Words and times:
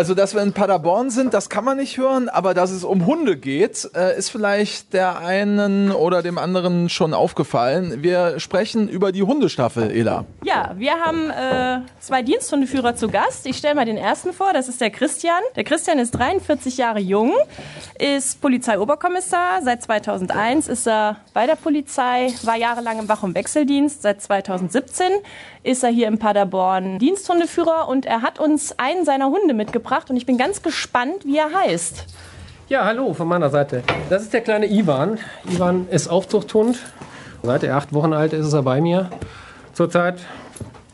Also, 0.00 0.14
dass 0.14 0.34
wir 0.34 0.40
in 0.40 0.54
Paderborn 0.54 1.10
sind, 1.10 1.34
das 1.34 1.50
kann 1.50 1.62
man 1.62 1.76
nicht 1.76 1.98
hören, 1.98 2.30
aber 2.30 2.54
dass 2.54 2.70
es 2.70 2.84
um 2.84 3.04
Hunde 3.04 3.36
geht, 3.36 3.86
äh, 3.94 4.16
ist 4.16 4.30
vielleicht 4.30 4.94
der 4.94 5.18
einen 5.18 5.92
oder 5.92 6.22
dem 6.22 6.38
anderen 6.38 6.88
schon 6.88 7.12
aufgefallen. 7.12 8.02
Wir 8.02 8.40
sprechen 8.40 8.88
über 8.88 9.12
die 9.12 9.22
Hundestaffel, 9.22 9.90
Ela. 9.90 10.24
Ja, 10.42 10.72
wir 10.78 10.92
haben 10.92 11.28
äh, 11.28 11.80
zwei 12.00 12.22
Diensthundeführer 12.22 12.96
zu 12.96 13.08
Gast. 13.10 13.44
Ich 13.44 13.58
stelle 13.58 13.74
mal 13.74 13.84
den 13.84 13.98
ersten 13.98 14.32
vor, 14.32 14.54
das 14.54 14.70
ist 14.70 14.80
der 14.80 14.88
Christian. 14.88 15.42
Der 15.54 15.64
Christian 15.64 15.98
ist 15.98 16.12
43 16.12 16.78
Jahre 16.78 17.00
jung, 17.00 17.34
ist 17.98 18.40
Polizeioberkommissar. 18.40 19.60
Seit 19.62 19.82
2001 19.82 20.66
ist 20.68 20.88
er 20.88 21.16
bei 21.34 21.44
der 21.44 21.56
Polizei, 21.56 22.32
war 22.44 22.56
jahrelang 22.56 23.00
im 23.00 23.08
Wach- 23.10 23.22
und 23.22 23.34
Wechseldienst. 23.34 24.00
Seit 24.00 24.22
2017 24.22 25.10
ist 25.62 25.84
er 25.84 25.90
hier 25.90 26.08
in 26.08 26.18
Paderborn 26.18 26.98
Diensthundeführer 26.98 27.86
und 27.86 28.06
er 28.06 28.22
hat 28.22 28.38
uns 28.38 28.78
einen 28.78 29.04
seiner 29.04 29.26
Hunde 29.26 29.52
mitgebracht 29.52 29.89
und 30.10 30.16
ich 30.16 30.26
bin 30.26 30.38
ganz 30.38 30.62
gespannt, 30.62 31.24
wie 31.24 31.38
er 31.38 31.52
heißt. 31.52 32.04
Ja, 32.68 32.84
hallo 32.84 33.12
von 33.14 33.26
meiner 33.26 33.50
Seite. 33.50 33.82
Das 34.08 34.22
ist 34.22 34.32
der 34.32 34.40
kleine 34.40 34.70
Ivan. 34.70 35.18
Ivan 35.50 35.88
ist 35.88 36.08
Aufzuchthund. 36.08 36.78
Seit 37.42 37.64
er 37.64 37.76
acht 37.76 37.92
Wochen 37.92 38.12
alt 38.12 38.32
ist, 38.32 38.46
ist 38.46 38.52
er 38.52 38.62
bei 38.62 38.80
mir. 38.80 39.10
Zurzeit 39.72 40.20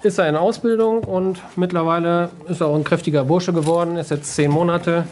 ist 0.02 0.18
er 0.18 0.28
in 0.28 0.36
Ausbildung 0.36 1.04
und 1.04 1.42
mittlerweile 1.56 2.30
ist 2.48 2.62
er 2.62 2.68
auch 2.68 2.76
ein 2.76 2.84
kräftiger 2.84 3.24
Bursche 3.24 3.52
geworden, 3.52 3.96
ist 3.98 4.10
jetzt 4.10 4.34
zehn 4.34 4.50
Monate. 4.50 5.04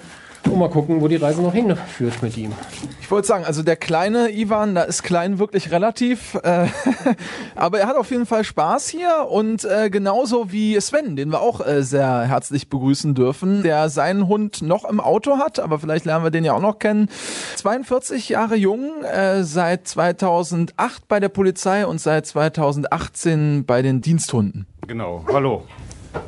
Und 0.50 0.58
mal 0.58 0.68
gucken, 0.68 1.00
wo 1.00 1.08
die 1.08 1.16
Reise 1.16 1.42
noch 1.42 1.52
hinführt 1.52 2.22
mit 2.22 2.36
ihm. 2.36 2.52
Ich 3.00 3.10
wollte 3.10 3.26
sagen, 3.26 3.44
also 3.44 3.62
der 3.62 3.76
kleine 3.76 4.30
Ivan, 4.30 4.74
da 4.74 4.82
ist 4.82 5.02
klein 5.02 5.38
wirklich 5.38 5.70
relativ, 5.70 6.34
äh, 6.42 6.66
aber 7.54 7.80
er 7.80 7.86
hat 7.86 7.96
auf 7.96 8.10
jeden 8.10 8.26
Fall 8.26 8.44
Spaß 8.44 8.88
hier 8.88 9.26
und 9.28 9.64
äh, 9.64 9.90
genauso 9.90 10.52
wie 10.52 10.80
Sven, 10.80 11.16
den 11.16 11.30
wir 11.30 11.40
auch 11.40 11.66
äh, 11.66 11.82
sehr 11.82 12.22
herzlich 12.22 12.68
begrüßen 12.68 13.14
dürfen, 13.14 13.62
der 13.62 13.88
seinen 13.88 14.28
Hund 14.28 14.62
noch 14.62 14.84
im 14.84 15.00
Auto 15.00 15.38
hat, 15.38 15.60
aber 15.60 15.78
vielleicht 15.78 16.04
lernen 16.04 16.24
wir 16.24 16.30
den 16.30 16.44
ja 16.44 16.54
auch 16.54 16.62
noch 16.62 16.78
kennen. 16.78 17.08
42 17.56 18.28
Jahre 18.30 18.56
jung, 18.56 19.02
äh, 19.04 19.44
seit 19.44 19.88
2008 19.88 21.08
bei 21.08 21.20
der 21.20 21.28
Polizei 21.28 21.86
und 21.86 22.00
seit 22.00 22.26
2018 22.26 23.64
bei 23.66 23.82
den 23.82 24.00
Diensthunden. 24.00 24.66
Genau, 24.86 25.24
hallo. 25.30 25.64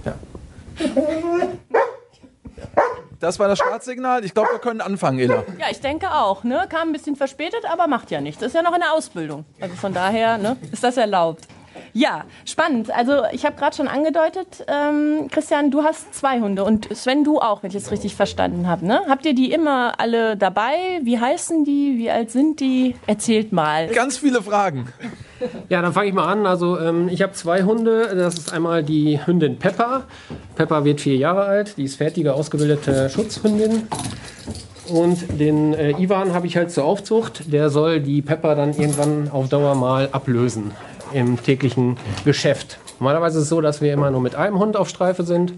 Ja. 0.05 0.15
Das 3.21 3.39
war 3.39 3.49
das 3.49 3.59
Startsignal. 3.59 4.25
Ich 4.25 4.35
glaube, 4.35 4.51
wir 4.53 4.59
können 4.59 4.81
anfangen, 4.81 5.19
Ela. 5.19 5.45
Ja, 5.59 5.67
ich 5.71 5.81
denke 5.81 6.11
auch. 6.11 6.45
Ne? 6.45 6.67
Kam 6.69 6.89
ein 6.89 6.93
bisschen 6.93 7.17
verspätet, 7.17 7.65
aber 7.71 7.87
macht 7.87 8.11
ja 8.11 8.21
nichts. 8.21 8.43
Ist 8.43 8.55
ja 8.55 8.63
noch 8.63 8.75
in 8.75 8.81
der 8.81 8.93
Ausbildung. 8.93 9.45
Also 9.61 9.75
von 9.77 9.95
daher 9.95 10.39
ne, 10.39 10.57
ist 10.73 10.85
das 10.85 10.97
erlaubt. 10.97 11.47
Ja, 11.93 12.25
spannend. 12.45 12.91
Also 12.91 13.23
ich 13.33 13.45
habe 13.45 13.57
gerade 13.57 13.75
schon 13.75 13.89
angedeutet, 13.89 14.65
ähm, 14.69 15.29
Christian, 15.31 15.71
du 15.71 15.83
hast 15.83 16.15
zwei 16.15 16.41
Hunde 16.41 16.65
und 16.65 16.95
Sven, 16.95 17.25
du 17.25 17.39
auch, 17.39 17.63
wenn 17.63 17.71
ich 17.71 17.77
es 17.77 17.91
richtig 17.91 18.15
verstanden 18.15 18.69
habe. 18.69 18.87
Ne? 18.87 19.01
Habt 19.09 19.27
ihr 19.27 19.35
die 19.35 19.53
immer 19.53 19.99
alle 19.99 20.37
dabei? 20.37 21.01
Wie 21.03 21.19
heißen 21.19 21.65
die? 21.65 21.99
Wie 21.99 22.11
alt 22.11 22.31
sind 22.31 22.61
die? 22.61 22.97
Erzählt 23.07 23.53
mal. 23.53 23.89
Ganz 23.89 24.19
viele 24.19 24.43
Fragen. 24.43 24.89
Ja, 25.69 25.83
dann 25.83 25.93
fange 25.93 26.09
ich 26.09 26.15
mal 26.15 26.31
an. 26.31 26.47
Also 26.47 26.79
ähm, 26.79 27.09
ich 27.09 27.23
habe 27.23 27.33
zwei 27.33 27.63
Hunde. 27.63 28.15
Das 28.17 28.35
ist 28.35 28.53
einmal 28.53 28.83
die 28.83 29.21
Hündin 29.25 29.59
Pepper. 29.59 30.05
Pepper 30.55 30.85
wird 30.85 31.01
vier 31.01 31.17
Jahre 31.17 31.45
alt. 31.45 31.77
Die 31.77 31.85
ist 31.85 31.97
fertige, 31.97 32.35
ausgebildete 32.35 33.11
Schutzhündin. 33.11 33.89
Und 34.89 35.41
den 35.41 35.75
äh, 35.75 35.91
Ivan 36.01 36.33
habe 36.33 36.47
ich 36.47 36.57
halt 36.57 36.71
zur 36.71 36.85
Aufzucht. 36.85 37.53
Der 37.53 37.71
soll 37.71 38.01
die 38.01 38.23
Pepper 38.23 38.55
dann 38.55 38.71
irgendwann 38.71 39.31
auf 39.31 39.49
Dauer 39.49 39.75
mal 39.75 40.09
ablösen 40.13 40.73
im 41.17 41.43
täglichen 41.43 41.97
Geschäft. 42.25 42.79
Normalerweise 43.01 43.39
ist 43.39 43.45
es 43.45 43.49
so, 43.49 43.61
dass 43.61 43.81
wir 43.81 43.93
immer 43.93 44.11
nur 44.11 44.21
mit 44.21 44.35
einem 44.35 44.59
Hund 44.59 44.77
auf 44.77 44.89
Streife 44.89 45.25
sind. 45.25 45.55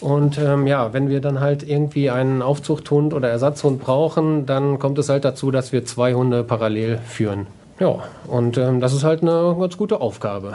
Und 0.00 0.38
ähm, 0.38 0.66
ja, 0.66 0.92
wenn 0.92 1.08
wir 1.08 1.20
dann 1.20 1.40
halt 1.40 1.62
irgendwie 1.62 2.10
einen 2.10 2.42
Aufzuchthund 2.42 3.14
oder 3.14 3.28
Ersatzhund 3.28 3.80
brauchen, 3.80 4.46
dann 4.46 4.78
kommt 4.78 4.98
es 4.98 5.08
halt 5.08 5.24
dazu, 5.24 5.50
dass 5.50 5.72
wir 5.72 5.84
zwei 5.84 6.14
Hunde 6.14 6.42
parallel 6.42 6.98
führen. 7.06 7.46
Ja, 7.78 8.00
und 8.26 8.58
ähm, 8.58 8.80
das 8.80 8.92
ist 8.92 9.04
halt 9.04 9.22
eine 9.22 9.56
ganz 9.58 9.76
gute 9.76 10.00
Aufgabe. 10.00 10.54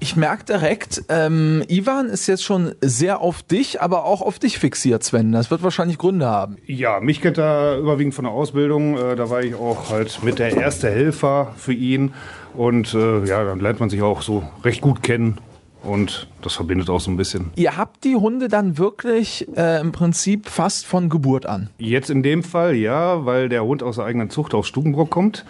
Ich 0.00 0.16
merke 0.16 0.44
direkt, 0.44 1.04
ähm, 1.08 1.62
Ivan 1.68 2.08
ist 2.08 2.26
jetzt 2.26 2.44
schon 2.44 2.74
sehr 2.82 3.20
auf 3.20 3.42
dich, 3.42 3.80
aber 3.80 4.04
auch 4.04 4.20
auf 4.20 4.38
dich 4.38 4.58
fixiert, 4.58 5.02
Sven. 5.02 5.32
Das 5.32 5.50
wird 5.50 5.62
wahrscheinlich 5.62 5.96
Gründe 5.98 6.26
haben. 6.26 6.56
Ja, 6.66 7.00
mich 7.00 7.22
kennt 7.22 7.38
er 7.38 7.78
überwiegend 7.78 8.14
von 8.14 8.24
der 8.24 8.32
Ausbildung. 8.34 8.98
Äh, 8.98 9.16
da 9.16 9.30
war 9.30 9.42
ich 9.42 9.54
auch 9.54 9.90
halt 9.90 10.22
mit 10.22 10.38
der 10.38 10.56
erste 10.56 10.90
Helfer 10.90 11.52
für 11.56 11.72
ihn. 11.72 12.12
Und 12.54 12.94
äh, 12.94 13.24
ja, 13.24 13.44
dann 13.44 13.60
lernt 13.60 13.80
man 13.80 13.90
sich 13.90 14.02
auch 14.02 14.22
so 14.22 14.44
recht 14.62 14.80
gut 14.80 15.02
kennen. 15.02 15.38
Und 15.82 16.28
das 16.40 16.54
verbindet 16.54 16.88
auch 16.88 17.00
so 17.00 17.10
ein 17.10 17.18
bisschen. 17.18 17.50
Ihr 17.56 17.76
habt 17.76 18.04
die 18.04 18.16
Hunde 18.16 18.48
dann 18.48 18.78
wirklich 18.78 19.46
äh, 19.54 19.80
im 19.80 19.92
Prinzip 19.92 20.48
fast 20.48 20.86
von 20.86 21.10
Geburt 21.10 21.44
an? 21.44 21.68
Jetzt 21.76 22.08
in 22.08 22.22
dem 22.22 22.42
Fall 22.42 22.74
ja, 22.74 23.26
weil 23.26 23.50
der 23.50 23.64
Hund 23.64 23.82
aus 23.82 23.96
der 23.96 24.06
eigenen 24.06 24.30
Zucht 24.30 24.54
aus 24.54 24.66
Stubenbrock 24.66 25.10
kommt. 25.10 25.44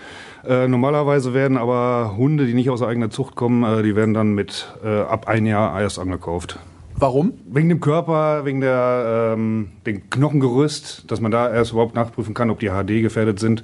Äh, 0.45 0.67
normalerweise 0.67 1.35
werden 1.35 1.57
aber 1.57 2.17
Hunde, 2.17 2.47
die 2.47 2.55
nicht 2.55 2.69
aus 2.69 2.81
der 2.81 2.89
eigenen 2.89 3.13
Zucht 3.13 3.37
kommen, 3.37 3.63
äh, 3.63 3.83
die 3.85 3.95
werden 3.95 4.13
dann 4.13 4.35
mit 4.35 4.75
äh, 4.85 5.03
ab 5.03 5.29
ein 5.29 5.47
Jahr 5.47 5.81
erst 5.81 6.01
angekauft. 6.01 6.59
Warum? 6.97 7.33
Wegen 7.47 7.69
dem 7.69 7.81
Körper, 7.81 8.45
wegen 8.45 8.61
der, 8.61 9.35
ähm, 9.35 9.73
dem 9.85 10.09
Knochengerüst, 10.11 11.11
dass 11.11 11.21
man 11.21 11.33
da 11.33 11.53
erst 11.53 11.73
überhaupt 11.73 11.95
nachprüfen 11.95 12.35
kann, 12.35 12.51
ob 12.51 12.61
die 12.61 12.69
HD 12.69 13.03
gefährdet 13.03 13.41
sind. 13.41 13.63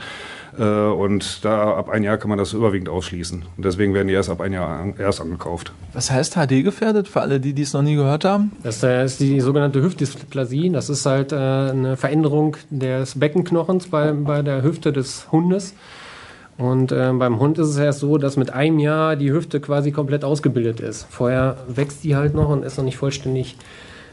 Äh, 0.61 0.65
und 0.65 1.43
da 1.45 1.75
ab 1.75 1.89
ein 1.89 2.03
Jahr 2.03 2.19
kann 2.19 2.29
man 2.29 2.39
das 2.39 2.53
überwiegend 2.53 2.91
ausschließen. 2.91 3.43
Und 3.57 3.65
deswegen 3.65 3.95
werden 3.95 4.09
die 4.09 4.15
erst 4.15 4.29
ab 4.29 4.43
ein 4.43 4.53
Jahr 4.53 4.69
an, 4.69 4.95
erst 4.99 5.21
angekauft. 5.21 5.73
Was 5.95 6.11
heißt 6.11 6.35
HD 6.35 6.63
gefährdet 6.63 7.09
für 7.09 7.23
alle, 7.23 7.41
die 7.41 7.55
dies 7.55 7.73
noch 7.73 7.83
nie 7.83 7.95
gehört 7.95 8.27
haben? 8.27 8.53
Das 8.63 8.83
ist 8.83 9.21
die 9.21 9.41
sogenannte 9.41 9.83
Hüftdysplasie. 9.83 10.71
Das 10.71 10.91
ist 10.91 11.07
halt 11.07 11.33
äh, 11.33 11.37
eine 11.37 11.97
Veränderung 11.97 12.59
des 12.69 13.19
Beckenknochens 13.19 13.89
bei, 13.89 14.13
bei 14.13 14.43
der 14.43 14.63
Hüfte 14.63 14.93
des 14.93 15.33
Hundes. 15.33 15.75
Und 16.59 16.93
äh, 16.93 17.11
beim 17.15 17.41
Hund 17.41 17.59
ist 17.59 17.69
es 17.69 17.79
erst 17.79 18.01
so, 18.01 18.19
dass 18.19 18.37
mit 18.37 18.53
einem 18.53 18.79
Jahr 18.79 19.17
die 19.17 19.33
Hüfte 19.33 19.61
quasi 19.61 19.93
komplett 19.93 20.25
ausgebildet 20.25 20.81
ist. 20.81 21.07
Vorher 21.09 21.57
wächst 21.69 22.05
die 22.05 22.17
halt 22.17 22.35
noch 22.35 22.51
und 22.51 22.65
ist 22.65 22.77
noch 22.77 22.85
nicht 22.85 22.99
vollständig 22.99 23.57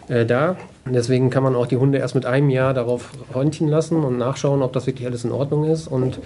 äh, 0.08 0.26
da. 0.26 0.58
Deswegen 0.86 1.30
kann 1.30 1.44
man 1.44 1.56
auch 1.56 1.68
die 1.68 1.78
Hunde 1.78 1.98
erst 1.98 2.16
mit 2.16 2.26
einem 2.26 2.50
Jahr 2.50 2.74
darauf 2.74 3.10
röntgen 3.34 3.68
lassen 3.68 4.04
und 4.04 4.18
nachschauen, 4.18 4.62
ob 4.62 4.74
das 4.74 4.88
wirklich 4.88 5.08
alles 5.08 5.26
in 5.26 5.32
Ordnung 5.32 5.66
ist. 5.66 5.88
Und 5.88 6.20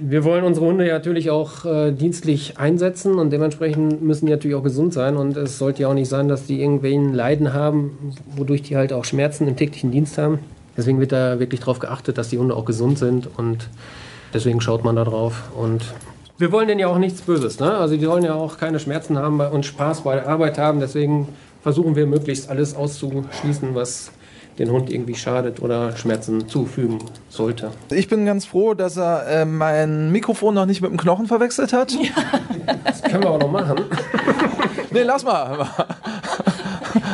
wir 0.00 0.24
wollen 0.24 0.44
unsere 0.44 0.66
Hunde 0.66 0.86
ja 0.86 0.94
natürlich 0.94 1.30
auch 1.30 1.64
äh, 1.64 1.92
dienstlich 1.92 2.58
einsetzen 2.58 3.18
und 3.18 3.30
dementsprechend 3.30 4.02
müssen 4.02 4.26
die 4.26 4.32
natürlich 4.32 4.56
auch 4.56 4.62
gesund 4.62 4.92
sein. 4.92 5.16
Und 5.16 5.36
es 5.36 5.58
sollte 5.58 5.82
ja 5.82 5.88
auch 5.88 5.94
nicht 5.94 6.08
sein, 6.08 6.28
dass 6.28 6.46
die 6.46 6.60
irgendwelchen 6.60 7.12
Leiden 7.12 7.52
haben, 7.52 8.14
wodurch 8.36 8.62
die 8.62 8.76
halt 8.76 8.92
auch 8.92 9.04
Schmerzen 9.04 9.48
im 9.48 9.56
täglichen 9.56 9.90
Dienst 9.90 10.16
haben. 10.18 10.38
Deswegen 10.76 11.00
wird 11.00 11.12
da 11.12 11.38
wirklich 11.38 11.60
darauf 11.60 11.80
geachtet, 11.80 12.16
dass 12.16 12.30
die 12.30 12.38
Hunde 12.38 12.56
auch 12.56 12.64
gesund 12.64 12.98
sind 12.98 13.28
und 13.36 13.68
Deswegen 14.34 14.60
schaut 14.60 14.84
man 14.84 14.96
da 14.96 15.04
drauf 15.04 15.42
und 15.56 15.84
wir 16.38 16.50
wollen 16.50 16.66
denen 16.66 16.80
ja 16.80 16.88
auch 16.88 16.98
nichts 16.98 17.20
Böses. 17.20 17.60
Ne? 17.60 17.76
Also 17.76 17.96
die 17.96 18.04
sollen 18.04 18.24
ja 18.24 18.34
auch 18.34 18.58
keine 18.58 18.80
Schmerzen 18.80 19.18
haben 19.18 19.40
und 19.40 19.66
Spaß 19.66 20.00
bei 20.02 20.14
der 20.14 20.28
Arbeit 20.28 20.58
haben. 20.58 20.80
Deswegen 20.80 21.28
versuchen 21.62 21.96
wir 21.96 22.06
möglichst 22.06 22.50
alles 22.50 22.74
auszuschließen, 22.74 23.74
was 23.74 24.10
den 24.58 24.70
Hund 24.70 24.90
irgendwie 24.90 25.14
schadet 25.14 25.62
oder 25.62 25.96
Schmerzen 25.96 26.46
zufügen 26.46 26.98
sollte. 27.28 27.70
Ich 27.90 28.08
bin 28.08 28.26
ganz 28.26 28.44
froh, 28.44 28.74
dass 28.74 28.98
er 28.98 29.26
äh, 29.26 29.44
mein 29.44 30.12
Mikrofon 30.12 30.54
noch 30.54 30.66
nicht 30.66 30.82
mit 30.82 30.90
dem 30.90 30.98
Knochen 30.98 31.26
verwechselt 31.26 31.72
hat. 31.72 31.92
Ja. 31.92 32.10
Das 32.84 33.02
können 33.02 33.24
wir 33.24 33.30
auch 33.30 33.40
noch 33.40 33.50
machen. 33.50 33.80
nee, 34.92 35.02
lass 35.02 35.24
mal. 35.24 35.66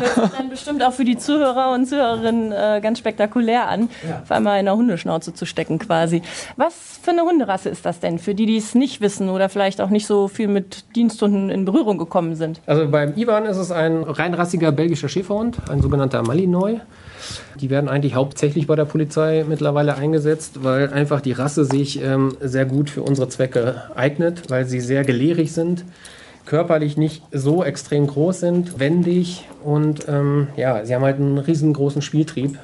Hört 0.00 0.14
sich 0.14 0.38
dann 0.38 0.50
bestimmt 0.50 0.82
auch 0.82 0.92
für 0.92 1.04
die 1.04 1.16
Zuhörer 1.16 1.72
und 1.72 1.86
Zuhörerinnen 1.86 2.53
äh, 2.53 2.80
ganz 2.83 2.98
spektakulär 2.98 3.68
an, 3.68 3.89
ja. 4.09 4.21
auf 4.22 4.30
einmal 4.30 4.60
in 4.60 4.68
einer 4.68 4.77
Hundeschnauze 4.77 5.34
zu 5.34 5.47
stecken 5.47 5.78
quasi. 5.78 6.22
Was 6.56 6.98
für 7.03 7.10
eine 7.10 7.22
Hunderasse 7.22 7.68
ist 7.68 7.84
das 7.86 8.00
denn, 8.00 8.18
für 8.18 8.34
die, 8.34 8.47
die 8.47 8.56
es 8.56 8.74
nicht 8.74 9.00
wissen 9.00 9.28
oder 9.28 9.48
vielleicht 9.48 9.80
auch 9.80 9.91
nicht 9.91 10.06
so 10.06 10.28
viel 10.28 10.48
mit 10.48 10.84
Diensthunden 10.97 11.50
in 11.50 11.65
Berührung 11.65 11.98
gekommen 11.98 12.34
sind? 12.34 12.60
Also 12.66 12.89
beim 12.89 13.16
Ivan 13.16 13.47
ist 13.47 13.56
es 13.56 13.71
ein 13.71 14.03
reinrassiger 14.03 14.72
belgischer 14.72 15.09
Schäferhund, 15.09 15.59
ein 15.71 15.80
sogenannter 15.80 16.22
Malinois. 16.22 16.80
Die 17.60 17.71
werden 17.71 17.89
eigentlich 17.89 18.15
hauptsächlich 18.15 18.66
bei 18.66 18.77
der 18.77 18.84
Polizei 18.84 19.44
mittlerweile 19.48 19.97
eingesetzt, 19.97 20.62
weil 20.62 20.92
einfach 20.92 21.21
die 21.21 21.33
Rasse 21.33 21.65
sich 21.65 22.03
ähm, 22.03 22.36
sehr 22.41 22.65
gut 22.65 22.91
für 22.91 23.03
unsere 23.03 23.28
Zwecke 23.28 23.83
eignet, 23.94 24.51
weil 24.51 24.65
sie 24.65 24.80
sehr 24.80 25.04
gelehrig 25.04 25.53
sind 25.53 25.84
körperlich 26.48 26.97
nicht 26.97 27.22
so 27.30 27.62
extrem 27.62 28.06
groß 28.06 28.41
sind, 28.41 28.80
wendig 28.80 29.47
und 29.62 30.09
ähm, 30.09 30.48
ja, 30.56 30.84
sie 30.84 30.95
haben 30.95 31.03
halt 31.03 31.16
einen 31.16 31.39
riesengroßen 31.39 32.00
Spieltrieb 32.00 32.59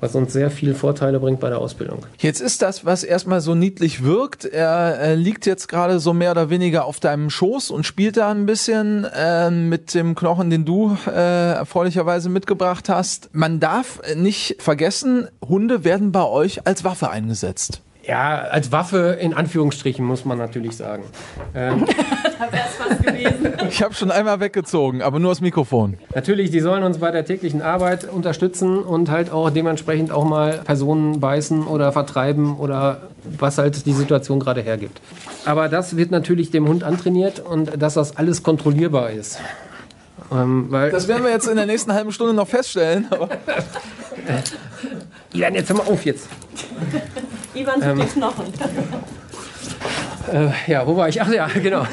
was 0.00 0.14
uns 0.14 0.32
sehr 0.32 0.50
viele 0.50 0.74
Vorteile 0.74 1.20
bringt 1.20 1.40
bei 1.40 1.50
der 1.50 1.58
Ausbildung. 1.58 2.06
Jetzt 2.18 2.40
ist 2.40 2.62
das, 2.62 2.84
was 2.84 3.04
erstmal 3.04 3.40
so 3.40 3.54
niedlich 3.54 4.02
wirkt. 4.02 4.46
Er, 4.46 4.66
er 4.66 5.16
liegt 5.16 5.46
jetzt 5.46 5.68
gerade 5.68 6.00
so 6.00 6.12
mehr 6.14 6.30
oder 6.30 6.50
weniger 6.50 6.86
auf 6.86 7.00
deinem 7.00 7.30
Schoß 7.30 7.70
und 7.70 7.84
spielt 7.84 8.16
da 8.16 8.30
ein 8.30 8.46
bisschen 8.46 9.04
äh, 9.04 9.50
mit 9.50 9.94
dem 9.94 10.14
Knochen, 10.14 10.50
den 10.50 10.64
du 10.64 10.96
äh, 11.06 11.52
erfreulicherweise 11.52 12.30
mitgebracht 12.30 12.88
hast. 12.88 13.28
Man 13.34 13.60
darf 13.60 14.00
nicht 14.16 14.56
vergessen, 14.60 15.28
Hunde 15.46 15.84
werden 15.84 16.12
bei 16.12 16.24
euch 16.24 16.66
als 16.66 16.82
Waffe 16.82 17.10
eingesetzt. 17.10 17.82
Ja, 18.06 18.40
als 18.50 18.72
Waffe 18.72 19.18
in 19.20 19.34
Anführungsstrichen 19.34 20.04
muss 20.04 20.24
man 20.24 20.38
natürlich 20.38 20.76
sagen. 20.76 21.04
Ähm, 21.54 21.86
Da 22.40 22.50
wäre 22.50 22.64
es 22.66 22.74
fast 22.74 23.02
gewesen. 23.02 23.52
Ich 23.68 23.82
habe 23.82 23.92
schon 23.92 24.10
einmal 24.10 24.40
weggezogen, 24.40 25.02
aber 25.02 25.18
nur 25.18 25.30
das 25.30 25.42
Mikrofon. 25.42 25.98
natürlich, 26.14 26.50
die 26.50 26.60
sollen 26.60 26.82
uns 26.84 26.96
bei 26.96 27.10
der 27.10 27.26
täglichen 27.26 27.60
Arbeit 27.60 28.04
unterstützen 28.10 28.78
und 28.78 29.10
halt 29.10 29.30
auch 29.30 29.50
dementsprechend 29.50 30.10
auch 30.10 30.24
mal 30.24 30.62
Personen 30.64 31.20
beißen 31.20 31.66
oder 31.66 31.92
vertreiben 31.92 32.56
oder 32.56 33.02
was 33.38 33.58
halt 33.58 33.84
die 33.84 33.92
Situation 33.92 34.40
gerade 34.40 34.62
hergibt. 34.62 35.02
Aber 35.44 35.68
das 35.68 35.98
wird 35.98 36.10
natürlich 36.10 36.50
dem 36.50 36.66
Hund 36.66 36.82
antrainiert 36.82 37.40
und 37.40 37.82
dass 37.82 37.92
das 37.94 38.16
alles 38.16 38.42
kontrollierbar 38.42 39.10
ist. 39.10 39.38
Ähm, 40.32 40.66
weil, 40.70 40.90
Das 40.90 41.08
werden 41.08 41.22
wir 41.24 41.30
jetzt 41.30 41.46
in 41.46 41.56
der 41.56 41.66
nächsten 41.66 41.92
halben 41.92 42.10
Stunde 42.12 42.32
noch 42.32 42.48
feststellen. 42.48 43.06
Aber 43.10 43.28
Ivan, 45.34 45.54
jetzt 45.54 45.68
hör 45.68 45.76
mal 45.76 45.86
auf 45.86 46.06
jetzt. 46.06 46.26
Ivan 47.54 47.80
sucht 47.80 48.08
die 48.08 48.18
Knochen. 48.18 48.46
Ja, 50.66 50.86
wo 50.86 50.96
war 50.96 51.08
ich? 51.08 51.20
Ach 51.20 51.32
ja, 51.32 51.48
genau. 51.62 51.84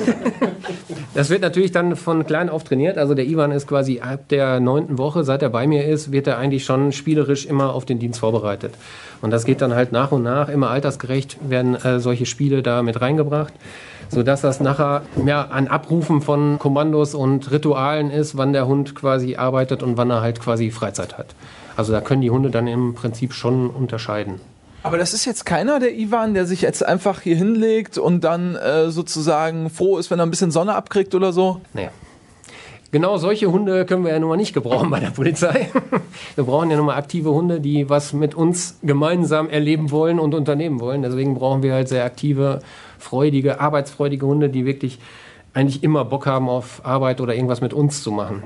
Das 1.13 1.29
wird 1.29 1.41
natürlich 1.41 1.71
dann 1.71 1.95
von 1.95 2.25
klein 2.25 2.49
auf 2.49 2.63
trainiert. 2.63 2.97
Also 2.97 3.15
der 3.15 3.25
Ivan 3.25 3.51
ist 3.51 3.67
quasi 3.67 3.99
ab 3.99 4.27
der 4.29 4.59
neunten 4.59 4.97
Woche, 4.97 5.23
seit 5.23 5.41
er 5.41 5.49
bei 5.49 5.65
mir 5.65 5.85
ist, 5.85 6.11
wird 6.11 6.27
er 6.27 6.37
eigentlich 6.37 6.65
schon 6.65 6.91
spielerisch 6.91 7.45
immer 7.45 7.73
auf 7.73 7.85
den 7.85 7.99
Dienst 7.99 8.19
vorbereitet. 8.19 8.73
Und 9.21 9.31
das 9.31 9.45
geht 9.45 9.61
dann 9.61 9.73
halt 9.73 9.91
nach 9.91 10.11
und 10.11 10.23
nach, 10.23 10.49
immer 10.49 10.69
altersgerecht 10.69 11.37
werden 11.49 11.75
äh, 11.75 11.99
solche 11.99 12.25
Spiele 12.25 12.61
da 12.61 12.83
mit 12.83 13.01
reingebracht, 13.01 13.53
sodass 14.09 14.41
das 14.41 14.59
nachher 14.59 15.03
ja, 15.25 15.45
an 15.45 15.67
Abrufen 15.67 16.21
von 16.21 16.59
Kommandos 16.59 17.15
und 17.15 17.49
Ritualen 17.49 18.11
ist, 18.11 18.37
wann 18.37 18.53
der 18.53 18.67
Hund 18.67 18.93
quasi 18.93 19.35
arbeitet 19.35 19.81
und 19.81 19.97
wann 19.97 20.11
er 20.11 20.21
halt 20.21 20.39
quasi 20.39 20.69
Freizeit 20.69 21.17
hat. 21.17 21.27
Also 21.75 21.93
da 21.93 22.01
können 22.01 22.21
die 22.21 22.31
Hunde 22.31 22.51
dann 22.51 22.67
im 22.67 22.93
Prinzip 22.93 23.33
schon 23.33 23.69
unterscheiden. 23.69 24.39
Aber 24.87 24.97
das 24.97 25.13
ist 25.13 25.25
jetzt 25.25 25.45
keiner, 25.45 25.79
der 25.79 25.95
Ivan, 25.97 26.33
der 26.33 26.45
sich 26.45 26.61
jetzt 26.61 26.85
einfach 26.85 27.21
hier 27.21 27.35
hinlegt 27.35 27.97
und 27.97 28.23
dann 28.23 28.55
äh, 28.55 28.89
sozusagen 28.89 29.69
froh 29.69 29.97
ist, 29.97 30.09
wenn 30.09 30.19
er 30.19 30.25
ein 30.25 30.29
bisschen 30.29 30.51
Sonne 30.51 30.75
abkriegt 30.75 31.13
oder 31.13 31.33
so. 31.33 31.61
Naja. 31.73 31.89
Genau 32.91 33.17
solche 33.17 33.51
Hunde 33.51 33.85
können 33.85 34.05
wir 34.05 34.13
ja 34.13 34.19
nun 34.19 34.29
mal 34.29 34.37
nicht 34.37 34.53
gebrauchen 34.53 34.89
bei 34.89 35.01
der 35.01 35.09
Polizei. 35.09 35.69
Wir 36.35 36.45
brauchen 36.45 36.71
ja 36.71 36.77
nun 36.77 36.85
mal 36.85 36.95
aktive 36.95 37.31
Hunde, 37.31 37.59
die 37.59 37.89
was 37.89 38.13
mit 38.13 38.33
uns 38.33 38.79
gemeinsam 38.81 39.49
erleben 39.49 39.91
wollen 39.91 40.19
und 40.19 40.33
unternehmen 40.33 40.79
wollen. 40.79 41.01
Deswegen 41.01 41.35
brauchen 41.35 41.63
wir 41.63 41.73
halt 41.73 41.89
sehr 41.89 42.05
aktive, 42.05 42.59
freudige, 42.97 43.59
arbeitsfreudige 43.59 44.25
Hunde, 44.25 44.49
die 44.49 44.65
wirklich 44.65 44.99
eigentlich 45.57 45.81
immer 45.83 46.05
Bock 46.05 46.27
haben 46.27 46.49
auf 46.49 46.85
Arbeit 46.85 47.19
oder 47.19 47.33
irgendwas 47.33 47.61
mit 47.61 47.73
uns 47.73 48.03
zu 48.03 48.11
machen. 48.11 48.43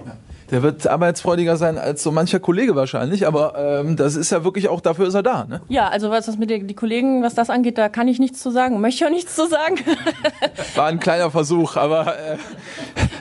Der 0.49 0.63
wird 0.63 0.87
arbeitsfreudiger 0.87 1.57
sein 1.57 1.77
als 1.77 2.03
so 2.03 2.11
mancher 2.11 2.39
Kollege 2.39 2.73
wahrscheinlich, 2.73 3.27
aber 3.27 3.55
ähm, 3.57 3.97
das 3.97 4.15
ist 4.15 4.31
ja 4.31 4.45
wirklich 4.45 4.69
auch, 4.69 4.79
dafür 4.79 5.07
ist 5.07 5.13
er 5.13 5.23
da. 5.23 5.43
Ne? 5.43 5.61
Ja, 5.67 5.89
also 5.89 6.09
was 6.09 6.25
das 6.25 6.37
mit 6.37 6.49
den 6.49 6.67
die 6.67 6.73
Kollegen, 6.73 7.21
was 7.21 7.35
das 7.35 7.49
angeht, 7.49 7.77
da 7.77 7.89
kann 7.89 8.07
ich 8.07 8.19
nichts 8.19 8.41
zu 8.41 8.49
sagen, 8.49 8.79
möchte 8.79 9.05
auch 9.05 9.09
nichts 9.09 9.35
zu 9.35 9.47
sagen. 9.47 9.75
War 10.75 10.87
ein 10.87 10.99
kleiner 10.99 11.31
Versuch, 11.31 11.75
aber 11.75 12.17
äh, 12.17 12.37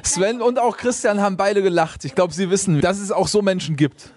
Sven 0.05 0.41
und 0.41 0.61
auch 0.61 0.77
Christian 0.77 1.21
haben 1.21 1.37
beide 1.37 1.61
gelacht. 1.61 2.05
Ich 2.05 2.15
glaube, 2.15 2.33
sie 2.33 2.49
wissen, 2.49 2.81
dass 2.81 3.01
es 3.01 3.11
auch 3.11 3.27
so 3.27 3.43
Menschen 3.43 3.75
gibt. 3.75 4.13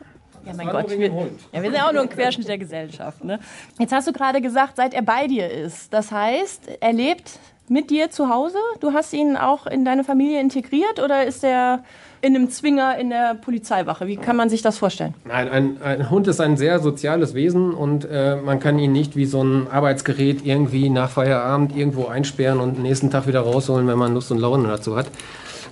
Ja, 0.45 0.53
mein 0.53 0.69
Gott. 0.69 0.89
Wir, 0.89 1.07
ja, 1.07 1.13
wir 1.53 1.61
sind 1.61 1.73
ja 1.73 1.87
auch 1.87 1.93
nur 1.93 2.01
ein 2.01 2.09
Querschnitt 2.09 2.47
der 2.47 2.57
Gesellschaft. 2.57 3.23
Ne? 3.23 3.39
Jetzt 3.79 3.93
hast 3.93 4.07
du 4.07 4.13
gerade 4.13 4.41
gesagt, 4.41 4.75
seit 4.75 4.93
er 4.93 5.01
bei 5.01 5.27
dir 5.27 5.49
ist. 5.49 5.93
Das 5.93 6.11
heißt, 6.11 6.69
er 6.79 6.93
lebt 6.93 7.39
mit 7.69 7.89
dir 7.89 8.11
zu 8.11 8.29
Hause? 8.29 8.57
Du 8.79 8.93
hast 8.93 9.13
ihn 9.13 9.37
auch 9.37 9.65
in 9.65 9.85
deine 9.85 10.03
Familie 10.03 10.39
integriert 10.39 11.01
oder 11.03 11.25
ist 11.25 11.43
er 11.43 11.83
in 12.21 12.35
einem 12.35 12.49
Zwinger 12.49 12.97
in 12.97 13.09
der 13.09 13.35
Polizeiwache? 13.35 14.07
Wie 14.07 14.17
kann 14.17 14.35
man 14.35 14.49
sich 14.49 14.61
das 14.61 14.77
vorstellen? 14.77 15.13
Nein, 15.25 15.49
ein, 15.49 15.81
ein 15.81 16.09
Hund 16.09 16.27
ist 16.27 16.39
ein 16.39 16.57
sehr 16.57 16.79
soziales 16.79 17.33
Wesen 17.33 17.73
und 17.73 18.05
äh, 18.05 18.37
man 18.37 18.59
kann 18.59 18.79
ihn 18.79 18.91
nicht 18.91 19.15
wie 19.15 19.25
so 19.25 19.43
ein 19.43 19.67
Arbeitsgerät 19.69 20.45
irgendwie 20.45 20.89
nach 20.89 21.09
Feierabend 21.09 21.75
irgendwo 21.75 22.05
einsperren 22.05 22.59
und 22.59 22.81
nächsten 22.81 23.09
Tag 23.11 23.27
wieder 23.27 23.41
rausholen, 23.41 23.87
wenn 23.87 23.97
man 23.97 24.13
Lust 24.13 24.31
und 24.31 24.39
Laune 24.39 24.67
dazu 24.67 24.95
hat. 24.95 25.07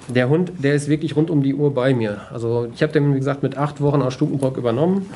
Der 0.07 0.27
Hund, 0.27 0.51
der 0.57 0.75
ist 0.75 0.89
wirklich 0.89 1.15
rund 1.15 1.29
um 1.29 1.44
die 1.44 1.53
Uhr 1.53 1.73
bei 1.73 1.94
mir. 1.94 2.21
Also 2.33 2.67
ich 2.73 2.81
habe 2.81 2.91
den, 2.91 3.13
wie 3.13 3.19
gesagt, 3.19 3.44
mit 3.44 3.57
acht 3.57 3.79
Wochen 3.81 4.01
aus 4.01 4.13
Stubenbrock 4.13 4.57
übernommen 4.57 5.09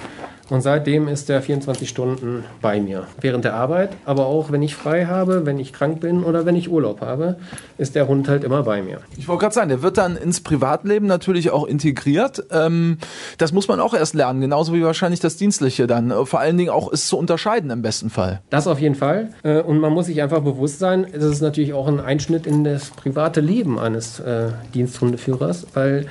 und 0.49 0.61
seitdem 0.61 1.07
ist 1.07 1.29
er 1.29 1.41
24 1.41 1.89
Stunden 1.89 2.43
bei 2.61 2.79
mir. 2.79 3.07
Während 3.19 3.45
der 3.45 3.55
Arbeit, 3.55 3.91
aber 4.05 4.25
auch 4.27 4.51
wenn 4.51 4.61
ich 4.61 4.75
frei 4.75 5.05
habe, 5.05 5.45
wenn 5.45 5.59
ich 5.59 5.73
krank 5.73 5.99
bin 6.01 6.23
oder 6.23 6.45
wenn 6.45 6.55
ich 6.55 6.69
Urlaub 6.69 7.01
habe, 7.01 7.37
ist 7.77 7.95
der 7.95 8.07
Hund 8.07 8.27
halt 8.27 8.43
immer 8.43 8.63
bei 8.63 8.81
mir. 8.81 8.99
Ich 9.17 9.27
wollte 9.27 9.41
gerade 9.41 9.55
sagen, 9.55 9.69
der 9.69 9.81
wird 9.81 9.97
dann 9.97 10.15
ins 10.17 10.41
Privatleben 10.41 11.07
natürlich 11.07 11.51
auch 11.51 11.65
integriert. 11.65 12.43
Ähm, 12.51 12.97
das 13.37 13.51
muss 13.51 13.67
man 13.67 13.79
auch 13.79 13.93
erst 13.93 14.13
lernen, 14.13 14.41
genauso 14.41 14.73
wie 14.73 14.83
wahrscheinlich 14.83 15.19
das 15.19 15.37
Dienstliche 15.37 15.87
dann. 15.87 16.13
Vor 16.25 16.39
allen 16.39 16.57
Dingen 16.57 16.69
auch 16.69 16.91
es 16.91 17.07
zu 17.07 17.17
unterscheiden 17.17 17.69
im 17.71 17.81
besten 17.81 18.09
Fall. 18.09 18.41
Das 18.49 18.67
auf 18.67 18.79
jeden 18.79 18.95
Fall. 18.95 19.29
Äh, 19.43 19.61
Und 19.61 19.79
man 19.79 19.93
muss 19.93 20.05
sich 20.05 20.21
einfach 20.21 20.41
bewusst 20.41 20.79
sein, 20.79 21.07
das 21.11 21.23
ist 21.23 21.41
natürlich 21.41 21.73
auch 21.73 21.87
ein 21.87 21.99
Einschnitt 21.99 22.45
in 22.45 22.63
das 22.63 22.89
private 22.91 23.41
Leben 23.41 23.79
eines 23.79 24.19
äh, 24.19 24.49
Diensthundeführers, 24.73 25.67
weil 25.73 26.05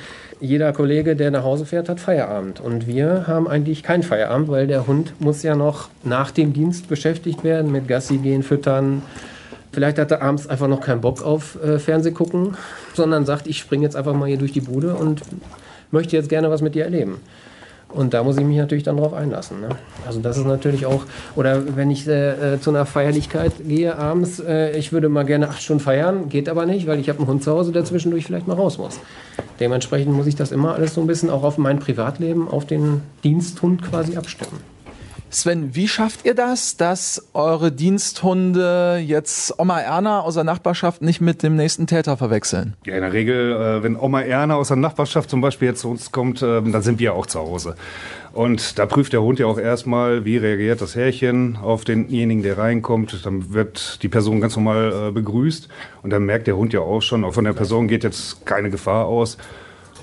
jeder 0.44 0.72
Kollege, 0.72 1.16
der 1.16 1.30
nach 1.30 1.42
Hause 1.42 1.64
fährt, 1.64 1.88
hat 1.88 2.00
Feierabend. 2.00 2.60
Und 2.60 2.86
wir 2.86 3.26
haben 3.26 3.48
eigentlich 3.48 3.82
keinen 3.82 4.02
Feierabend, 4.02 4.48
weil 4.48 4.66
der 4.66 4.86
Hund 4.86 5.14
muss 5.18 5.42
ja 5.42 5.56
noch 5.56 5.88
nach 6.02 6.30
dem 6.30 6.52
Dienst 6.52 6.88
beschäftigt 6.88 7.42
werden 7.44 7.72
mit 7.72 7.88
Gassi 7.88 8.18
gehen, 8.18 8.42
füttern. 8.42 9.02
Vielleicht 9.72 9.98
hat 9.98 10.10
er 10.10 10.22
abends 10.22 10.46
einfach 10.46 10.68
noch 10.68 10.80
keinen 10.80 11.00
Bock 11.00 11.22
auf 11.22 11.60
äh, 11.62 11.78
Fernseh 11.78 12.12
gucken, 12.12 12.56
sondern 12.94 13.24
sagt, 13.24 13.46
ich 13.46 13.58
springe 13.58 13.84
jetzt 13.84 13.96
einfach 13.96 14.14
mal 14.14 14.26
hier 14.26 14.36
durch 14.36 14.52
die 14.52 14.60
Bude 14.60 14.94
und 14.94 15.22
möchte 15.90 16.16
jetzt 16.16 16.28
gerne 16.28 16.50
was 16.50 16.62
mit 16.62 16.74
dir 16.74 16.84
erleben. 16.84 17.20
Und 17.94 18.12
da 18.12 18.22
muss 18.24 18.36
ich 18.36 18.44
mich 18.44 18.56
natürlich 18.56 18.82
dann 18.82 18.96
drauf 18.96 19.14
einlassen. 19.14 19.60
Ne? 19.60 19.68
Also 20.06 20.20
das 20.20 20.36
ist 20.36 20.46
natürlich 20.46 20.84
auch, 20.86 21.04
oder 21.36 21.76
wenn 21.76 21.90
ich 21.90 22.06
äh, 22.08 22.54
äh, 22.54 22.60
zu 22.60 22.70
einer 22.70 22.86
Feierlichkeit 22.86 23.52
gehe 23.66 23.96
abends, 23.96 24.40
äh, 24.40 24.76
ich 24.76 24.92
würde 24.92 25.08
mal 25.08 25.24
gerne 25.24 25.48
acht 25.48 25.62
Stunden 25.62 25.82
feiern, 25.82 26.28
geht 26.28 26.48
aber 26.48 26.66
nicht, 26.66 26.86
weil 26.86 26.98
ich 26.98 27.08
habe 27.08 27.20
einen 27.20 27.28
Hund 27.28 27.44
zu 27.44 27.52
Hause, 27.52 27.72
der 27.72 27.84
zwischendurch 27.84 28.24
vielleicht 28.24 28.48
mal 28.48 28.54
raus 28.54 28.78
muss. 28.78 28.98
Dementsprechend 29.60 30.12
muss 30.12 30.26
ich 30.26 30.34
das 30.34 30.50
immer 30.50 30.74
alles 30.74 30.94
so 30.94 31.00
ein 31.00 31.06
bisschen 31.06 31.30
auch 31.30 31.44
auf 31.44 31.56
mein 31.56 31.78
Privatleben, 31.78 32.48
auf 32.48 32.66
den 32.66 33.02
Diensthund 33.22 33.82
quasi 33.82 34.16
abstimmen. 34.16 34.73
Sven, 35.34 35.74
wie 35.74 35.88
schafft 35.88 36.24
ihr 36.24 36.34
das, 36.34 36.76
dass 36.76 37.28
eure 37.34 37.72
Diensthunde 37.72 39.02
jetzt 39.04 39.58
Oma 39.58 39.80
Erna 39.80 40.20
aus 40.20 40.34
der 40.34 40.44
Nachbarschaft 40.44 41.02
nicht 41.02 41.20
mit 41.20 41.42
dem 41.42 41.56
nächsten 41.56 41.88
Täter 41.88 42.16
verwechseln? 42.16 42.74
Ja, 42.86 42.94
in 42.94 43.00
der 43.00 43.12
Regel, 43.12 43.52
äh, 43.52 43.82
wenn 43.82 43.96
Oma 43.96 44.20
Erna 44.20 44.54
aus 44.54 44.68
der 44.68 44.76
Nachbarschaft 44.76 45.28
zum 45.28 45.40
Beispiel 45.40 45.68
jetzt 45.68 45.80
zu 45.80 45.90
uns 45.90 46.12
kommt, 46.12 46.40
äh, 46.40 46.62
dann 46.62 46.82
sind 46.82 47.00
wir 47.00 47.14
auch 47.14 47.26
zu 47.26 47.40
Hause. 47.40 47.74
Und 48.32 48.78
da 48.78 48.86
prüft 48.86 49.12
der 49.12 49.22
Hund 49.22 49.40
ja 49.40 49.46
auch 49.46 49.58
erstmal, 49.58 50.24
wie 50.24 50.36
reagiert 50.36 50.80
das 50.80 50.94
Härchen 50.94 51.56
auf 51.56 51.84
denjenigen, 51.84 52.44
der 52.44 52.58
reinkommt. 52.58 53.26
Dann 53.26 53.52
wird 53.52 54.02
die 54.04 54.08
Person 54.08 54.40
ganz 54.40 54.54
normal 54.54 55.08
äh, 55.08 55.10
begrüßt. 55.10 55.68
Und 56.02 56.10
dann 56.10 56.24
merkt 56.24 56.46
der 56.46 56.56
Hund 56.56 56.72
ja 56.72 56.80
auch 56.80 57.00
schon, 57.00 57.24
auch 57.24 57.34
von 57.34 57.44
der 57.44 57.54
Person 57.54 57.88
geht 57.88 58.04
jetzt 58.04 58.46
keine 58.46 58.70
Gefahr 58.70 59.06
aus. 59.06 59.36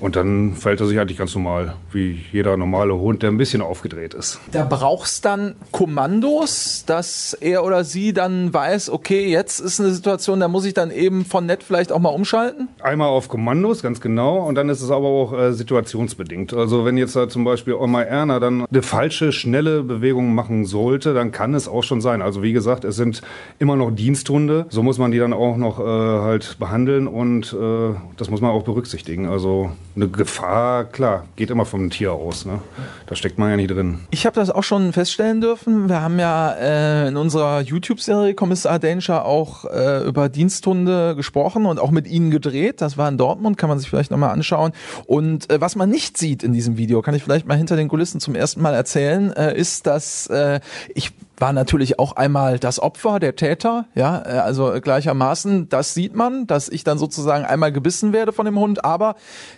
Und 0.01 0.15
dann 0.15 0.55
verhält 0.55 0.81
er 0.81 0.87
sich 0.87 0.99
eigentlich 0.99 1.19
ganz 1.19 1.35
normal, 1.35 1.75
wie 1.91 2.19
jeder 2.31 2.57
normale 2.57 2.95
Hund, 2.95 3.21
der 3.21 3.29
ein 3.29 3.37
bisschen 3.37 3.61
aufgedreht 3.61 4.15
ist. 4.15 4.39
Da 4.51 4.63
brauchst 4.63 5.25
dann 5.25 5.55
Kommandos, 5.71 6.83
dass 6.87 7.37
er 7.39 7.63
oder 7.63 7.83
sie 7.83 8.11
dann 8.11 8.51
weiß, 8.51 8.89
okay, 8.89 9.27
jetzt 9.27 9.59
ist 9.59 9.79
eine 9.79 9.91
Situation, 9.91 10.39
da 10.39 10.47
muss 10.47 10.65
ich 10.65 10.73
dann 10.73 10.89
eben 10.89 11.23
von 11.23 11.45
nett 11.45 11.61
vielleicht 11.61 11.91
auch 11.91 11.99
mal 11.99 12.09
umschalten? 12.09 12.67
Einmal 12.81 13.09
auf 13.09 13.29
Kommandos, 13.29 13.83
ganz 13.83 14.01
genau. 14.01 14.39
Und 14.39 14.55
dann 14.55 14.69
ist 14.69 14.81
es 14.81 14.89
aber 14.89 15.07
auch 15.07 15.33
äh, 15.33 15.53
situationsbedingt. 15.53 16.53
Also 16.53 16.83
wenn 16.83 16.97
jetzt 16.97 17.15
da 17.15 17.29
zum 17.29 17.43
Beispiel 17.43 17.75
Oma 17.75 18.01
Erna 18.01 18.39
dann 18.39 18.65
eine 18.65 18.81
falsche, 18.81 19.31
schnelle 19.31 19.83
Bewegung 19.83 20.33
machen 20.33 20.65
sollte, 20.65 21.13
dann 21.13 21.31
kann 21.31 21.53
es 21.53 21.67
auch 21.67 21.83
schon 21.83 22.01
sein. 22.01 22.23
Also 22.23 22.41
wie 22.41 22.53
gesagt, 22.53 22.85
es 22.85 22.95
sind 22.95 23.21
immer 23.59 23.75
noch 23.75 23.91
Diensthunde. 23.91 24.65
So 24.69 24.81
muss 24.81 24.97
man 24.97 25.11
die 25.11 25.19
dann 25.19 25.33
auch 25.33 25.57
noch 25.57 25.79
äh, 25.79 25.83
halt 25.83 26.57
behandeln 26.57 27.07
und 27.07 27.53
äh, 27.53 27.93
das 28.17 28.31
muss 28.31 28.41
man 28.41 28.49
auch 28.49 28.63
berücksichtigen. 28.63 29.27
Also 29.27 29.69
eine 29.95 30.07
Gefahr, 30.07 30.85
klar, 30.85 31.25
geht 31.35 31.49
immer 31.49 31.65
vom 31.65 31.89
Tier 31.89 32.13
aus. 32.13 32.45
Ne? 32.45 32.59
Da 33.07 33.15
steckt 33.15 33.37
man 33.37 33.49
ja 33.49 33.57
nicht 33.57 33.71
drin. 33.71 33.99
Ich 34.11 34.25
habe 34.25 34.35
das 34.35 34.49
auch 34.49 34.63
schon 34.63 34.93
feststellen 34.93 35.41
dürfen. 35.41 35.89
Wir 35.89 36.01
haben 36.01 36.19
ja 36.19 36.53
äh, 36.53 37.07
in 37.09 37.17
unserer 37.17 37.61
YouTube-Serie 37.61 38.33
Kommissar 38.33 38.79
Danger 38.79 39.25
auch 39.25 39.65
äh, 39.65 40.03
über 40.03 40.29
Diensthunde 40.29 41.15
gesprochen 41.15 41.65
und 41.65 41.79
auch 41.79 41.91
mit 41.91 42.07
ihnen 42.07 42.31
gedreht. 42.31 42.81
Das 42.81 42.97
war 42.97 43.09
in 43.09 43.17
Dortmund, 43.17 43.57
kann 43.57 43.69
man 43.69 43.79
sich 43.79 43.89
vielleicht 43.89 44.11
nochmal 44.11 44.31
anschauen. 44.31 44.71
Und 45.07 45.51
äh, 45.51 45.59
was 45.59 45.75
man 45.75 45.89
nicht 45.89 46.17
sieht 46.17 46.43
in 46.43 46.53
diesem 46.53 46.77
Video, 46.77 47.01
kann 47.01 47.13
ich 47.13 47.23
vielleicht 47.23 47.47
mal 47.47 47.57
hinter 47.57 47.75
den 47.75 47.89
Kulissen 47.89 48.21
zum 48.21 48.35
ersten 48.35 48.61
Mal 48.61 48.73
erzählen, 48.73 49.31
äh, 49.33 49.57
ist, 49.57 49.87
dass 49.87 50.27
äh, 50.27 50.61
ich 50.95 51.11
war 51.41 51.53
natürlich 51.53 51.97
auch 51.99 52.15
einmal 52.15 52.59
das 52.59 52.79
Opfer, 52.79 53.19
der 53.19 53.35
Täter, 53.35 53.85
ja, 53.95 54.21
äh, 54.25 54.37
also 54.37 54.71
gleichermaßen, 54.79 55.67
das 55.69 55.93
sieht 55.93 56.15
man, 56.15 56.45
dass 56.47 56.69
ich 56.69 56.83
dann 56.83 56.99
sozusagen 56.99 57.43
einmal 57.43 57.71
gebissen 57.71 58.13
werde 58.13 58.31
von 58.31 58.45
dem 58.45 58.59
Hund, 58.59 58.85
aber 58.85 59.15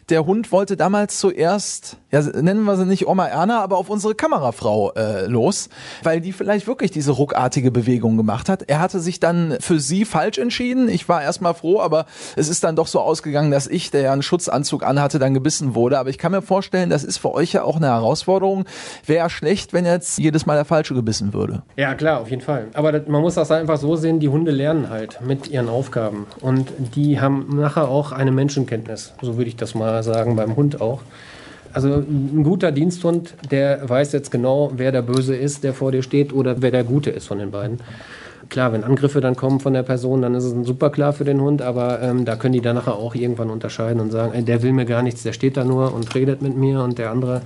der 0.09 0.25
Hund 0.25 0.51
wollte 0.51 0.77
damals 0.77 1.19
zuerst, 1.19 1.97
ja, 2.11 2.21
nennen 2.21 2.63
wir 2.63 2.77
sie 2.77 2.85
nicht 2.85 3.07
Oma 3.07 3.27
Erna, 3.27 3.61
aber 3.61 3.77
auf 3.77 3.89
unsere 3.89 4.15
Kamerafrau 4.15 4.93
äh, 4.93 5.25
los, 5.25 5.69
weil 6.03 6.21
die 6.21 6.31
vielleicht 6.31 6.67
wirklich 6.67 6.91
diese 6.91 7.11
ruckartige 7.11 7.69
Bewegung 7.69 8.15
gemacht 8.15 8.47
hat. 8.47 8.63
Er 8.63 8.79
hatte 8.79 8.99
sich 8.99 9.19
dann 9.19 9.57
für 9.59 9.79
sie 9.79 10.05
falsch 10.05 10.37
entschieden. 10.37 10.87
Ich 10.87 11.09
war 11.09 11.21
erstmal 11.21 11.53
froh, 11.53 11.81
aber 11.81 12.05
es 12.35 12.47
ist 12.47 12.63
dann 12.63 12.75
doch 12.75 12.87
so 12.87 13.01
ausgegangen, 13.01 13.51
dass 13.51 13.67
ich, 13.67 13.91
der 13.91 14.01
ja 14.01 14.13
einen 14.13 14.23
Schutzanzug 14.23 14.83
anhatte, 14.83 15.19
dann 15.19 15.33
gebissen 15.33 15.75
wurde. 15.75 15.99
Aber 15.99 16.09
ich 16.09 16.17
kann 16.17 16.31
mir 16.31 16.41
vorstellen, 16.41 16.89
das 16.89 17.03
ist 17.03 17.17
für 17.17 17.33
euch 17.33 17.51
ja 17.51 17.63
auch 17.63 17.75
eine 17.75 17.87
Herausforderung. 17.87 18.65
Wäre 19.05 19.29
schlecht, 19.29 19.73
wenn 19.73 19.85
jetzt 19.85 20.17
jedes 20.17 20.45
Mal 20.45 20.55
der 20.55 20.65
Falsche 20.65 20.93
gebissen 20.93 21.33
würde. 21.33 21.63
Ja, 21.75 21.95
klar, 21.95 22.19
auf 22.19 22.29
jeden 22.29 22.41
Fall. 22.41 22.67
Aber 22.73 22.91
das, 22.91 23.07
man 23.07 23.21
muss 23.21 23.35
das 23.35 23.49
einfach 23.51 23.77
so 23.77 23.95
sehen, 23.95 24.19
die 24.19 24.29
Hunde 24.29 24.51
lernen 24.51 24.89
halt 24.89 25.19
mit 25.25 25.47
ihren 25.47 25.69
Aufgaben. 25.69 26.27
Und 26.39 26.71
die 26.95 27.19
haben 27.19 27.47
nachher 27.55 27.87
auch 27.87 28.11
eine 28.11 28.31
Menschenkenntnis. 28.31 29.13
So 29.21 29.37
würde 29.37 29.47
ich 29.47 29.55
das 29.55 29.73
mal 29.73 30.03
sagen, 30.03 30.35
beim 30.35 30.55
Hund 30.55 30.81
auch. 30.81 31.01
Also 31.73 31.95
ein 31.95 32.43
guter 32.43 32.71
Diensthund, 32.71 33.33
der 33.49 33.89
weiß 33.89 34.11
jetzt 34.11 34.29
genau, 34.29 34.71
wer 34.75 34.91
der 34.91 35.01
Böse 35.01 35.35
ist, 35.35 35.63
der 35.63 35.73
vor 35.73 35.91
dir 35.91 36.03
steht, 36.03 36.31
oder 36.31 36.61
wer 36.61 36.69
der 36.69 36.83
Gute 36.83 37.09
ist 37.09 37.27
von 37.27 37.39
den 37.39 37.49
beiden. 37.49 37.79
Klar, 38.49 38.73
wenn 38.73 38.83
Angriffe 38.83 39.21
dann 39.21 39.35
kommen 39.35 39.59
von 39.59 39.73
der 39.73 39.83
Person, 39.83 40.21
dann 40.21 40.35
ist 40.35 40.43
es 40.43 40.67
super 40.67 40.89
klar 40.89 41.13
für 41.13 41.23
den 41.23 41.41
Hund, 41.41 41.61
aber 41.61 42.01
ähm, 42.01 42.25
da 42.25 42.35
können 42.35 42.53
die 42.53 42.61
dann 42.61 42.75
nachher 42.75 42.95
auch 42.95 43.15
irgendwann 43.15 43.49
unterscheiden 43.49 44.01
und 44.01 44.11
sagen, 44.11 44.33
ey, 44.33 44.43
der 44.43 44.61
will 44.61 44.73
mir 44.73 44.85
gar 44.85 45.01
nichts, 45.01 45.23
der 45.23 45.33
steht 45.33 45.57
da 45.57 45.63
nur 45.63 45.93
und 45.93 46.13
redet 46.13 46.41
mit 46.41 46.55
mir 46.55 46.81
und 46.81 46.97
der 46.97 47.11
andere, 47.11 47.41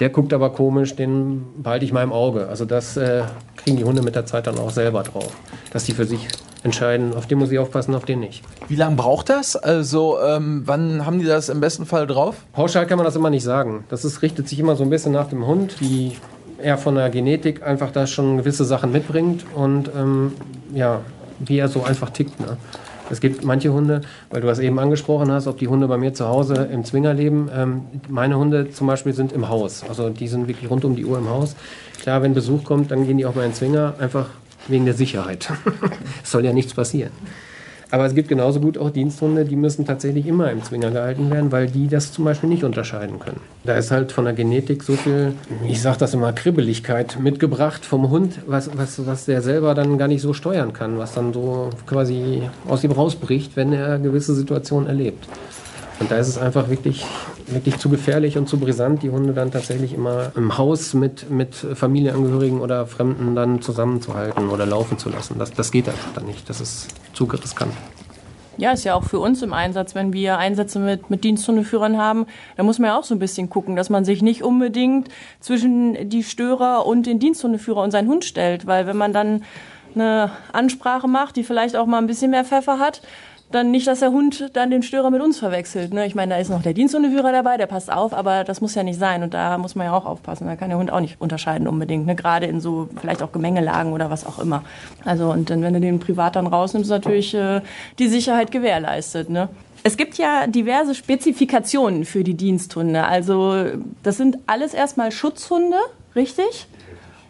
der 0.00 0.08
guckt 0.10 0.32
aber 0.32 0.50
komisch, 0.50 0.96
den 0.96 1.44
behalte 1.62 1.84
ich 1.84 1.92
mal 1.92 2.02
im 2.02 2.12
Auge. 2.12 2.48
Also 2.48 2.64
das 2.64 2.96
äh, 2.96 3.22
kriegen 3.56 3.76
die 3.76 3.84
Hunde 3.84 4.02
mit 4.02 4.14
der 4.16 4.26
Zeit 4.26 4.46
dann 4.46 4.58
auch 4.58 4.70
selber 4.70 5.02
drauf, 5.02 5.36
dass 5.72 5.84
die 5.84 5.92
für 5.92 6.04
sich 6.04 6.28
entscheiden, 6.62 7.14
auf 7.14 7.26
den 7.26 7.38
muss 7.38 7.50
ich 7.50 7.58
aufpassen, 7.58 7.94
auf 7.94 8.04
den 8.04 8.20
nicht. 8.20 8.42
Wie 8.68 8.76
lange 8.76 8.96
braucht 8.96 9.28
das? 9.30 9.56
Also, 9.56 10.18
ähm, 10.20 10.62
wann 10.66 11.06
haben 11.06 11.18
die 11.18 11.24
das 11.24 11.48
im 11.48 11.60
besten 11.60 11.86
Fall 11.86 12.06
drauf? 12.06 12.36
Pauschal 12.52 12.86
kann 12.86 12.98
man 12.98 13.04
das 13.04 13.16
immer 13.16 13.30
nicht 13.30 13.44
sagen. 13.44 13.84
Das 13.88 14.04
ist, 14.04 14.22
richtet 14.22 14.48
sich 14.48 14.58
immer 14.58 14.76
so 14.76 14.84
ein 14.84 14.90
bisschen 14.90 15.12
nach 15.12 15.28
dem 15.28 15.46
Hund, 15.46 15.80
wie 15.80 16.16
er 16.62 16.78
von 16.78 16.94
der 16.94 17.10
Genetik 17.10 17.62
einfach 17.62 17.90
da 17.90 18.06
schon 18.06 18.38
gewisse 18.38 18.64
Sachen 18.64 18.92
mitbringt 18.92 19.44
und 19.54 19.90
ähm, 19.96 20.32
ja, 20.74 21.00
wie 21.38 21.58
er 21.58 21.68
so 21.68 21.82
einfach 21.82 22.10
tickt. 22.10 22.38
Ne? 22.40 22.56
Es 23.10 23.20
gibt 23.20 23.44
manche 23.44 23.72
Hunde, 23.72 24.02
weil 24.30 24.40
du 24.40 24.46
das 24.46 24.60
eben 24.60 24.78
angesprochen 24.78 25.32
hast, 25.32 25.48
ob 25.48 25.58
die 25.58 25.66
Hunde 25.66 25.88
bei 25.88 25.96
mir 25.96 26.14
zu 26.14 26.26
Hause 26.26 26.68
im 26.72 26.84
Zwinger 26.84 27.12
leben. 27.12 27.50
Ähm, 27.52 27.82
meine 28.08 28.38
Hunde 28.38 28.70
zum 28.70 28.86
Beispiel 28.86 29.12
sind 29.12 29.32
im 29.32 29.48
Haus. 29.48 29.82
Also 29.88 30.10
die 30.10 30.28
sind 30.28 30.46
wirklich 30.46 30.70
rund 30.70 30.84
um 30.84 30.94
die 30.94 31.04
Uhr 31.04 31.18
im 31.18 31.28
Haus. 31.28 31.56
Klar, 32.00 32.22
wenn 32.22 32.34
Besuch 32.34 32.62
kommt, 32.64 32.90
dann 32.92 33.06
gehen 33.06 33.18
die 33.18 33.26
auch 33.26 33.34
mal 33.34 33.42
in 33.42 33.50
den 33.50 33.56
Zwinger, 33.56 33.94
einfach 33.98 34.26
wegen 34.68 34.84
der 34.84 34.94
Sicherheit. 34.94 35.50
es 36.22 36.30
soll 36.30 36.44
ja 36.44 36.52
nichts 36.52 36.72
passieren. 36.72 37.10
Aber 37.90 38.06
es 38.06 38.14
gibt 38.14 38.28
genauso 38.28 38.60
gut 38.60 38.78
auch 38.78 38.90
Diensthunde, 38.90 39.44
die 39.44 39.56
müssen 39.56 39.84
tatsächlich 39.84 40.26
immer 40.26 40.50
im 40.50 40.62
Zwinger 40.62 40.90
gehalten 40.90 41.30
werden, 41.30 41.50
weil 41.50 41.66
die 41.66 41.88
das 41.88 42.12
zum 42.12 42.24
Beispiel 42.24 42.48
nicht 42.48 42.64
unterscheiden 42.64 43.18
können. 43.18 43.40
Da 43.64 43.74
ist 43.76 43.90
halt 43.90 44.12
von 44.12 44.24
der 44.24 44.34
Genetik 44.34 44.82
so 44.82 44.94
viel, 44.94 45.34
ich 45.68 45.82
sage 45.82 45.98
das 45.98 46.14
immer, 46.14 46.32
Kribbeligkeit 46.32 47.18
mitgebracht 47.20 47.84
vom 47.84 48.10
Hund, 48.10 48.40
was, 48.46 48.70
was, 48.76 49.04
was 49.06 49.24
der 49.24 49.42
selber 49.42 49.74
dann 49.74 49.98
gar 49.98 50.08
nicht 50.08 50.22
so 50.22 50.32
steuern 50.32 50.72
kann, 50.72 50.98
was 50.98 51.14
dann 51.14 51.32
so 51.32 51.70
quasi 51.86 52.42
aus 52.68 52.84
ihm 52.84 52.92
rausbricht, 52.92 53.56
wenn 53.56 53.72
er 53.72 53.98
gewisse 53.98 54.34
Situationen 54.34 54.88
erlebt. 54.88 55.26
Und 56.00 56.10
da 56.10 56.16
ist 56.16 56.28
es 56.28 56.38
einfach 56.38 56.70
wirklich, 56.70 57.04
wirklich 57.46 57.76
zu 57.76 57.90
gefährlich 57.90 58.38
und 58.38 58.48
zu 58.48 58.58
brisant, 58.58 59.02
die 59.02 59.10
Hunde 59.10 59.34
dann 59.34 59.50
tatsächlich 59.50 59.92
immer 59.92 60.32
im 60.34 60.56
Haus 60.56 60.94
mit, 60.94 61.30
mit 61.30 61.54
Familienangehörigen 61.54 62.60
oder 62.60 62.86
Fremden 62.86 63.34
dann 63.34 63.60
zusammenzuhalten 63.60 64.48
oder 64.48 64.64
laufen 64.64 64.98
zu 64.98 65.10
lassen. 65.10 65.38
Das, 65.38 65.52
das 65.52 65.70
geht 65.70 65.88
einfach 65.88 66.12
dann 66.14 66.24
nicht. 66.24 66.48
Das 66.48 66.60
ist 66.60 66.88
zu 67.12 67.24
riskant. 67.24 67.74
Ja, 68.56 68.72
ist 68.72 68.84
ja 68.84 68.94
auch 68.94 69.04
für 69.04 69.20
uns 69.20 69.42
im 69.42 69.52
Einsatz, 69.52 69.94
wenn 69.94 70.12
wir 70.12 70.38
Einsätze 70.38 70.78
mit, 70.78 71.08
mit 71.08 71.22
Diensthundeführern 71.24 71.96
haben, 71.98 72.26
da 72.56 72.62
muss 72.62 72.78
man 72.78 72.88
ja 72.88 72.98
auch 72.98 73.04
so 73.04 73.14
ein 73.14 73.18
bisschen 73.18 73.48
gucken, 73.48 73.76
dass 73.76 73.90
man 73.90 74.04
sich 74.04 74.22
nicht 74.22 74.42
unbedingt 74.42 75.08
zwischen 75.40 76.10
die 76.10 76.24
Störer 76.24 76.84
und 76.86 77.06
den 77.06 77.18
Diensthundeführer 77.18 77.82
und 77.82 77.90
seinen 77.90 78.08
Hund 78.08 78.24
stellt, 78.24 78.66
weil 78.66 78.86
wenn 78.86 78.96
man 78.96 79.12
dann 79.12 79.44
eine 79.94 80.30
Ansprache 80.52 81.08
macht, 81.08 81.36
die 81.36 81.44
vielleicht 81.44 81.76
auch 81.76 81.86
mal 81.86 81.98
ein 81.98 82.06
bisschen 82.06 82.30
mehr 82.30 82.44
Pfeffer 82.44 82.78
hat, 82.78 83.02
dann 83.50 83.70
nicht, 83.70 83.86
dass 83.86 84.00
der 84.00 84.12
Hund 84.12 84.50
dann 84.52 84.70
den 84.70 84.82
Störer 84.82 85.10
mit 85.10 85.20
uns 85.20 85.38
verwechselt. 85.38 85.92
Ne? 85.92 86.06
Ich 86.06 86.14
meine, 86.14 86.34
da 86.34 86.40
ist 86.40 86.50
noch 86.50 86.62
der 86.62 86.72
Diensthundeführer 86.72 87.32
dabei, 87.32 87.56
der 87.56 87.66
passt 87.66 87.92
auf, 87.92 88.14
aber 88.14 88.44
das 88.44 88.60
muss 88.60 88.74
ja 88.74 88.82
nicht 88.82 88.98
sein 88.98 89.22
und 89.22 89.34
da 89.34 89.58
muss 89.58 89.74
man 89.74 89.86
ja 89.86 89.92
auch 89.92 90.06
aufpassen. 90.06 90.46
Da 90.46 90.56
kann 90.56 90.68
der 90.68 90.78
Hund 90.78 90.92
auch 90.92 91.00
nicht 91.00 91.20
unterscheiden 91.20 91.66
unbedingt, 91.66 92.06
ne? 92.06 92.14
gerade 92.14 92.46
in 92.46 92.60
so 92.60 92.88
vielleicht 93.00 93.22
auch 93.22 93.32
Gemengelagen 93.32 93.92
oder 93.92 94.10
was 94.10 94.24
auch 94.24 94.38
immer. 94.38 94.62
Also 95.04 95.30
und 95.32 95.50
dann, 95.50 95.62
wenn 95.62 95.74
du 95.74 95.80
den 95.80 95.98
privat 95.98 96.36
dann 96.36 96.46
rausnimmst, 96.46 96.90
natürlich 96.90 97.34
äh, 97.34 97.60
die 97.98 98.08
Sicherheit 98.08 98.52
gewährleistet. 98.52 99.30
Ne? 99.30 99.48
Es 99.82 99.96
gibt 99.96 100.18
ja 100.18 100.46
diverse 100.46 100.94
Spezifikationen 100.94 102.04
für 102.04 102.22
die 102.22 102.34
Diensthunde. 102.34 103.04
Also 103.04 103.64
das 104.02 104.16
sind 104.16 104.38
alles 104.46 104.74
erstmal 104.74 105.10
Schutzhunde, 105.10 105.76
richtig? 106.14 106.66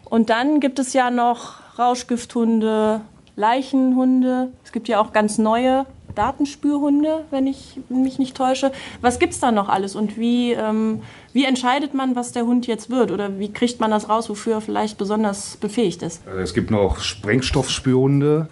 Und 0.05 0.29
dann 0.29 0.59
gibt 0.59 0.77
es 0.77 0.93
ja 0.93 1.09
noch 1.09 1.53
Rauschgifthunde, 1.79 3.01
Leichenhunde. 3.37 4.49
Es 4.63 4.71
gibt 4.71 4.89
ja 4.89 4.99
auch 4.99 5.13
ganz 5.13 5.37
neue 5.37 5.85
Datenspürhunde, 6.15 7.25
wenn 7.31 7.47
ich 7.47 7.79
mich 7.89 8.19
nicht 8.19 8.35
täusche. 8.35 8.71
Was 9.01 9.19
gibt 9.19 9.33
es 9.33 9.39
da 9.39 9.51
noch 9.51 9.69
alles 9.69 9.95
und 9.95 10.17
wie, 10.17 10.53
ähm, 10.53 11.01
wie 11.33 11.45
entscheidet 11.45 11.93
man, 11.93 12.15
was 12.15 12.31
der 12.31 12.45
Hund 12.45 12.67
jetzt 12.67 12.89
wird? 12.89 13.11
Oder 13.11 13.39
wie 13.39 13.51
kriegt 13.51 13.79
man 13.79 13.91
das 13.91 14.09
raus, 14.09 14.29
wofür 14.29 14.55
er 14.55 14.61
vielleicht 14.61 14.97
besonders 14.97 15.57
befähigt 15.57 16.03
ist? 16.03 16.21
Also 16.27 16.39
es 16.39 16.53
gibt 16.53 16.71
noch 16.71 16.99
Sprengstoffspürhunde. 16.99 18.47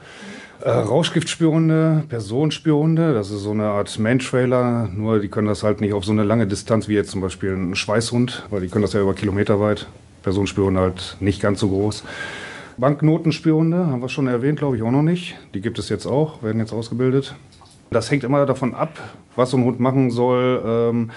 Äh, 0.61 0.71
Rauschgiftspürhunde, 0.71 2.03
Personenspürhunde, 2.09 3.13
das 3.13 3.31
ist 3.31 3.43
so 3.43 3.51
eine 3.51 3.67
Art 3.67 3.97
Mantrailer, 3.97 4.89
nur 4.93 5.19
die 5.19 5.29
können 5.29 5.47
das 5.47 5.63
halt 5.63 5.79
nicht 5.79 5.93
auf 5.93 6.03
so 6.03 6.11
eine 6.11 6.23
lange 6.23 6.47
Distanz 6.47 6.89
wie 6.89 6.95
jetzt 6.95 7.11
zum 7.11 7.21
Beispiel 7.21 7.53
ein 7.53 7.75
Schweißhund, 7.75 8.43
weil 8.49 8.59
die 8.59 8.67
können 8.67 8.81
das 8.81 8.91
ja 8.91 8.99
über 8.99 9.13
Kilometer 9.13 9.61
weit. 9.61 9.87
Personenspürhunde 10.21 10.81
halt 10.81 11.15
nicht 11.21 11.41
ganz 11.41 11.61
so 11.61 11.69
groß. 11.69 12.03
Banknotenspürhunde 12.77 13.87
haben 13.87 14.01
wir 14.01 14.09
schon 14.09 14.27
erwähnt, 14.27 14.59
glaube 14.59 14.77
ich 14.77 14.83
auch 14.83 14.91
noch 14.91 15.01
nicht. 15.01 15.35
Die 15.53 15.61
gibt 15.61 15.79
es 15.79 15.89
jetzt 15.89 16.05
auch, 16.05 16.43
werden 16.43 16.59
jetzt 16.59 16.73
ausgebildet. 16.73 17.35
Das 17.91 18.11
hängt 18.11 18.23
immer 18.23 18.45
davon 18.45 18.75
ab, 18.75 18.99
was 19.35 19.51
so 19.51 19.57
ein 19.57 19.63
Hund 19.63 19.79
machen 19.79 20.11
soll. 20.11 20.61
Ähm, 20.65 21.11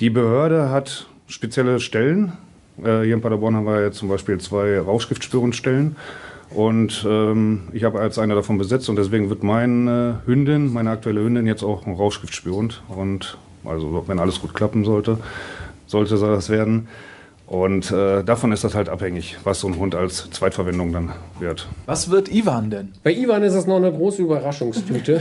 die 0.00 0.10
Behörde 0.10 0.70
hat 0.70 1.06
spezielle 1.26 1.80
Stellen. 1.80 2.32
Äh, 2.78 3.02
hier 3.02 3.14
in 3.14 3.22
Paderborn 3.22 3.56
haben 3.56 3.66
wir 3.66 3.82
jetzt 3.82 3.98
zum 3.98 4.08
Beispiel 4.08 4.38
zwei 4.38 4.78
Rauschgiftspürungsstellen. 4.78 5.96
Und 6.50 7.06
ähm, 7.08 7.62
ich 7.72 7.84
habe 7.84 8.00
als 8.00 8.18
einer 8.18 8.34
davon 8.34 8.58
besetzt 8.58 8.90
und 8.90 8.96
deswegen 8.96 9.30
wird 9.30 9.42
meine 9.42 10.20
Hündin, 10.26 10.70
meine 10.72 10.90
aktuelle 10.90 11.22
Hündin, 11.22 11.46
jetzt 11.46 11.62
auch 11.62 11.86
ein 11.86 11.94
Rauschgiftspürhund. 11.94 12.82
Und 12.88 13.38
also 13.64 14.04
wenn 14.06 14.18
alles 14.18 14.40
gut 14.40 14.52
klappen 14.52 14.84
sollte, 14.84 15.18
sollte 15.86 16.18
das 16.18 16.50
werden. 16.50 16.88
Und 17.46 17.90
äh, 17.90 18.22
davon 18.22 18.52
ist 18.52 18.64
das 18.64 18.74
halt 18.74 18.88
abhängig, 18.88 19.36
was 19.44 19.60
so 19.60 19.68
ein 19.68 19.76
Hund 19.78 19.94
als 19.94 20.30
Zweitverwendung 20.30 20.92
dann 20.92 21.12
wird. 21.38 21.68
Was 21.86 22.10
wird 22.10 22.32
Ivan 22.32 22.70
denn? 22.70 22.92
Bei 23.02 23.12
Ivan 23.12 23.42
ist 23.42 23.54
es 23.54 23.66
noch 23.66 23.76
eine 23.76 23.92
große 23.92 24.22
Überraschungstüte. 24.22 25.20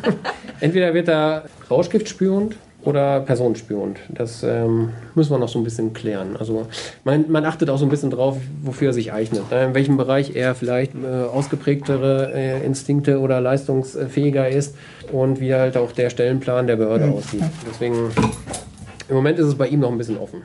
Entweder 0.60 0.94
wird 0.94 1.08
er 1.08 1.44
Rauschgiftspürhund 1.70 2.56
oder 2.86 3.20
Personenspürhund. 3.20 3.98
Das 4.08 4.42
ähm, 4.42 4.90
müssen 5.14 5.32
wir 5.32 5.38
noch 5.38 5.48
so 5.48 5.58
ein 5.58 5.64
bisschen 5.64 5.92
klären. 5.92 6.36
Also 6.36 6.66
man, 7.04 7.30
man, 7.30 7.44
achtet 7.44 7.68
auch 7.68 7.78
so 7.78 7.84
ein 7.84 7.90
bisschen 7.90 8.10
drauf, 8.10 8.38
wofür 8.62 8.90
er 8.90 8.92
sich 8.92 9.12
eignet. 9.12 9.42
In 9.50 9.74
welchem 9.74 9.96
Bereich 9.96 10.36
er 10.36 10.54
vielleicht 10.54 10.94
äh, 10.94 11.24
ausgeprägtere 11.24 12.32
äh, 12.32 12.64
Instinkte 12.64 13.18
oder 13.18 13.40
leistungsfähiger 13.40 14.48
ist 14.48 14.76
und 15.12 15.40
wie 15.40 15.52
halt 15.52 15.76
auch 15.76 15.92
der 15.92 16.10
Stellenplan 16.10 16.68
der 16.68 16.76
Behörde 16.76 17.06
aussieht. 17.06 17.42
Deswegen 17.68 18.10
im 19.08 19.14
Moment 19.14 19.38
ist 19.38 19.46
es 19.46 19.54
bei 19.56 19.66
ihm 19.68 19.80
noch 19.80 19.90
ein 19.90 19.98
bisschen 19.98 20.18
offen. 20.18 20.42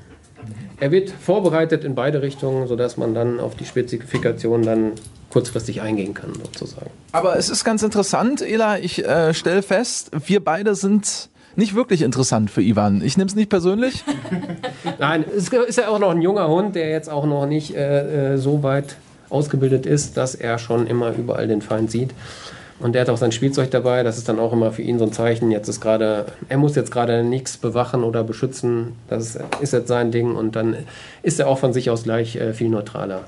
Er 0.82 0.90
wird 0.90 1.12
vorbereitet 1.12 1.84
in 1.84 1.94
beide 1.94 2.24
Richtungen, 2.24 2.68
sodass 2.68 2.98
man 2.98 3.14
dann 3.14 3.40
auf 3.40 3.56
die 3.56 3.66
Spezifikation 3.66 4.64
dann 4.64 4.94
kurzfristig 5.30 5.80
eingehen 5.80 6.16
kann, 6.16 6.34
sozusagen. 6.34 6.90
Aber 7.12 7.38
es 7.38 7.50
ist 7.50 7.64
ganz 7.64 7.84
interessant, 7.84 8.42
Ela, 8.42 8.80
ich 8.80 9.06
äh, 9.06 9.36
stelle 9.36 9.62
fest, 9.62 10.10
wir 10.26 10.44
beide 10.44 10.74
sind 10.74 11.30
nicht 11.56 11.76
wirklich 11.76 12.02
interessant 12.02 12.50
für 12.50 12.64
Ivan. 12.64 13.04
Ich 13.04 13.16
nehme 13.16 13.28
es 13.28 13.36
nicht 13.36 13.50
persönlich. 13.50 14.04
Nein, 15.00 15.24
es 15.38 15.50
ist 15.50 15.78
ja 15.78 15.88
auch 15.88 16.00
noch 16.00 16.10
ein 16.10 16.22
junger 16.24 16.48
Hund, 16.48 16.76
der 16.76 16.90
jetzt 16.90 17.12
auch 17.12 17.28
noch 17.28 17.46
nicht 17.46 17.76
äh, 17.76 18.34
äh, 18.34 18.38
so 18.38 18.64
weit 18.64 18.96
ausgebildet 19.30 19.86
ist, 19.86 20.18
dass 20.18 20.34
er 20.34 20.58
schon 20.58 20.88
immer 20.88 21.14
überall 21.16 21.48
den 21.48 21.62
Feind 21.62 21.92
sieht. 21.92 22.10
Und 22.82 22.94
der 22.94 23.02
hat 23.02 23.10
auch 23.10 23.18
sein 23.18 23.32
Spielzeug 23.32 23.72
dabei. 23.72 24.04
Das 24.04 24.18
ist 24.18 24.28
dann 24.28 24.40
auch 24.40 24.54
immer 24.54 24.72
für 24.72 24.82
ihn 24.82 24.98
so 24.98 25.06
ein 25.06 25.14
Zeichen. 25.14 25.52
Jetzt 25.52 25.68
ist 25.68 25.82
gerade, 25.82 26.26
er 26.50 26.58
muss 26.58 26.76
jetzt 26.76 26.92
gerade 26.92 27.24
nichts 27.24 27.58
bewachen 27.58 28.04
oder 28.04 28.24
beschützen. 28.24 28.94
Das 29.08 29.38
ist 29.62 29.74
jetzt 29.74 29.88
sein 29.88 30.12
Ding. 30.12 30.36
Und 30.36 30.56
dann 30.56 30.76
ist 31.24 31.40
er 31.40 31.48
auch 31.48 31.60
von 31.60 31.74
sich 31.74 31.90
aus 31.90 32.04
gleich 32.04 32.36
äh, 32.36 32.54
viel 32.54 32.70
neutraler. 32.70 33.22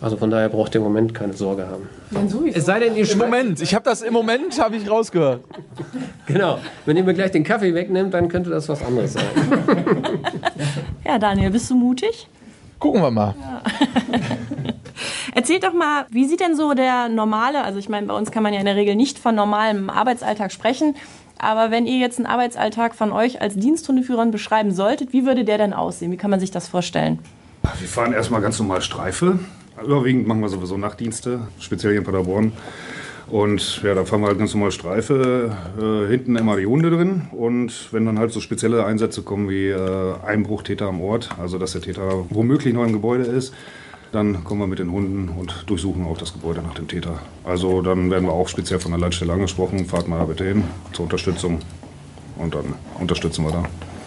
Also 0.00 0.16
von 0.16 0.30
daher 0.30 0.48
braucht 0.48 0.74
er 0.74 0.80
im 0.80 0.84
Moment 0.84 1.14
keine 1.14 1.32
Sorge 1.32 1.66
haben. 1.66 1.88
Es 2.52 2.66
sei 2.66 2.80
denn, 2.80 2.94
Im 2.94 3.18
Moment, 3.18 3.62
ich 3.62 3.74
habe 3.74 3.84
das 3.84 4.02
im 4.02 4.12
Moment, 4.12 4.60
habe 4.60 4.76
ich 4.76 4.90
rausgehört. 4.90 5.40
Genau. 6.26 6.58
Wenn 6.86 6.96
ihr 6.96 7.04
mir 7.04 7.12
gleich 7.12 7.32
den 7.32 7.44
Kaffee 7.44 7.74
wegnimmt, 7.74 8.14
dann 8.14 8.28
könnte 8.28 8.48
das 8.48 8.66
was 8.68 8.82
anderes 8.82 9.12
sein. 9.12 9.24
ja, 11.04 11.18
Daniel, 11.18 11.50
bist 11.50 11.70
du 11.70 11.74
mutig? 11.74 12.28
Gucken 12.78 13.02
wir 13.02 13.10
mal. 13.10 13.34
Ja. 13.38 13.62
Erzählt 15.34 15.64
doch 15.64 15.72
mal, 15.72 16.06
wie 16.10 16.26
sieht 16.26 16.40
denn 16.40 16.56
so 16.56 16.74
der 16.74 17.08
normale, 17.08 17.64
also 17.64 17.78
ich 17.78 17.88
meine, 17.88 18.06
bei 18.06 18.14
uns 18.14 18.30
kann 18.30 18.42
man 18.42 18.52
ja 18.52 18.60
in 18.60 18.66
der 18.66 18.76
Regel 18.76 18.94
nicht 18.94 19.18
von 19.18 19.34
normalem 19.34 19.90
Arbeitsalltag 19.90 20.52
sprechen, 20.52 20.94
aber 21.38 21.70
wenn 21.70 21.86
ihr 21.86 21.98
jetzt 21.98 22.18
einen 22.18 22.26
Arbeitsalltag 22.26 22.94
von 22.94 23.12
euch 23.12 23.42
als 23.42 23.54
Diensthundeführern 23.54 24.30
beschreiben 24.30 24.72
solltet, 24.72 25.12
wie 25.12 25.26
würde 25.26 25.44
der 25.44 25.58
denn 25.58 25.72
aussehen? 25.72 26.12
Wie 26.12 26.16
kann 26.16 26.30
man 26.30 26.40
sich 26.40 26.50
das 26.50 26.68
vorstellen? 26.68 27.18
Wir 27.78 27.88
fahren 27.88 28.12
erstmal 28.12 28.40
ganz 28.40 28.58
normal 28.58 28.82
Streife. 28.82 29.38
Überwiegend 29.82 30.26
machen 30.26 30.40
wir 30.40 30.48
sowieso 30.48 30.76
Nachtdienste, 30.78 31.48
speziell 31.58 31.92
hier 31.92 32.00
in 32.00 32.04
Paderborn. 32.06 32.52
Und 33.26 33.82
ja, 33.82 33.94
da 33.94 34.04
fahren 34.04 34.20
wir 34.20 34.28
halt 34.28 34.38
ganz 34.38 34.54
normal 34.54 34.70
Streife, 34.70 35.56
äh, 35.80 36.10
hinten 36.10 36.36
immer 36.36 36.56
die 36.56 36.66
Hunde 36.66 36.90
drin. 36.90 37.22
Und 37.32 37.92
wenn 37.92 38.04
dann 38.04 38.18
halt 38.18 38.32
so 38.32 38.40
spezielle 38.40 38.84
Einsätze 38.84 39.22
kommen 39.22 39.48
wie 39.48 39.68
äh, 39.68 40.14
Einbruchtäter 40.24 40.86
am 40.86 41.00
Ort, 41.00 41.30
also 41.40 41.58
dass 41.58 41.72
der 41.72 41.80
Täter 41.80 42.26
womöglich 42.30 42.74
noch 42.74 42.84
im 42.84 42.92
Gebäude 42.92 43.24
ist, 43.24 43.54
dann 44.14 44.44
kommen 44.44 44.60
wir 44.60 44.66
mit 44.66 44.78
den 44.78 44.92
Hunden 44.92 45.28
und 45.28 45.64
durchsuchen 45.66 46.04
auch 46.06 46.16
das 46.16 46.32
Gebäude 46.32 46.62
nach 46.62 46.74
dem 46.74 46.86
Täter. 46.86 47.18
Also 47.42 47.82
dann 47.82 48.10
werden 48.10 48.26
wir 48.26 48.32
auch 48.32 48.48
speziell 48.48 48.78
von 48.78 48.92
der 48.92 49.00
Leitstelle 49.00 49.32
angesprochen, 49.32 49.86
fahrt 49.86 50.08
mal 50.08 50.18
da 50.18 50.24
bitte 50.24 50.44
hin 50.44 50.64
zur 50.92 51.04
Unterstützung 51.04 51.60
und 52.36 52.54
dann 52.54 52.74
unterstützen 52.98 53.44
wir 53.44 53.52
da. 53.52 53.64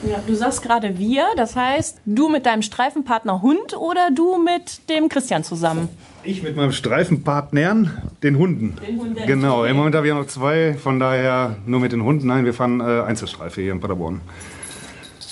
Ja, 0.08 0.22
du 0.26 0.36
sagst 0.36 0.62
gerade 0.62 0.98
wir, 1.00 1.26
das 1.36 1.56
heißt 1.56 2.02
du 2.06 2.30
mit 2.30 2.46
deinem 2.46 2.62
Streifenpartner 2.62 3.42
Hund 3.42 3.76
oder 3.76 4.10
du 4.14 4.38
mit 4.38 4.88
dem 4.90 5.10
Christian 5.10 5.44
zusammen? 5.44 5.90
Ich 6.24 6.44
mit 6.44 6.56
meinem 6.56 6.72
Streifenpartnern, 6.72 7.92
den 8.22 8.38
Hunden. 8.38 8.76
Den 8.88 9.00
Hunden. 9.00 9.26
Genau, 9.26 9.66
im 9.66 9.76
Moment 9.76 9.96
habe 9.96 10.08
ich 10.08 10.14
noch 10.14 10.28
zwei, 10.28 10.76
von 10.76 11.00
daher 11.00 11.56
nur 11.66 11.80
mit 11.80 11.92
den 11.94 12.04
Hunden. 12.04 12.28
Nein, 12.28 12.46
wir 12.46 12.54
fahren 12.54 12.80
äh, 12.80 13.02
Einzelstreife 13.02 13.62
hier 13.62 13.72
in 13.72 13.80
Paderborn. 13.80 14.22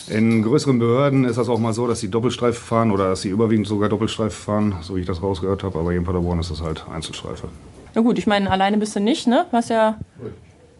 In 0.07 0.43
größeren 0.43 0.77
Behörden 0.77 1.25
ist 1.25 1.37
das 1.37 1.49
auch 1.49 1.57
mal 1.57 1.73
so, 1.73 1.87
dass 1.87 1.99
sie 1.99 2.09
Doppelstreife 2.09 2.59
fahren 2.59 2.91
oder 2.91 3.09
dass 3.09 3.21
sie 3.21 3.29
überwiegend 3.29 3.65
sogar 3.65 3.89
Doppelstreife 3.89 4.35
fahren, 4.35 4.75
so 4.81 4.95
wie 4.95 5.01
ich 5.01 5.07
das 5.07 5.23
rausgehört 5.23 5.63
habe. 5.63 5.79
Aber 5.79 5.91
hier 5.91 5.99
in 5.99 6.05
Paderborn 6.05 6.39
ist 6.39 6.51
das 6.51 6.61
halt 6.61 6.85
Einzelstreife. 6.93 7.47
Na 7.95 8.01
gut, 8.01 8.19
ich 8.19 8.27
meine, 8.27 8.51
alleine 8.51 8.77
bist 8.77 8.95
du 8.95 8.99
nicht, 8.99 9.25
ne? 9.25 9.45
Du 9.49 9.57
hast 9.57 9.69
ja 9.69 9.97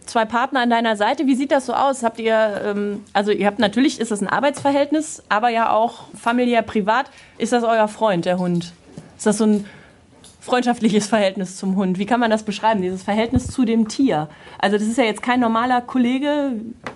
zwei 0.06 0.26
Partner 0.26 0.62
an 0.62 0.70
deiner 0.70 0.96
Seite. 0.96 1.26
Wie 1.26 1.36
sieht 1.36 1.52
das 1.52 1.66
so 1.66 1.74
aus? 1.74 2.04
Habt 2.04 2.20
ihr, 2.20 2.62
ähm, 2.64 3.04
also 3.14 3.32
ihr 3.32 3.48
habt 3.48 3.58
natürlich, 3.60 4.00
ist 4.00 4.12
das 4.12 4.22
ein 4.22 4.28
Arbeitsverhältnis, 4.28 5.24
aber 5.30 5.50
ja 5.50 5.72
auch 5.72 6.04
familiär, 6.16 6.62
privat. 6.62 7.10
Ist 7.38 7.54
das 7.54 7.64
euer 7.64 7.88
Freund, 7.88 8.26
der 8.26 8.38
Hund? 8.38 8.74
Ist 9.18 9.26
das 9.26 9.40
so 9.40 9.46
ein 9.46 9.66
freundschaftliches 10.40 11.08
Verhältnis 11.08 11.58
zum 11.58 11.76
Hund? 11.76 11.98
Wie 11.98 12.06
kann 12.06 12.20
man 12.20 12.30
das 12.30 12.44
beschreiben, 12.44 12.82
dieses 12.82 13.02
Verhältnis 13.02 13.48
zu 13.48 13.66
dem 13.66 13.88
Tier? 13.88 14.30
Also 14.60 14.78
das 14.78 14.86
ist 14.86 14.98
ja 14.98 15.04
jetzt 15.04 15.24
kein 15.24 15.40
normaler 15.40 15.82
Kollege 15.82 16.52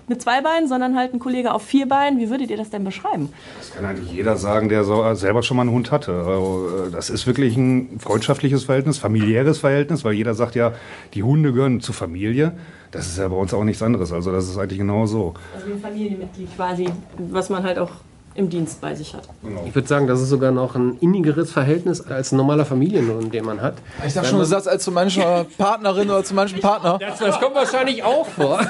mit 0.09 0.21
zwei 0.21 0.41
Beinen, 0.41 0.67
sondern 0.67 0.95
halt 0.95 1.13
ein 1.13 1.19
Kollege 1.19 1.53
auf 1.53 1.63
vier 1.63 1.87
Beinen. 1.87 2.19
Wie 2.19 2.29
würdet 2.29 2.49
ihr 2.49 2.57
das 2.57 2.69
denn 2.69 2.83
beschreiben? 2.83 3.29
Das 3.59 3.73
kann 3.73 3.85
eigentlich 3.85 4.11
jeder 4.11 4.35
sagen, 4.35 4.69
der 4.69 4.83
so, 4.83 5.13
selber 5.13 5.43
schon 5.43 5.57
mal 5.57 5.63
einen 5.63 5.71
Hund 5.71 5.91
hatte. 5.91 6.13
Also, 6.13 6.67
äh, 6.87 6.91
das 6.91 7.09
ist 7.09 7.27
wirklich 7.27 7.55
ein 7.55 7.99
freundschaftliches 7.99 8.63
Verhältnis, 8.65 8.97
familiäres 8.97 9.59
Verhältnis, 9.59 10.03
weil 10.03 10.13
jeder 10.13 10.33
sagt 10.33 10.55
ja, 10.55 10.73
die 11.13 11.23
Hunde 11.23 11.53
gehören 11.53 11.81
zur 11.81 11.95
Familie. 11.95 12.53
Das 12.91 13.07
ist 13.07 13.17
ja 13.19 13.27
bei 13.27 13.35
uns 13.35 13.53
auch 13.53 13.63
nichts 13.63 13.83
anderes. 13.83 14.11
Also 14.11 14.31
das 14.31 14.49
ist 14.49 14.57
eigentlich 14.57 14.79
genau 14.79 15.05
so. 15.05 15.33
Also 15.53 15.67
wie 15.67 15.73
ein 15.73 15.79
Familienmitglied 15.79 16.55
quasi, 16.55 16.89
was 17.17 17.49
man 17.49 17.63
halt 17.63 17.77
auch 17.77 17.91
im 18.39 18.49
Dienst 18.49 18.79
bei 18.79 18.95
sich 18.95 19.13
hat. 19.13 19.23
Ich 19.65 19.75
würde 19.75 19.87
sagen, 19.87 20.07
das 20.07 20.21
ist 20.21 20.29
sogar 20.29 20.51
noch 20.51 20.75
ein 20.75 20.97
innigeres 21.01 21.51
Verhältnis 21.51 22.01
als 22.07 22.31
ein 22.31 22.37
normaler 22.37 22.65
Familienhund, 22.65 23.33
den 23.33 23.45
man 23.45 23.61
hat. 23.61 23.75
Ich 24.07 24.13
dachte 24.13 24.29
schon, 24.29 24.39
du 24.39 24.45
sagst 24.45 24.67
als 24.67 24.83
zu 24.83 24.91
mancher 24.91 25.45
Partnerin 25.57 26.09
oder 26.09 26.23
zu 26.23 26.33
manchem 26.33 26.59
Partner. 26.61 26.97
Das, 26.99 27.19
das 27.19 27.39
kommt 27.39 27.55
wahrscheinlich 27.55 28.01
auch 28.03 28.25
vor. 28.25 28.59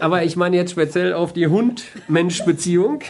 Aber 0.00 0.22
ich 0.22 0.36
meine 0.36 0.56
jetzt 0.56 0.70
speziell 0.70 1.12
auf 1.12 1.32
die 1.32 1.48
Hund-Mensch-Beziehung. 1.48 3.00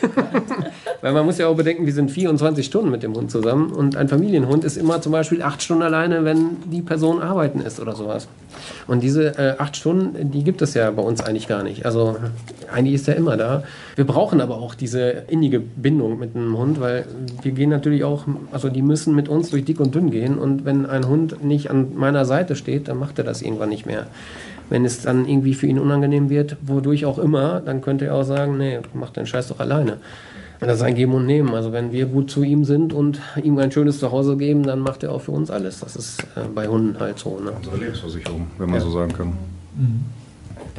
Weil 1.00 1.12
man 1.12 1.26
muss 1.26 1.38
ja 1.38 1.46
auch 1.46 1.54
bedenken, 1.54 1.86
wir 1.86 1.92
sind 1.92 2.10
24 2.10 2.66
Stunden 2.66 2.90
mit 2.90 3.02
dem 3.02 3.14
Hund 3.14 3.30
zusammen. 3.30 3.70
Und 3.70 3.96
ein 3.96 4.08
Familienhund 4.08 4.64
ist 4.64 4.76
immer 4.76 5.00
zum 5.00 5.12
Beispiel 5.12 5.42
acht 5.42 5.62
Stunden 5.62 5.82
alleine, 5.82 6.24
wenn 6.24 6.56
die 6.64 6.82
Person 6.82 7.20
arbeiten 7.20 7.60
ist 7.60 7.78
oder 7.78 7.94
sowas. 7.94 8.26
Und 8.86 9.02
diese 9.02 9.38
äh, 9.38 9.54
acht 9.58 9.76
Stunden, 9.76 10.30
die 10.30 10.42
gibt 10.42 10.62
es 10.62 10.74
ja 10.74 10.90
bei 10.90 11.02
uns 11.02 11.20
eigentlich 11.20 11.46
gar 11.46 11.62
nicht. 11.62 11.86
Also 11.86 12.16
eigentlich 12.72 12.94
ist 12.94 13.08
er 13.08 13.16
immer 13.16 13.36
da. 13.36 13.62
Wir 13.94 14.06
brauchen 14.06 14.40
aber 14.40 14.58
auch 14.58 14.74
diese 14.74 15.24
innige 15.28 15.60
Bindung 15.60 16.18
mit 16.18 16.34
einem 16.34 16.56
Hund, 16.56 16.80
weil 16.80 17.06
wir 17.42 17.52
gehen 17.52 17.70
natürlich 17.70 18.02
auch, 18.02 18.24
also 18.50 18.68
die 18.68 18.82
müssen 18.82 19.14
mit 19.14 19.28
uns 19.28 19.50
durch 19.50 19.64
dick 19.64 19.80
und 19.80 19.94
dünn 19.94 20.10
gehen. 20.10 20.38
Und 20.38 20.64
wenn 20.64 20.86
ein 20.86 21.06
Hund 21.06 21.44
nicht 21.44 21.70
an 21.70 21.96
meiner 21.96 22.24
Seite 22.24 22.56
steht, 22.56 22.88
dann 22.88 22.98
macht 22.98 23.18
er 23.18 23.24
das 23.24 23.42
irgendwann 23.42 23.68
nicht 23.68 23.86
mehr. 23.86 24.06
Wenn 24.70 24.84
es 24.84 25.00
dann 25.00 25.26
irgendwie 25.26 25.54
für 25.54 25.66
ihn 25.66 25.78
unangenehm 25.78 26.28
wird, 26.28 26.56
wodurch 26.78 27.04
auch 27.04 27.18
immer, 27.18 27.60
dann 27.60 27.80
könnte 27.80 28.06
er 28.06 28.14
auch 28.14 28.22
sagen, 28.22 28.56
nee, 28.56 28.78
mach 28.94 29.10
deinen 29.10 29.26
Scheiß 29.26 29.48
doch 29.48 29.60
alleine. 29.60 29.98
Und 30.60 30.66
das 30.66 30.78
ist 30.78 30.82
ein 30.82 30.94
Geben 30.94 31.14
und 31.14 31.26
Nehmen. 31.26 31.54
Also 31.54 31.72
wenn 31.72 31.92
wir 31.92 32.06
gut 32.06 32.30
zu 32.30 32.42
ihm 32.42 32.64
sind 32.64 32.92
und 32.92 33.20
ihm 33.42 33.58
ein 33.58 33.70
schönes 33.70 34.00
Zuhause 34.00 34.36
geben, 34.36 34.64
dann 34.64 34.80
macht 34.80 35.02
er 35.02 35.12
auch 35.12 35.20
für 35.20 35.32
uns 35.32 35.50
alles. 35.50 35.80
Das 35.80 35.94
ist 35.94 36.22
äh, 36.36 36.48
bei 36.52 36.66
Hunden 36.66 36.98
halt 36.98 37.18
so. 37.18 37.38
Ne? 37.38 37.52
Unsere 37.52 37.76
Lebensversicherung, 37.76 38.48
wenn 38.58 38.70
man 38.70 38.80
so 38.80 38.90
sagen 38.90 39.12
kann. 39.12 39.32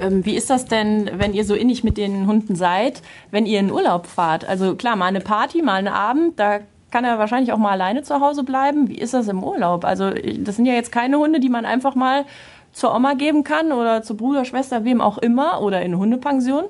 Ähm, 0.02 0.26
wie 0.26 0.36
ist 0.36 0.50
das 0.50 0.66
denn, 0.66 1.10
wenn 1.18 1.34
ihr 1.34 1.46
so 1.46 1.56
innig 1.56 1.84
mit 1.84 1.98
den 1.98 2.28
Hunden 2.28 2.56
seid, 2.56 3.02
wenn 3.32 3.46
ihr 3.46 3.60
in 3.60 3.72
Urlaub 3.72 4.08
fahrt? 4.08 4.48
Also 4.48 4.76
klar, 4.76 4.96
mal 4.96 5.06
eine 5.06 5.22
Party, 5.22 5.62
mal 5.62 5.76
einen 5.76 5.88
Abend, 5.88 6.40
da 6.40 6.60
kann 6.92 7.06
er 7.06 7.20
wahrscheinlich 7.20 7.54
auch 7.54 7.58
mal 7.58 7.72
alleine 7.72 8.04
zu 8.04 8.20
Hause 8.20 8.44
bleiben. 8.44 8.90
Wie 8.90 8.98
ist 8.98 9.14
das 9.14 9.28
im 9.28 9.44
Urlaub? 9.44 9.86
Also 9.86 10.12
das 10.40 10.56
sind 10.56 10.66
ja 10.66 10.74
jetzt 10.74 10.92
keine 10.92 11.18
Hunde, 11.18 11.40
die 11.40 11.50
man 11.50 11.66
einfach 11.66 11.96
mal 11.96 12.26
zur 12.72 12.96
Oma 12.96 13.14
geben 13.14 13.44
kann 13.44 13.72
oder 13.72 14.04
zu 14.04 14.16
Bruder, 14.16 14.46
Schwester, 14.46 14.84
wem 14.86 15.02
auch 15.02 15.18
immer 15.18 15.62
oder 15.62 15.82
in 15.82 15.98
Hundepension. 15.98 16.66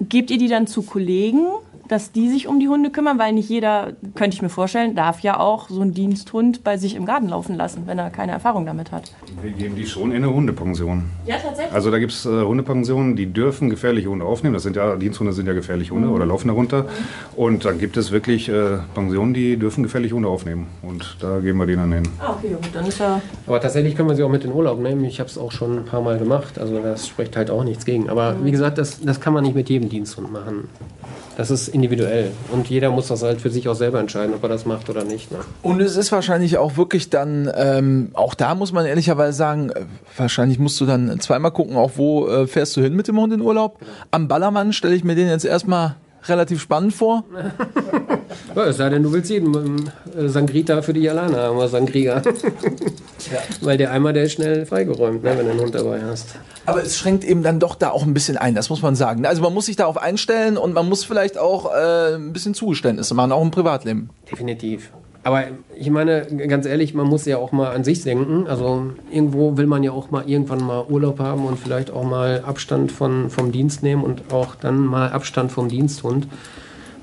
Gebt 0.00 0.30
ihr 0.30 0.38
die 0.38 0.48
dann 0.48 0.66
zu 0.66 0.82
Kollegen, 0.82 1.46
dass 1.88 2.12
die 2.12 2.28
sich 2.28 2.46
um 2.46 2.60
die 2.60 2.68
Hunde 2.68 2.90
kümmern? 2.90 3.18
Weil 3.18 3.32
nicht 3.32 3.48
jeder, 3.48 3.92
könnte 4.14 4.34
ich 4.34 4.42
mir 4.42 4.48
vorstellen, 4.48 4.94
darf 4.94 5.20
ja 5.20 5.38
auch 5.38 5.68
so 5.68 5.80
einen 5.80 5.94
Diensthund 5.94 6.64
bei 6.64 6.76
sich 6.76 6.94
im 6.94 7.06
Garten 7.06 7.28
laufen 7.28 7.56
lassen, 7.56 7.82
wenn 7.86 7.98
er 7.98 8.10
keine 8.10 8.32
Erfahrung 8.32 8.66
damit 8.66 8.92
hat. 8.92 9.12
Wir 9.42 9.52
geben 9.52 9.76
die 9.76 9.86
schon 9.86 10.10
in 10.10 10.24
eine 10.24 10.32
Hundepension. 10.32 11.04
Ja, 11.26 11.36
tatsächlich. 11.36 11.74
Also 11.74 11.90
da 11.90 11.98
gibt 11.98 12.12
es 12.12 12.26
äh, 12.26 12.42
Hundepensionen, 12.42 13.16
die 13.16 13.26
dürfen 13.26 13.70
gefährliche 13.70 14.08
Hunde 14.08 14.24
aufnehmen. 14.24 14.54
Das 14.54 14.62
sind 14.62 14.76
ja, 14.76 14.96
Diensthunde 14.96 15.32
sind 15.32 15.46
ja 15.46 15.52
gefährliche 15.52 15.92
Hunde 15.92 16.08
oder 16.08 16.26
laufen 16.26 16.48
darunter. 16.48 16.86
Und 17.36 17.64
dann 17.64 17.78
gibt 17.78 17.96
es 17.96 18.12
wirklich 18.12 18.48
äh, 18.48 18.78
Pensionen, 18.94 19.34
die 19.34 19.56
dürfen 19.56 19.82
gefährliche 19.82 20.14
Hunde 20.14 20.28
aufnehmen. 20.28 20.66
Und 20.82 21.16
da 21.20 21.40
geben 21.40 21.58
wir 21.58 21.66
die 21.66 21.76
dann 21.76 21.92
hin. 21.92 22.08
ah, 22.20 22.34
okay, 22.38 22.48
gut, 22.48 22.70
dann 22.72 22.86
ist 22.86 22.98
ja. 22.98 23.20
Aber 23.46 23.60
tatsächlich 23.60 23.96
können 23.96 24.08
wir 24.08 24.16
sie 24.16 24.22
auch 24.22 24.30
mit 24.30 24.44
in 24.44 24.52
Urlaub 24.52 24.78
nehmen. 24.80 25.04
Ich 25.04 25.20
habe 25.20 25.28
es 25.28 25.38
auch 25.38 25.52
schon 25.52 25.78
ein 25.78 25.84
paar 25.84 26.02
Mal 26.02 26.18
gemacht. 26.18 26.58
Also 26.58 26.78
das 26.80 27.06
spricht 27.06 27.36
halt 27.36 27.50
auch 27.50 27.64
nichts 27.64 27.84
gegen. 27.84 28.08
Aber 28.08 28.36
wie 28.44 28.50
gesagt, 28.50 28.78
das, 28.78 29.00
das 29.00 29.20
kann 29.20 29.32
man 29.32 29.44
nicht 29.44 29.54
mit 29.54 29.68
jedem 29.68 29.88
Diensthund 29.88 30.32
machen. 30.32 30.68
Das 31.36 31.50
ist 31.50 31.68
individuell. 31.72 32.30
Und 32.50 32.68
jeder 32.68 32.90
muss 32.90 33.08
das 33.08 33.22
halt 33.22 33.40
für 33.40 33.50
sich 33.50 33.68
auch 33.68 33.74
selber 33.74 34.00
entscheiden, 34.00 34.34
ob 34.34 34.42
er 34.42 34.48
das 34.48 34.66
macht 34.66 34.88
oder 34.90 35.04
nicht. 35.04 35.30
Ne? 35.30 35.38
Und 35.62 35.80
es 35.80 35.96
ist 35.96 36.12
wahrscheinlich 36.12 36.58
auch 36.58 36.76
wirklich 36.76 37.10
dann, 37.10 37.50
ähm, 37.56 38.10
auch 38.14 38.34
da 38.34 38.54
muss 38.54 38.72
man 38.72 38.86
ehrlicherweise 38.86 39.36
sagen, 39.36 39.70
äh, 39.70 39.82
wahrscheinlich 40.16 40.58
musst 40.58 40.80
du 40.80 40.86
dann 40.86 41.20
zweimal 41.20 41.50
gucken, 41.50 41.76
auch 41.76 41.92
wo 41.96 42.28
äh, 42.28 42.46
fährst 42.46 42.76
du 42.76 42.82
hin 42.82 42.94
mit 42.94 43.08
dem 43.08 43.18
Hund 43.18 43.32
in 43.32 43.40
Urlaub. 43.40 43.78
Am 44.10 44.28
Ballermann 44.28 44.72
stelle 44.72 44.94
ich 44.94 45.04
mir 45.04 45.14
den 45.14 45.28
jetzt 45.28 45.44
erstmal 45.44 45.96
relativ 46.28 46.60
spannend 46.60 46.94
vor. 46.94 47.24
Ja, 48.54 48.64
es 48.64 48.76
sei 48.76 48.88
denn, 48.90 49.02
du 49.02 49.12
willst 49.12 49.30
jeden 49.30 49.54
ähm, 49.54 49.90
äh, 50.16 50.28
Sangrita 50.28 50.82
für 50.82 50.92
dich 50.92 51.08
alleine 51.08 51.38
haben, 51.38 51.56
oder 51.56 51.68
Sangria. 51.68 52.22
Weil 53.60 53.78
der 53.78 53.92
Eimer, 53.92 54.12
der 54.12 54.24
ist 54.24 54.32
schnell 54.32 54.66
freigeräumt, 54.66 55.22
ne, 55.22 55.36
wenn 55.36 55.46
du 55.46 55.52
einen 55.52 55.60
Hund 55.60 55.74
dabei 55.74 56.02
hast. 56.02 56.34
Aber 56.66 56.82
es 56.82 56.98
schränkt 56.98 57.24
eben 57.24 57.42
dann 57.42 57.60
doch 57.60 57.74
da 57.74 57.90
auch 57.90 58.04
ein 58.04 58.14
bisschen 58.14 58.36
ein, 58.36 58.54
das 58.54 58.70
muss 58.70 58.82
man 58.82 58.94
sagen. 58.94 59.24
Also 59.26 59.42
man 59.42 59.54
muss 59.54 59.66
sich 59.66 59.76
darauf 59.76 59.96
einstellen 59.96 60.56
und 60.56 60.74
man 60.74 60.88
muss 60.88 61.04
vielleicht 61.04 61.38
auch 61.38 61.72
äh, 61.72 62.14
ein 62.14 62.32
bisschen 62.32 62.54
Zugeständnisse 62.54 63.14
machen, 63.14 63.32
auch 63.32 63.42
im 63.42 63.50
Privatleben. 63.50 64.10
Definitiv. 64.30 64.92
Aber 65.24 65.44
ich 65.76 65.88
meine, 65.88 66.26
ganz 66.48 66.66
ehrlich, 66.66 66.94
man 66.94 67.06
muss 67.06 67.26
ja 67.26 67.38
auch 67.38 67.52
mal 67.52 67.72
an 67.72 67.84
sich 67.84 68.02
denken. 68.02 68.46
Also 68.48 68.86
irgendwo 69.10 69.56
will 69.56 69.66
man 69.66 69.84
ja 69.84 69.92
auch 69.92 70.10
mal 70.10 70.28
irgendwann 70.28 70.64
mal 70.64 70.84
Urlaub 70.88 71.20
haben 71.20 71.44
und 71.44 71.58
vielleicht 71.58 71.92
auch 71.92 72.02
mal 72.02 72.42
Abstand 72.44 72.90
von, 72.90 73.30
vom 73.30 73.52
Dienst 73.52 73.82
nehmen 73.84 74.02
und 74.02 74.32
auch 74.32 74.56
dann 74.56 74.80
mal 74.80 75.10
Abstand 75.10 75.52
vom 75.52 75.68
Diensthund. 75.68 76.26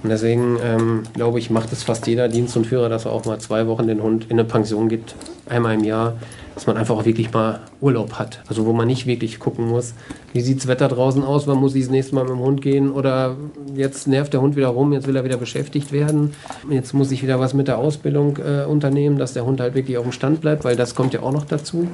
Und 0.03 0.10
deswegen 0.10 0.58
ähm, 0.63 1.03
glaube 1.13 1.39
ich, 1.39 1.49
macht 1.49 1.71
es 1.71 1.84
fast 1.84 2.08
jeder 2.08 2.27
Dienst 2.27 2.55
und 2.58 2.67
Führer, 2.67 2.89
dass 2.89 3.05
er 3.05 3.12
auch 3.12 3.25
mal 3.25 3.39
zwei 3.39 3.67
Wochen 3.67 3.88
den 3.88 4.01
Hund 4.01 4.25
in 4.25 4.32
eine 4.32 4.45
Pension 4.45 4.89
gibt, 4.89 5.15
einmal 5.47 5.75
im 5.75 5.84
Jahr, 5.84 6.17
dass 6.59 6.67
man 6.67 6.75
einfach 6.75 6.97
auch 6.97 7.05
wirklich 7.05 7.31
mal 7.31 7.61
Urlaub 7.79 8.15
hat. 8.19 8.41
Also 8.49 8.65
wo 8.65 8.73
man 8.73 8.85
nicht 8.85 9.05
wirklich 9.05 9.39
gucken 9.39 9.65
muss, 9.65 9.93
wie 10.33 10.41
sieht 10.41 10.57
das 10.57 10.67
Wetter 10.67 10.89
draußen 10.89 11.23
aus, 11.23 11.47
wann 11.47 11.57
muss 11.57 11.73
ich 11.73 11.83
das 11.83 11.89
nächste 11.89 12.15
Mal 12.15 12.25
mit 12.25 12.33
dem 12.33 12.39
Hund 12.39 12.61
gehen 12.61 12.91
oder 12.91 13.37
jetzt 13.75 14.09
nervt 14.09 14.33
der 14.33 14.41
Hund 14.41 14.57
wieder 14.57 14.67
rum, 14.67 14.91
jetzt 14.91 15.07
will 15.07 15.15
er 15.15 15.23
wieder 15.23 15.37
beschäftigt 15.37 15.93
werden, 15.93 16.33
jetzt 16.69 16.93
muss 16.93 17.11
ich 17.11 17.23
wieder 17.23 17.39
was 17.39 17.53
mit 17.53 17.69
der 17.69 17.77
Ausbildung 17.77 18.39
äh, 18.39 18.65
unternehmen, 18.65 19.17
dass 19.17 19.31
der 19.31 19.45
Hund 19.45 19.61
halt 19.61 19.73
wirklich 19.73 19.97
auf 19.97 20.03
dem 20.03 20.11
Stand 20.11 20.41
bleibt, 20.41 20.65
weil 20.65 20.75
das 20.75 20.95
kommt 20.95 21.13
ja 21.13 21.21
auch 21.21 21.31
noch 21.31 21.45
dazu. 21.45 21.87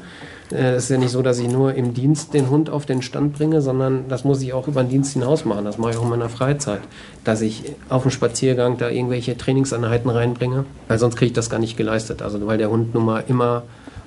Äh, 0.50 0.74
Es 0.74 0.86
ist 0.86 0.90
ja 0.90 0.98
nicht 0.98 1.12
so, 1.12 1.22
dass 1.22 1.38
ich 1.38 1.48
nur 1.48 1.76
im 1.76 1.94
Dienst 1.94 2.34
den 2.34 2.50
Hund 2.50 2.72
auf 2.72 2.88
den 2.88 3.04
Stand 3.04 3.34
bringe, 3.34 3.62
sondern 3.62 4.06
das 4.10 4.24
muss 4.24 4.42
ich 4.42 4.54
auch 4.54 4.68
über 4.68 4.82
den 4.82 4.90
Dienst 4.90 5.14
hinaus 5.14 5.46
machen. 5.46 5.64
Das 5.64 5.78
mache 5.78 5.92
ich 5.92 5.98
auch 5.98 6.04
in 6.04 6.10
meiner 6.10 6.30
Freizeit. 6.30 6.82
Dass 7.24 7.42
ich 7.42 7.66
auf 7.90 8.02
dem 8.02 8.10
Spaziergang 8.10 8.80
da 8.80 8.90
irgendwelche 8.90 9.38
Trainingseinheiten 9.38 10.10
reinbringe, 10.10 10.66
weil 10.88 10.98
sonst 10.98 11.18
kriege 11.18 11.28
ich 11.28 11.34
das 11.34 11.52
gar 11.52 11.60
nicht 11.60 11.78
geleistet. 11.78 12.24
Also 12.24 12.46
weil 12.48 12.58
der 12.58 12.72
Hund 12.72 12.96
nun 12.96 13.06
mal 13.06 13.24
immer 13.28 13.62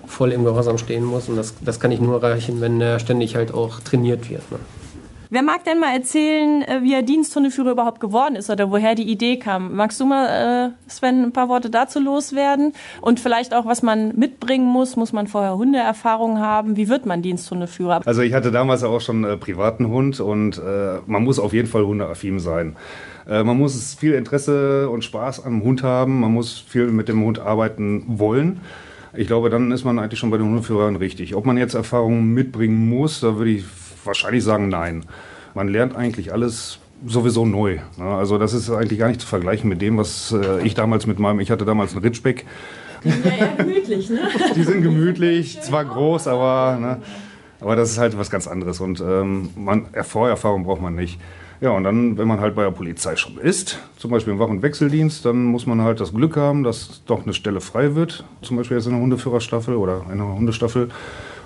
voll 0.09 0.33
im 0.33 0.45
Gehorsam 0.45 0.79
stehen 0.79 1.05
muss 1.05 1.29
und 1.29 1.37
das, 1.37 1.55
das 1.61 1.79
kann 1.79 1.93
ich 1.93 2.01
nur 2.01 2.23
erreichen, 2.23 2.61
wenn 2.61 2.81
er 2.81 2.99
ständig 2.99 3.37
halt 3.37 3.55
auch 3.55 3.81
trainiert 3.81 4.31
wird. 4.31 4.51
Ne? 4.51 4.59
Wer 5.31 5.43
mag 5.43 5.63
denn 5.65 5.79
mal 5.79 5.95
erzählen, 5.95 6.63
äh, 6.63 6.81
wie 6.83 6.95
er 6.95 7.03
Diensthundeführer 7.03 7.73
überhaupt 7.73 8.01
geworden 8.01 8.35
ist 8.35 8.49
oder 8.49 8.71
woher 8.71 8.95
die 8.95 9.03
Idee 9.03 9.39
kam? 9.39 9.77
Magst 9.77 10.01
du 10.01 10.07
mal, 10.07 10.73
äh, 10.89 10.91
Sven, 10.91 11.23
ein 11.23 11.33
paar 11.33 11.51
Worte 11.51 11.69
dazu 11.69 12.01
loswerden? 12.01 12.73
Und 13.03 13.21
vielleicht 13.21 13.53
auch, 13.53 13.67
was 13.67 13.83
man 13.83 14.17
mitbringen 14.17 14.67
muss? 14.67 14.97
Muss 14.97 15.13
man 15.13 15.27
vorher 15.27 15.59
Hundeerfahrung 15.59 16.39
haben? 16.39 16.79
Wie 16.79 16.89
wird 16.89 17.05
man 17.05 17.21
Diensthundeführer? 17.21 18.01
Also 18.07 18.23
ich 18.23 18.33
hatte 18.33 18.51
damals 18.51 18.83
auch 18.85 19.03
schon 19.03 19.25
äh, 19.25 19.37
privaten 19.37 19.89
Hund 19.89 20.19
und 20.19 20.57
äh, 20.57 21.01
man 21.07 21.25
muss 21.25 21.39
auf 21.39 21.53
jeden 21.53 21.69
Fall 21.69 21.85
hundeaffin 21.85 22.41
sein. 22.41 22.77
Äh, 23.29 23.45
man 23.45 23.59
muss 23.59 23.95
viel 23.95 24.15
Interesse 24.15 24.89
und 24.89 25.05
Spaß 25.05 25.45
am 25.45 25.63
Hund 25.63 25.83
haben, 25.83 26.21
man 26.21 26.33
muss 26.33 26.59
viel 26.59 26.87
mit 26.87 27.09
dem 27.09 27.23
Hund 27.23 27.39
arbeiten 27.39 28.05
wollen. 28.07 28.61
Ich 29.19 29.27
glaube, 29.27 29.51
dann 29.51 29.73
ist 29.73 29.85
man 29.85 29.99
eigentlich 29.99 30.21
schon 30.21 30.31
bei 30.31 30.37
den 30.37 30.47
Hundeführern 30.47 30.95
richtig. 30.95 31.35
Ob 31.35 31.45
man 31.45 31.57
jetzt 31.57 31.75
Erfahrungen 31.75 32.35
mitbringen 32.35 32.89
muss, 32.89 33.19
da 33.19 33.37
würde 33.37 33.51
ich 33.51 33.65
wahrscheinlich 34.05 34.45
sagen, 34.45 34.69
nein. 34.69 35.05
Man 35.55 35.67
lernt 35.67 35.97
eigentlich 35.97 36.33
alles 36.33 36.79
sowieso 37.05 37.45
neu. 37.45 37.79
Ne? 37.97 38.05
Also 38.05 38.39
das 38.39 38.53
ist 38.53 38.71
eigentlich 38.71 39.01
gar 39.01 39.09
nicht 39.09 39.21
zu 39.21 39.27
vergleichen 39.27 39.69
mit 39.69 39.83
dem, 39.83 39.97
was 39.99 40.31
äh, 40.31 40.65
ich 40.65 40.75
damals 40.75 41.09
mit 41.09 41.19
meinem, 41.19 41.41
ich 41.41 41.51
hatte 41.51 41.65
damals 41.65 41.95
einen 41.95 42.03
Ritschbeck. 42.03 42.47
Ja, 43.03 43.13
eher 43.29 43.57
gemütlich, 43.57 44.09
ne? 44.09 44.21
Die 44.55 44.63
sind 44.63 44.83
gemütlich, 44.83 45.61
zwar 45.63 45.85
groß, 45.85 46.29
aber, 46.29 46.79
ne, 46.81 46.99
aber 47.61 47.75
das 47.75 47.91
ist 47.91 47.99
halt 47.99 48.17
was 48.17 48.31
ganz 48.31 48.47
anderes 48.47 48.81
und 48.81 49.01
ähm, 49.01 49.51
man, 49.57 49.87
Vorerfahrung 50.03 50.63
braucht 50.63 50.81
man 50.81 50.95
nicht. 50.95 51.19
Ja, 51.61 51.71
und 51.71 51.83
dann, 51.83 52.17
wenn 52.17 52.29
man 52.29 52.41
halt 52.41 52.55
bei 52.55 52.63
der 52.63 52.71
Polizei 52.71 53.17
schon 53.17 53.37
ist, 53.37 53.81
zum 53.97 54.13
Beispiel 54.13 54.33
im 54.33 54.39
Wach- 54.39 54.49
und 54.49 54.63
Wechseldienst, 54.63 55.25
dann 55.25 55.45
muss 55.45 55.67
man 55.67 55.83
halt 55.83 55.99
das 55.99 56.15
Glück 56.15 56.37
haben, 56.37 56.63
dass 56.63 57.03
doch 57.07 57.25
eine 57.25 57.35
Stelle 57.35 57.61
frei 57.61 57.97
wird, 57.97 58.25
zum 58.43 58.57
Beispiel 58.57 58.77
jetzt 58.77 58.87
in 58.87 58.93
einer 58.95 59.03
Hundeführerstaffel 59.03 59.75
oder 59.75 60.03
einer 60.09 60.35
Hundestaffel, 60.35 60.89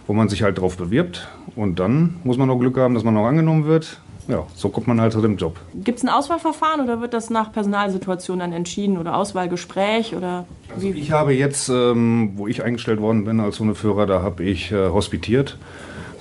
wo 0.06 0.12
man 0.12 0.28
sich 0.28 0.42
halt 0.42 0.58
drauf 0.58 0.76
bewirbt. 0.76 1.28
Und 1.56 1.78
dann 1.78 2.16
muss 2.24 2.36
man 2.36 2.48
noch 2.48 2.58
Glück 2.58 2.76
haben, 2.76 2.94
dass 2.94 3.04
man 3.04 3.14
noch 3.14 3.26
angenommen 3.26 3.64
wird. 3.64 4.00
Ja, 4.28 4.46
so 4.54 4.68
kommt 4.68 4.86
man 4.86 5.00
halt 5.00 5.12
zu 5.12 5.20
dem 5.20 5.36
Job. 5.36 5.58
Gibt 5.74 5.98
es 5.98 6.04
ein 6.04 6.08
Auswahlverfahren 6.08 6.82
oder 6.82 7.00
wird 7.00 7.12
das 7.12 7.28
nach 7.28 7.50
Personalsituation 7.52 8.38
dann 8.38 8.52
entschieden 8.52 8.98
oder 8.98 9.16
Auswahlgespräch 9.16 10.14
oder 10.14 10.46
Also 10.72 10.86
ich 10.86 11.10
habe 11.10 11.32
jetzt, 11.32 11.68
ähm, 11.68 12.32
wo 12.36 12.46
ich 12.46 12.62
eingestellt 12.62 13.00
worden 13.00 13.24
bin 13.24 13.40
als 13.40 13.58
Hundeführer, 13.58 14.06
da 14.06 14.22
habe 14.22 14.44
ich 14.44 14.70
äh, 14.70 14.90
hospitiert. 14.90 15.58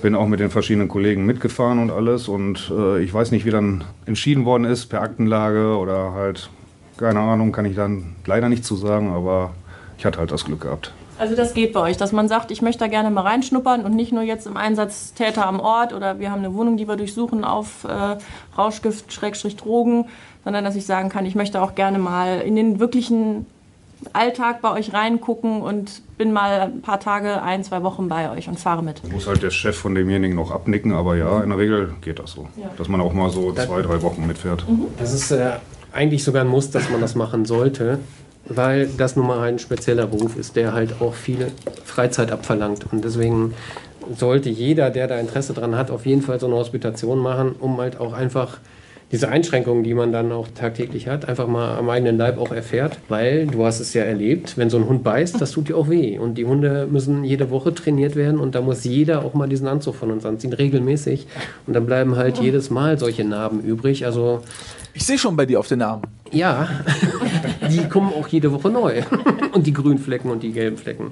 Bin 0.02 0.14
auch 0.14 0.26
mit 0.26 0.40
den 0.40 0.50
verschiedenen 0.50 0.88
Kollegen 0.88 1.24
mitgefahren 1.24 1.78
und 1.78 1.90
alles. 1.90 2.28
Und 2.28 2.72
äh, 2.76 3.02
ich 3.02 3.14
weiß 3.14 3.30
nicht, 3.30 3.46
wie 3.46 3.50
dann 3.50 3.84
entschieden 4.04 4.44
worden 4.44 4.64
ist, 4.64 4.86
per 4.86 5.00
Aktenlage 5.00 5.76
oder 5.76 6.12
halt, 6.12 6.50
keine 6.96 7.20
Ahnung, 7.20 7.52
kann 7.52 7.64
ich 7.64 7.76
dann 7.76 8.16
leider 8.26 8.48
nicht 8.48 8.64
zu 8.64 8.74
sagen, 8.76 9.12
aber 9.12 9.52
ich 9.96 10.04
hatte 10.04 10.18
halt 10.18 10.32
das 10.32 10.44
Glück 10.44 10.62
gehabt. 10.62 10.92
Also 11.18 11.36
das 11.36 11.54
geht 11.54 11.72
bei 11.72 11.78
euch, 11.78 11.96
dass 11.96 12.10
man 12.10 12.26
sagt, 12.26 12.50
ich 12.50 12.62
möchte 12.62 12.80
da 12.80 12.88
gerne 12.88 13.08
mal 13.10 13.20
reinschnuppern 13.20 13.84
und 13.84 13.94
nicht 13.94 14.12
nur 14.12 14.24
jetzt 14.24 14.48
im 14.48 14.56
Einsatz 14.56 15.14
Täter 15.14 15.46
am 15.46 15.60
Ort 15.60 15.92
oder 15.92 16.18
wir 16.18 16.32
haben 16.32 16.40
eine 16.40 16.52
Wohnung, 16.52 16.76
die 16.76 16.88
wir 16.88 16.96
durchsuchen 16.96 17.44
auf 17.44 17.84
äh, 17.84 18.16
Rauschgift, 18.58 19.12
Schrägstrich 19.12 19.56
Drogen, 19.56 20.06
sondern 20.42 20.64
dass 20.64 20.74
ich 20.74 20.84
sagen 20.84 21.10
kann, 21.10 21.24
ich 21.24 21.36
möchte 21.36 21.62
auch 21.62 21.76
gerne 21.76 22.00
mal 22.00 22.40
in 22.40 22.56
den 22.56 22.80
wirklichen 22.80 23.46
Alltag 24.12 24.60
bei 24.60 24.72
euch 24.72 24.92
reingucken 24.92 25.62
und 25.62 26.02
bin 26.18 26.32
mal 26.32 26.60
ein 26.60 26.82
paar 26.82 27.00
Tage, 27.00 27.42
ein, 27.42 27.64
zwei 27.64 27.82
Wochen 27.82 28.08
bei 28.08 28.30
euch 28.30 28.48
und 28.48 28.58
fahre 28.58 28.82
mit. 28.82 29.02
Muss 29.10 29.26
halt 29.26 29.42
der 29.42 29.50
Chef 29.50 29.76
von 29.76 29.94
demjenigen 29.94 30.36
noch 30.36 30.50
abnicken, 30.50 30.92
aber 30.92 31.16
ja, 31.16 31.42
in 31.42 31.50
der 31.50 31.58
Regel 31.58 31.94
geht 32.00 32.18
das 32.18 32.32
so. 32.32 32.48
Ja. 32.56 32.70
Dass 32.76 32.88
man 32.88 33.00
auch 33.00 33.12
mal 33.12 33.30
so 33.30 33.52
zwei, 33.52 33.82
drei 33.82 34.02
Wochen 34.02 34.26
mitfährt. 34.26 34.64
Das 34.98 35.12
ist 35.12 35.30
äh, 35.30 35.52
eigentlich 35.92 36.24
sogar 36.24 36.42
ein 36.42 36.48
Muss, 36.48 36.70
dass 36.70 36.90
man 36.90 37.00
das 37.00 37.14
machen 37.14 37.44
sollte, 37.44 37.98
weil 38.46 38.86
das 38.86 39.16
nun 39.16 39.26
mal 39.26 39.40
ein 39.40 39.58
spezieller 39.58 40.06
Beruf 40.06 40.36
ist, 40.36 40.56
der 40.56 40.72
halt 40.72 41.00
auch 41.00 41.14
viel 41.14 41.52
Freizeit 41.84 42.30
abverlangt. 42.30 42.86
Und 42.92 43.04
deswegen 43.04 43.54
sollte 44.16 44.48
jeder, 44.48 44.90
der 44.90 45.06
da 45.06 45.18
Interesse 45.18 45.52
dran 45.52 45.76
hat, 45.76 45.90
auf 45.90 46.06
jeden 46.06 46.22
Fall 46.22 46.40
so 46.40 46.46
eine 46.46 46.56
Hospitation 46.56 47.18
machen, 47.18 47.54
um 47.58 47.78
halt 47.78 48.00
auch 48.00 48.12
einfach 48.12 48.58
diese 49.12 49.28
Einschränkungen, 49.28 49.84
die 49.84 49.92
man 49.92 50.10
dann 50.10 50.32
auch 50.32 50.48
tagtäglich 50.48 51.06
hat, 51.06 51.28
einfach 51.28 51.46
mal 51.46 51.76
am 51.76 51.88
eigenen 51.90 52.16
Leib 52.16 52.38
auch 52.38 52.50
erfährt. 52.50 52.96
Weil 53.08 53.46
du 53.46 53.64
hast 53.64 53.78
es 53.78 53.92
ja 53.92 54.02
erlebt, 54.02 54.56
wenn 54.56 54.70
so 54.70 54.78
ein 54.78 54.88
Hund 54.88 55.04
beißt, 55.04 55.38
das 55.38 55.52
tut 55.52 55.68
dir 55.68 55.76
auch 55.76 55.90
weh. 55.90 56.18
Und 56.18 56.38
die 56.38 56.46
Hunde 56.46 56.88
müssen 56.90 57.22
jede 57.22 57.50
Woche 57.50 57.74
trainiert 57.74 58.16
werden 58.16 58.40
und 58.40 58.54
da 58.54 58.62
muss 58.62 58.84
jeder 58.84 59.22
auch 59.22 59.34
mal 59.34 59.48
diesen 59.48 59.68
Anzug 59.68 59.96
von 59.96 60.10
uns 60.10 60.24
anziehen, 60.24 60.54
regelmäßig. 60.54 61.26
Und 61.66 61.74
dann 61.74 61.84
bleiben 61.84 62.16
halt 62.16 62.38
jedes 62.38 62.70
Mal 62.70 62.98
solche 62.98 63.24
Narben 63.24 63.60
übrig. 63.60 64.06
Also 64.06 64.40
Ich 64.94 65.06
sehe 65.06 65.18
schon 65.18 65.36
bei 65.36 65.46
dir 65.46 65.58
auf 65.58 65.68
den 65.68 65.82
Armen. 65.82 66.04
ja, 66.32 66.68
die 67.70 67.88
kommen 67.88 68.12
auch 68.12 68.28
jede 68.28 68.52
Woche 68.52 68.68
neu. 68.68 69.02
Und 69.52 69.66
die 69.66 69.72
grünen 69.72 69.98
Flecken 69.98 70.30
und 70.30 70.42
die 70.42 70.52
gelben 70.52 70.78
Flecken. 70.78 71.10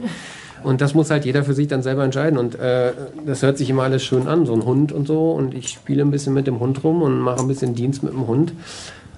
Und 0.63 0.81
das 0.81 0.95
muss 0.95 1.11
halt 1.11 1.27
jeder 1.27 1.45
für 1.45 1.53
sich 1.53 1.69
dann 1.69 1.83
selber 1.83 2.05
entscheiden. 2.05 2.39
Und 2.39 2.55
äh, 2.59 2.93
das 3.27 3.43
hört 3.43 3.59
sich 3.59 3.69
immer 3.69 3.83
alles 3.83 4.03
schön 4.03 4.27
an, 4.29 4.47
so 4.47 4.55
ein 4.55 4.65
Hund 4.65 4.93
und 4.93 5.07
so. 5.07 5.33
Und 5.33 5.53
ich 5.53 5.69
spiele 5.69 6.03
ein 6.03 6.11
bisschen 6.11 6.33
mit 6.33 6.47
dem 6.47 6.59
Hund 6.59 6.83
rum 6.83 7.03
und 7.03 7.21
mache 7.21 7.41
ein 7.41 7.49
bisschen 7.49 7.75
Dienst 7.75 8.03
mit 8.03 8.15
dem 8.15 8.27
Hund. 8.27 8.55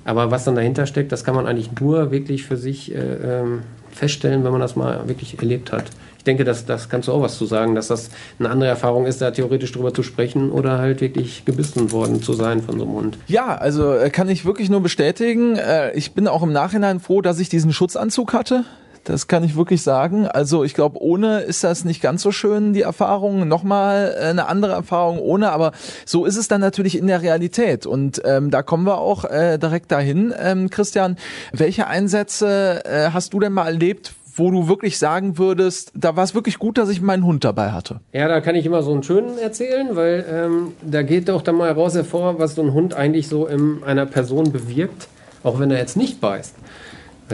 Aber 0.04 0.32
was 0.32 0.44
dann 0.44 0.56
dahinter 0.56 0.86
steckt, 0.86 1.12
das 1.12 1.22
kann 1.22 1.36
man 1.36 1.46
eigentlich 1.46 1.70
nur 1.80 2.10
wirklich 2.10 2.44
für 2.44 2.56
sich 2.56 2.92
äh, 2.92 2.98
ähm, 2.98 3.60
feststellen, 3.92 4.42
wenn 4.42 4.50
man 4.52 4.60
das 4.60 4.74
mal 4.74 5.06
wirklich 5.06 5.38
erlebt 5.38 5.70
hat. 5.70 5.84
Ich 6.22 6.24
denke, 6.24 6.44
das, 6.44 6.66
das 6.66 6.88
kannst 6.88 7.08
du 7.08 7.12
auch 7.12 7.20
was 7.20 7.36
zu 7.36 7.46
sagen, 7.46 7.74
dass 7.74 7.88
das 7.88 8.10
eine 8.38 8.48
andere 8.48 8.70
Erfahrung 8.70 9.06
ist, 9.06 9.20
da 9.20 9.32
theoretisch 9.32 9.72
drüber 9.72 9.92
zu 9.92 10.04
sprechen 10.04 10.52
oder 10.52 10.78
halt 10.78 11.00
wirklich 11.00 11.44
gebissen 11.44 11.90
worden 11.90 12.22
zu 12.22 12.32
sein 12.32 12.62
von 12.62 12.78
so 12.78 12.84
einem 12.84 12.94
Hund. 12.94 13.18
Ja, 13.26 13.56
also 13.56 13.92
äh, 13.92 14.08
kann 14.08 14.28
ich 14.28 14.44
wirklich 14.44 14.70
nur 14.70 14.80
bestätigen. 14.84 15.56
Äh, 15.56 15.90
Ich 15.96 16.12
bin 16.12 16.28
auch 16.28 16.44
im 16.44 16.52
Nachhinein 16.52 17.00
froh, 17.00 17.22
dass 17.22 17.40
ich 17.40 17.48
diesen 17.48 17.72
Schutzanzug 17.72 18.34
hatte. 18.34 18.64
Das 19.02 19.26
kann 19.26 19.42
ich 19.42 19.56
wirklich 19.56 19.82
sagen. 19.82 20.28
Also 20.28 20.62
ich 20.62 20.74
glaube, 20.74 21.02
ohne 21.02 21.40
ist 21.40 21.64
das 21.64 21.84
nicht 21.84 22.00
ganz 22.00 22.22
so 22.22 22.30
schön, 22.30 22.72
die 22.72 22.82
Erfahrung. 22.82 23.48
Nochmal 23.48 24.14
äh, 24.16 24.26
eine 24.26 24.46
andere 24.46 24.74
Erfahrung 24.74 25.18
ohne, 25.18 25.50
aber 25.50 25.72
so 26.06 26.24
ist 26.24 26.36
es 26.36 26.46
dann 26.46 26.60
natürlich 26.60 26.96
in 26.96 27.08
der 27.08 27.20
Realität. 27.20 27.84
Und 27.84 28.22
ähm, 28.24 28.52
da 28.52 28.62
kommen 28.62 28.86
wir 28.86 28.98
auch 28.98 29.24
äh, 29.24 29.58
direkt 29.58 29.90
dahin. 29.90 30.32
Ähm, 30.38 30.70
Christian, 30.70 31.16
welche 31.52 31.88
Einsätze 31.88 32.84
äh, 32.84 33.10
hast 33.10 33.34
du 33.34 33.40
denn 33.40 33.52
mal 33.52 33.66
erlebt, 33.66 34.12
wo 34.34 34.50
du 34.50 34.68
wirklich 34.68 34.98
sagen 34.98 35.38
würdest, 35.38 35.92
da 35.94 36.16
war 36.16 36.24
es 36.24 36.34
wirklich 36.34 36.58
gut, 36.58 36.78
dass 36.78 36.88
ich 36.88 37.00
meinen 37.00 37.24
Hund 37.24 37.44
dabei 37.44 37.72
hatte? 37.72 38.00
Ja, 38.12 38.28
da 38.28 38.40
kann 38.40 38.54
ich 38.54 38.66
immer 38.66 38.82
so 38.82 38.92
einen 38.92 39.02
schönen 39.02 39.38
erzählen, 39.38 39.94
weil 39.94 40.24
ähm, 40.30 40.72
da 40.82 41.02
geht 41.02 41.28
doch 41.28 41.42
dann 41.42 41.56
mal 41.56 41.68
heraus 41.68 41.94
hervor, 41.94 42.38
was 42.38 42.54
so 42.54 42.62
ein 42.62 42.72
Hund 42.72 42.94
eigentlich 42.94 43.28
so 43.28 43.46
in 43.46 43.82
einer 43.84 44.06
Person 44.06 44.52
bewirkt, 44.52 45.08
auch 45.42 45.58
wenn 45.58 45.70
er 45.70 45.78
jetzt 45.78 45.96
nicht 45.96 46.20
beißt. 46.20 46.54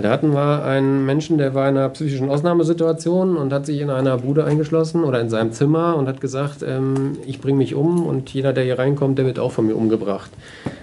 Da 0.03 0.11
hatten 0.11 0.33
wir 0.33 0.65
einen 0.65 1.07
Menschen, 1.07 1.39
der 1.39 1.55
war 1.55 1.69
in 1.69 1.77
einer 1.77 1.89
psychischen 1.89 2.31
Ausnahmesituation 2.31 3.37
und 3.37 3.53
hat 3.53 3.67
sich 3.67 3.81
in 3.81 3.91
einer 3.91 4.19
Bude 4.19 4.45
eingeschlossen 4.45 5.05
oder 5.05 5.21
in 5.21 5.31
seinem 5.31 5.53
Zimmer 5.53 5.97
und 5.97 6.09
hat 6.09 6.21
gesagt, 6.21 6.63
ähm, 6.67 7.19
ich 7.27 7.41
bringe 7.41 7.59
mich 7.59 7.75
um 7.75 8.07
und 8.07 8.31
jeder, 8.31 8.53
der 8.53 8.65
hier 8.65 8.79
reinkommt, 8.79 9.19
der 9.19 9.27
wird 9.27 9.39
auch 9.39 9.53
von 9.53 9.67
mir 9.67 9.75
umgebracht. 9.75 10.31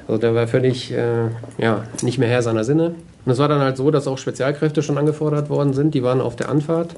Also 0.08 0.20
der 0.20 0.36
war 0.36 0.48
völlig 0.48 0.92
äh, 0.92 1.28
ja, 1.58 1.84
nicht 2.02 2.18
mehr 2.18 2.30
Herr 2.30 2.42
seiner 2.42 2.64
Sinne. 2.64 2.96
Und 3.26 3.32
es 3.32 3.40
war 3.40 3.48
dann 3.48 3.62
halt 3.62 3.78
so, 3.78 3.92
dass 3.92 4.08
auch 4.08 4.18
Spezialkräfte 4.18 4.82
schon 4.84 4.98
angefordert 4.98 5.50
worden 5.50 5.74
sind, 5.74 5.94
die 5.94 6.04
waren 6.04 6.22
auf 6.22 6.36
der 6.36 6.50
Anfahrt. 6.50 6.96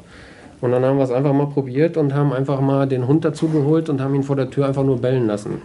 Und 0.60 0.72
dann 0.72 0.84
haben 0.84 0.98
wir 0.98 1.04
es 1.04 1.12
einfach 1.12 1.34
mal 1.34 1.48
probiert 1.48 1.98
und 1.98 2.14
haben 2.14 2.34
einfach 2.34 2.62
mal 2.62 2.88
den 2.88 3.08
Hund 3.08 3.24
dazu 3.24 3.48
geholt 3.48 3.90
und 3.90 4.02
haben 4.02 4.16
ihn 4.16 4.24
vor 4.24 4.36
der 4.36 4.50
Tür 4.50 4.66
einfach 4.66 4.84
nur 4.84 5.00
bellen 5.02 5.28
lassen. 5.28 5.62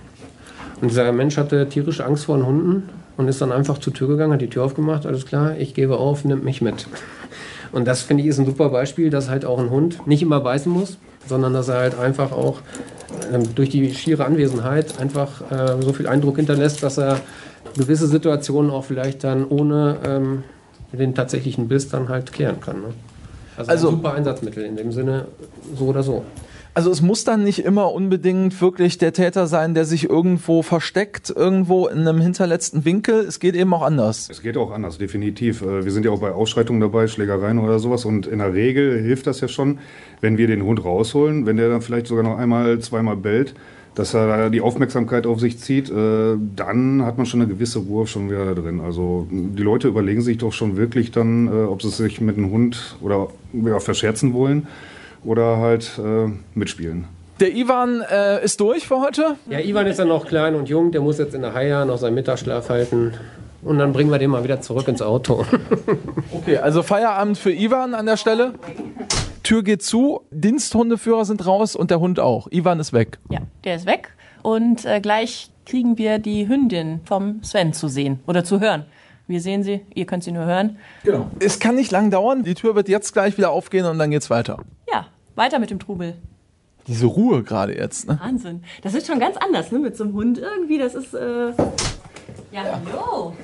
Und 0.81 0.91
dieser 0.91 1.11
Mensch 1.13 1.37
hatte 1.37 1.69
tierische 1.69 2.05
Angst 2.05 2.27
vor 2.27 2.37
den 2.37 2.47
Hunden 2.47 2.89
und 3.17 3.29
ist 3.29 3.41
dann 3.41 3.53
einfach 3.53 3.79
zur 3.79 3.93
Tür 3.93 4.09
gegangen, 4.09 4.33
hat 4.33 4.41
die 4.41 4.49
Tür 4.49 4.65
aufgemacht, 4.65 5.07
alles 5.07 5.27
klar, 5.27 5.57
ich 5.59 5.75
gebe 5.75 5.97
auf, 5.99 6.25
nimmt 6.25 6.45
mich 6.45 6.61
mit. 6.63 6.87
Und 7.73 7.87
das 7.87 8.03
finde 8.03 8.23
ich 8.23 8.29
ist 8.29 8.39
ein 8.39 8.47
super 8.47 8.69
Beispiel, 8.69 9.11
dass 9.11 9.29
halt 9.31 9.45
auch 9.45 9.59
ein 9.59 9.71
Hund 9.71 10.07
nicht 10.07 10.23
immer 10.23 10.41
beißen 10.41 10.71
muss, 10.71 10.99
sondern 11.27 11.53
dass 11.55 11.69
er 11.69 11.77
halt 11.79 11.99
einfach 11.99 12.33
auch 12.33 12.61
ähm, 13.33 13.55
durch 13.55 13.71
die 13.71 13.95
schiere 13.95 14.25
Anwesenheit 14.25 14.99
einfach 15.01 15.51
äh, 15.51 15.81
so 15.83 15.93
viel 15.93 16.07
Eindruck 16.07 16.37
hinterlässt, 16.37 16.83
dass 16.83 16.99
er 16.99 17.21
gewisse 17.77 18.07
Situationen 18.07 18.71
auch 18.71 18.85
vielleicht 18.85 19.25
dann 19.25 19.47
ohne 19.47 19.97
ähm, 20.05 20.45
den 20.93 21.15
tatsächlichen 21.15 21.69
Biss 21.69 21.89
dann 21.89 22.09
halt 22.11 22.33
klären 22.33 22.61
kann. 22.61 22.81
Ne? 22.83 22.89
Also, 23.57 23.71
Also- 23.71 23.89
ein 23.89 23.95
super 23.97 24.13
Einsatzmittel 24.15 24.65
in 24.65 24.77
dem 24.77 24.93
Sinne, 24.93 25.27
so 25.79 25.87
oder 25.87 26.03
so. 26.03 26.25
Also 26.75 26.91
es 26.91 27.03
muss 27.03 27.25
dann 27.25 27.45
nicht 27.45 27.65
immer 27.67 27.93
unbedingt 27.93 28.59
wirklich 28.63 28.97
der 28.97 29.13
Täter 29.13 29.47
sein, 29.47 29.75
der 29.75 29.85
sich 29.85 30.09
irgendwo 30.09 30.63
versteckt, 30.63 31.29
irgendwo 31.29 31.87
in 31.87 31.99
einem 31.99 32.19
hinterletzten 32.23 32.87
Winkel. 32.87 33.21
Es 33.21 33.41
geht 33.41 33.55
eben 33.55 33.75
auch 33.75 33.83
anders. 33.83 34.29
Es 34.31 34.41
geht 34.41 34.57
auch 34.57 34.71
anders, 34.71 34.97
definitiv. 34.97 35.61
Äh, 35.61 35.85
Wir 35.85 35.93
sind 35.93 36.07
ja 36.07 36.11
auch 36.11 36.21
bei 36.21 36.33
Ausschreitungen 36.33 36.81
dabei, 36.81 37.09
Schlägereien 37.09 37.59
oder 37.59 37.79
sowas. 37.79 38.07
Und 38.07 38.27
in 38.27 38.39
der 38.39 38.55
Regel 38.55 39.03
hilft 39.03 39.27
das 39.27 39.43
ja 39.43 39.49
schon, 39.49 39.81
wenn 40.23 40.39
wir 40.39 40.47
den 40.47 40.63
Hund 40.63 40.83
rausholen, 40.83 41.45
wenn 41.45 41.59
der 41.59 41.69
dann 41.69 41.83
vielleicht 41.83 42.07
sogar 42.07 42.25
noch 42.25 42.39
einmal, 42.39 42.79
zweimal 42.79 43.17
bellt, 43.19 43.53
dass 43.95 44.15
er 44.15 44.49
die 44.49 44.63
Aufmerksamkeit 44.63 45.27
auf 45.27 45.41
sich 45.41 45.59
zieht, 45.59 45.91
äh, 45.91 46.37
dann 46.57 47.05
hat 47.05 47.19
man 47.19 47.27
schon 47.27 47.43
eine 47.43 47.53
gewisse 47.53 47.81
Ruhe 47.81 48.07
schon 48.07 48.31
wieder 48.31 48.47
da 48.47 48.55
drin. 48.55 48.81
Also 48.81 49.27
die 49.31 49.63
Leute 49.63 49.89
überlegen 49.89 50.23
sich 50.23 50.39
doch 50.39 50.55
schon 50.55 50.79
wirklich 50.79 51.11
dann, 51.11 51.49
äh, 51.49 51.51
ob 51.51 51.83
sie 51.83 51.91
sich 51.91 52.23
mit 52.23 52.39
einem 52.39 52.51
Hund 52.51 52.97
oder 53.03 53.29
ja, 53.53 53.79
verscherzen 53.79 54.33
wollen 54.33 54.69
oder 55.25 55.59
halt 55.59 55.99
äh, 55.99 56.31
mitspielen. 56.55 57.07
Der 57.41 57.55
Ivan 57.55 58.03
äh, 58.03 58.45
ist 58.45 58.61
durch 58.61 58.87
für 58.87 59.01
heute. 59.01 59.37
Ja, 59.51 59.59
Ivan 59.59 59.87
ist 59.87 59.99
ja 59.99 60.05
noch 60.05 60.27
klein 60.27 60.55
und 60.55 60.69
jung, 60.69 60.93
der 60.93 61.01
muss 61.01 61.19
jetzt 61.19 61.35
in 61.35 61.43
der 61.43 61.55
Haia 61.55 61.85
noch 61.85 61.99
seinen 61.99 62.15
Mittagsschlaf 62.15 62.69
halten. 62.69 63.15
Und 63.63 63.79
dann 63.79 63.93
bringen 63.93 64.11
wir 64.11 64.19
den 64.19 64.31
mal 64.31 64.45
wieder 64.45 64.61
zurück 64.61 64.89
ins 64.89 65.03
Auto. 65.03 65.45
Okay, 66.35 66.57
also 66.57 66.83
Feierabend 66.83 67.39
für 67.39 67.53
Ivan 67.53 67.95
an 67.95 68.07
der 68.07 68.17
Stelle. 68.17 68.55
Tür 69.45 69.63
geht 69.63 69.83
zu, 69.83 70.23
Diensthundeführer 70.31 71.25
sind 71.25 71.47
raus 71.47 71.77
und 71.77 71.91
der 71.91 72.01
Hund 72.01 72.19
auch. 72.19 72.49
Ivan 72.51 72.81
ist 72.81 72.93
weg. 72.93 73.19
Ja, 73.31 73.41
der 73.65 73.77
ist 73.77 73.87
weg. 73.87 74.09
Und 74.43 74.85
äh, 74.85 75.01
gleich 75.01 75.51
kriegen 75.67 75.99
wir 75.99 76.19
die 76.19 76.49
Hündin 76.49 77.01
vom 77.05 77.43
Sven 77.43 77.73
zu 77.73 77.87
sehen 77.87 78.21
oder 78.27 78.45
zu 78.45 78.61
hören. 78.61 78.87
Wir 79.27 79.41
sehen 79.41 79.63
sie, 79.63 79.81
ihr 79.95 80.05
könnt 80.05 80.25
sie 80.25 80.33
nur 80.33 80.45
hören. 80.45 80.79
Genau. 81.05 81.31
Es 81.39 81.59
kann 81.59 81.75
nicht 81.75 81.91
lang 81.91 82.11
dauern. 82.11 82.43
Die 82.43 82.55
Tür 82.55 82.75
wird 82.75 82.89
jetzt 82.89 83.13
gleich 83.13 83.39
wieder 83.39 83.51
aufgehen 83.51 83.87
und 83.87 83.99
dann 83.99 84.11
geht's 84.11 84.31
weiter. 84.31 84.59
Ja, 84.93 85.07
weiter 85.37 85.59
mit 85.59 85.71
dem 85.71 85.79
Trubel. 85.79 86.17
Diese 86.87 87.07
Ruhe 87.07 87.43
gerade 87.43 87.77
jetzt. 87.77 88.09
Ne? 88.09 88.19
Wahnsinn. 88.21 88.65
Das 88.83 88.95
ist 88.95 89.07
schon 89.07 89.21
ganz 89.21 89.37
anders, 89.37 89.71
ne? 89.71 89.79
Mit 89.79 89.97
so 89.97 90.05
einem 90.05 90.15
Hund 90.15 90.39
irgendwie. 90.39 90.79
Das 90.79 90.95
ist. 90.95 91.15
Äh 91.15 91.53
ja, 92.51 92.81
hallo. 92.87 93.35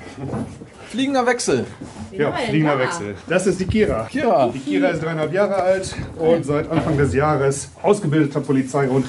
Fliegender 0.89 1.25
Wechsel. 1.25 1.65
Ja, 2.11 2.31
fliegender 2.31 2.77
Wechsel. 2.77 3.15
Das 3.27 3.47
ist 3.47 3.59
die 3.59 3.65
Kira. 3.65 4.05
Kira. 4.05 4.49
Die 4.53 4.59
Kira 4.59 4.89
ist 4.89 5.01
dreieinhalb 5.01 5.31
Jahre 5.33 5.55
alt 5.55 5.95
und 6.17 6.45
seit 6.45 6.69
Anfang 6.69 6.97
des 6.97 7.13
Jahres 7.13 7.69
ausgebildeter 7.81 8.41
Polizeihund 8.41 9.05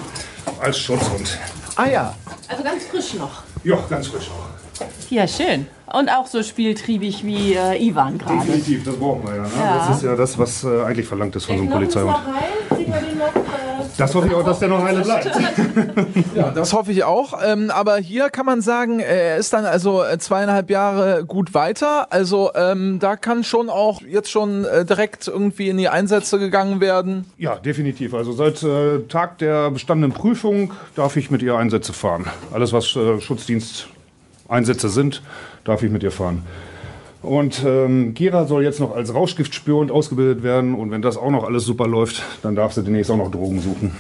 als 0.61 0.78
Schutzhund. 0.78 1.38
Ah 1.76 1.87
ja. 1.87 2.14
Also 2.48 2.62
ganz 2.62 2.85
frisch 2.85 3.14
noch. 3.14 3.42
Ja, 3.64 3.78
ganz 3.88 4.06
frisch 4.09 4.30
auch. 4.30 4.60
Ja, 5.11 5.27
schön. 5.27 5.66
Und 5.92 6.09
auch 6.09 6.27
so 6.29 6.40
spieltriebig 6.42 7.25
wie 7.25 7.55
äh, 7.55 7.85
Ivan 7.85 8.16
gerade. 8.16 8.38
Definitiv, 8.46 8.85
das 8.85 8.94
brauchen 8.96 9.25
wir 9.27 9.35
ja, 9.37 9.42
ne? 9.42 9.49
Ja. 9.59 9.87
Das 9.88 9.96
ist 9.96 10.03
ja 10.05 10.14
das, 10.14 10.38
was 10.38 10.62
äh, 10.62 10.83
eigentlich 10.85 11.07
verlangt 11.07 11.35
ist 11.35 11.46
von 11.46 11.57
so 11.57 11.62
einem 11.62 11.70
Polizeihund. 11.73 12.14
äh, 12.70 12.75
Das 13.99 14.14
hoffe 14.14 14.29
ich 14.29 14.35
auch, 14.35 14.44
dass 14.44 14.61
der 14.61 14.68
noch 14.68 14.83
heile 14.85 15.01
bleibt. 15.01 15.31
Ja, 16.37 16.51
das 16.53 16.73
hoffe 16.73 16.92
ich 16.92 17.03
auch. 17.03 17.35
Ähm, 17.44 17.70
aber 17.70 17.96
hier 17.96 18.31
kann 18.31 18.46
man 18.46 18.61
sagen, 18.61 19.01
er 19.01 19.37
ist 19.37 19.53
dann 19.53 19.64
also 19.64 20.05
äh, 20.05 20.16
zweieinhalb 20.18 20.70
Jahre 20.70 21.25
gut 21.25 21.55
weiter. 21.55 22.07
Also 22.12 22.53
ähm, 22.55 22.99
da 23.01 23.16
kann 23.16 23.42
schon 23.42 23.68
auch 23.68 24.01
jetzt 24.03 24.31
schon 24.31 24.64
äh, 24.64 24.85
direkt 24.85 25.27
irgendwie 25.27 25.68
in 25.70 25.77
die 25.77 25.88
Einsätze 25.88 26.38
gegangen 26.38 26.81
werden. 26.81 27.25
Ja, 27.37 27.57
definitiv. 27.57 28.14
Also 28.14 28.33
seit 28.33 28.62
äh, 28.62 29.01
Tag 29.09 29.38
der 29.38 29.73
bestandenen 29.73 30.12
Prüfung 30.12 30.70
darf 30.94 31.16
ich 31.16 31.33
mit 31.33 31.42
ihr 31.42 31.57
Einsätze 31.57 31.92
fahren. 31.92 32.27
Alles, 32.53 32.73
was 32.73 32.94
äh, 32.94 33.20
Schutzdiensteinsätze 34.50 34.88
sind, 34.88 35.22
darf 35.64 35.82
ich 35.82 35.90
mit 35.90 36.02
ihr 36.02 36.10
fahren. 36.10 36.42
Und 37.22 37.62
ähm, 37.64 38.14
Kira 38.14 38.46
soll 38.46 38.64
jetzt 38.64 38.80
noch 38.80 38.94
als 38.94 39.14
Rauschgiftspürhund 39.14 39.90
ausgebildet 39.90 40.42
werden. 40.42 40.74
Und 40.74 40.90
wenn 40.90 41.02
das 41.02 41.16
auch 41.16 41.30
noch 41.30 41.44
alles 41.44 41.64
super 41.64 41.86
läuft, 41.86 42.22
dann 42.42 42.56
darf 42.56 42.72
sie 42.72 42.82
demnächst 42.82 43.10
auch 43.10 43.16
noch 43.16 43.30
Drogen 43.30 43.60
suchen. 43.60 43.92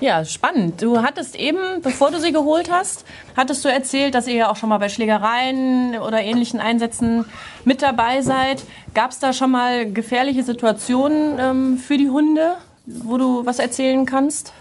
Ja, 0.00 0.24
spannend. 0.24 0.82
Du 0.82 0.98
hattest 1.02 1.36
eben, 1.36 1.58
bevor 1.82 2.10
du 2.10 2.20
sie 2.20 2.32
geholt 2.32 2.70
hast, 2.70 3.06
hattest 3.34 3.64
du 3.64 3.68
erzählt, 3.70 4.14
dass 4.14 4.26
ihr 4.26 4.34
ja 4.34 4.50
auch 4.50 4.56
schon 4.56 4.68
mal 4.68 4.78
bei 4.78 4.90
Schlägereien 4.90 5.96
oder 5.98 6.20
ähnlichen 6.20 6.60
Einsätzen 6.60 7.24
mit 7.64 7.80
dabei 7.80 8.20
seid. 8.20 8.62
Gab 8.94 9.10
es 9.10 9.20
da 9.20 9.32
schon 9.32 9.50
mal 9.50 9.90
gefährliche 9.90 10.42
Situationen 10.42 11.38
ähm, 11.38 11.78
für 11.78 11.96
die 11.96 12.10
Hunde, 12.10 12.56
wo 12.86 13.18
du 13.18 13.44
was 13.44 13.58
erzählen 13.58 14.06
kannst? 14.06 14.52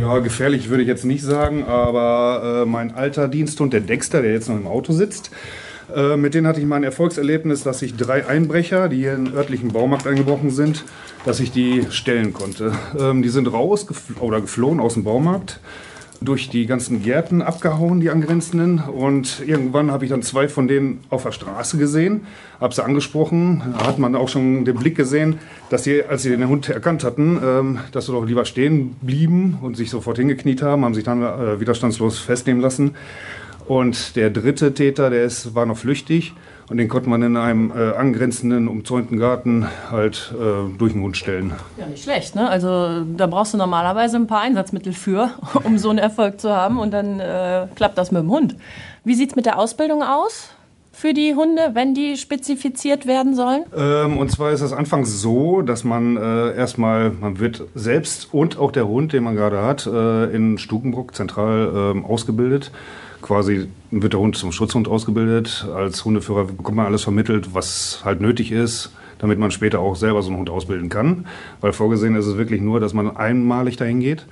Ja, 0.00 0.18
gefährlich 0.20 0.68
würde 0.68 0.82
ich 0.82 0.88
jetzt 0.88 1.04
nicht 1.04 1.22
sagen, 1.22 1.64
aber 1.64 2.62
äh, 2.62 2.68
mein 2.68 2.94
alter 2.94 3.28
Diensthund, 3.28 3.72
der 3.72 3.80
Dexter, 3.80 4.22
der 4.22 4.32
jetzt 4.32 4.48
noch 4.48 4.56
im 4.56 4.66
Auto 4.66 4.92
sitzt, 4.92 5.30
äh, 5.94 6.16
mit 6.16 6.34
denen 6.34 6.46
hatte 6.46 6.60
ich 6.60 6.66
mal 6.66 6.76
ein 6.76 6.84
Erfolgserlebnis, 6.84 7.62
dass 7.62 7.82
ich 7.82 7.96
drei 7.96 8.26
Einbrecher, 8.26 8.88
die 8.88 8.98
hier 8.98 9.16
den 9.16 9.34
örtlichen 9.34 9.72
Baumarkt 9.72 10.06
eingebrochen 10.06 10.50
sind, 10.50 10.84
dass 11.24 11.40
ich 11.40 11.50
die 11.50 11.86
stellen 11.90 12.32
konnte. 12.32 12.72
Ähm, 12.98 13.22
die 13.22 13.28
sind 13.28 13.52
raus 13.52 13.86
gefl 13.86 14.14
oder 14.20 14.40
geflohen 14.40 14.80
aus 14.80 14.94
dem 14.94 15.04
Baumarkt, 15.04 15.60
durch 16.24 16.48
die 16.48 16.66
ganzen 16.66 17.02
Gärten 17.02 17.42
abgehauen, 17.42 18.00
die 18.00 18.10
angrenzenden. 18.10 18.78
Und 18.80 19.42
irgendwann 19.46 19.90
habe 19.90 20.04
ich 20.04 20.10
dann 20.10 20.22
zwei 20.22 20.48
von 20.48 20.68
denen 20.68 21.00
auf 21.10 21.24
der 21.24 21.32
Straße 21.32 21.78
gesehen, 21.78 22.26
habe 22.60 22.74
sie 22.74 22.84
angesprochen. 22.84 23.62
Da 23.78 23.86
hat 23.86 23.98
man 23.98 24.14
auch 24.16 24.28
schon 24.28 24.64
den 24.64 24.76
Blick 24.76 24.96
gesehen, 24.96 25.38
dass 25.70 25.84
sie, 25.84 26.02
als 26.04 26.22
sie 26.22 26.30
den 26.30 26.48
Hund 26.48 26.68
erkannt 26.68 27.04
hatten, 27.04 27.38
ähm, 27.42 27.78
dass 27.92 28.06
sie 28.06 28.12
doch 28.12 28.24
lieber 28.24 28.44
stehen 28.44 28.96
blieben 29.00 29.58
und 29.62 29.76
sich 29.76 29.90
sofort 29.90 30.18
hingekniet 30.18 30.62
haben, 30.62 30.84
haben 30.84 30.94
sich 30.94 31.04
dann 31.04 31.22
äh, 31.22 31.60
widerstandslos 31.60 32.18
festnehmen 32.18 32.62
lassen. 32.62 32.94
Und 33.66 34.16
der 34.16 34.30
dritte 34.30 34.74
Täter, 34.74 35.10
der 35.10 35.24
ist, 35.24 35.54
war 35.54 35.66
noch 35.66 35.78
flüchtig 35.78 36.34
und 36.68 36.76
den 36.78 36.88
konnte 36.88 37.08
man 37.08 37.22
in 37.22 37.36
einem 37.36 37.70
äh, 37.70 37.94
angrenzenden, 37.94 38.68
umzäunten 38.68 39.18
Garten 39.18 39.66
halt 39.90 40.34
äh, 40.34 40.76
durch 40.78 40.92
den 40.92 41.02
Hund 41.02 41.16
stellen. 41.16 41.52
Ja, 41.78 41.86
nicht 41.86 42.04
schlecht, 42.04 42.34
ne? 42.34 42.48
Also 42.48 43.04
da 43.16 43.26
brauchst 43.26 43.54
du 43.54 43.58
normalerweise 43.58 44.16
ein 44.16 44.26
paar 44.26 44.40
Einsatzmittel 44.40 44.92
für, 44.92 45.30
um 45.64 45.78
so 45.78 45.90
einen 45.90 45.98
Erfolg 45.98 46.40
zu 46.40 46.54
haben 46.54 46.78
und 46.78 46.92
dann 46.92 47.20
äh, 47.20 47.66
klappt 47.74 47.98
das 47.98 48.12
mit 48.12 48.22
dem 48.22 48.30
Hund. 48.30 48.56
Wie 49.04 49.14
sieht's 49.14 49.36
mit 49.36 49.46
der 49.46 49.58
Ausbildung 49.58 50.02
aus 50.02 50.50
für 50.94 51.12
die 51.12 51.34
Hunde, 51.34 51.70
wenn 51.74 51.92
die 51.94 52.16
spezifiziert 52.16 53.06
werden 53.06 53.34
sollen? 53.34 53.64
Ähm, 53.76 54.16
und 54.16 54.30
zwar 54.30 54.52
ist 54.52 54.62
das 54.62 54.72
anfangs 54.72 55.20
so, 55.20 55.60
dass 55.62 55.84
man 55.84 56.16
äh, 56.16 56.56
erstmal, 56.56 57.10
man 57.10 57.38
wird 57.40 57.64
selbst 57.74 58.32
und 58.32 58.58
auch 58.58 58.70
der 58.70 58.86
Hund, 58.86 59.12
den 59.12 59.24
man 59.24 59.34
gerade 59.34 59.62
hat, 59.62 59.86
äh, 59.86 60.34
in 60.34 60.56
Stukenbruck 60.58 61.14
zentral 61.14 61.92
ähm, 61.94 62.04
ausgebildet. 62.04 62.70
Quasi 63.20 63.68
wird 63.90 64.12
der 64.12 64.20
Hund 64.20 64.36
zum 64.36 64.52
Schutzhund 64.52 64.86
ausgebildet. 64.86 65.66
Als 65.74 66.04
Hundeführer 66.04 66.44
bekommt 66.44 66.76
man 66.76 66.86
alles 66.86 67.02
vermittelt, 67.02 67.54
was 67.54 68.02
halt 68.04 68.20
nötig 68.20 68.52
ist, 68.52 68.92
damit 69.18 69.38
man 69.38 69.50
später 69.50 69.80
auch 69.80 69.96
selber 69.96 70.22
so 70.22 70.28
einen 70.28 70.38
Hund 70.38 70.50
ausbilden 70.50 70.90
kann. 70.90 71.26
Weil 71.60 71.72
vorgesehen 71.72 72.14
ist 72.16 72.26
es 72.26 72.36
wirklich 72.36 72.60
nur, 72.60 72.80
dass 72.80 72.92
man 72.92 73.16
einmalig 73.16 73.76
dahin 73.76 74.00
geht 74.00 74.26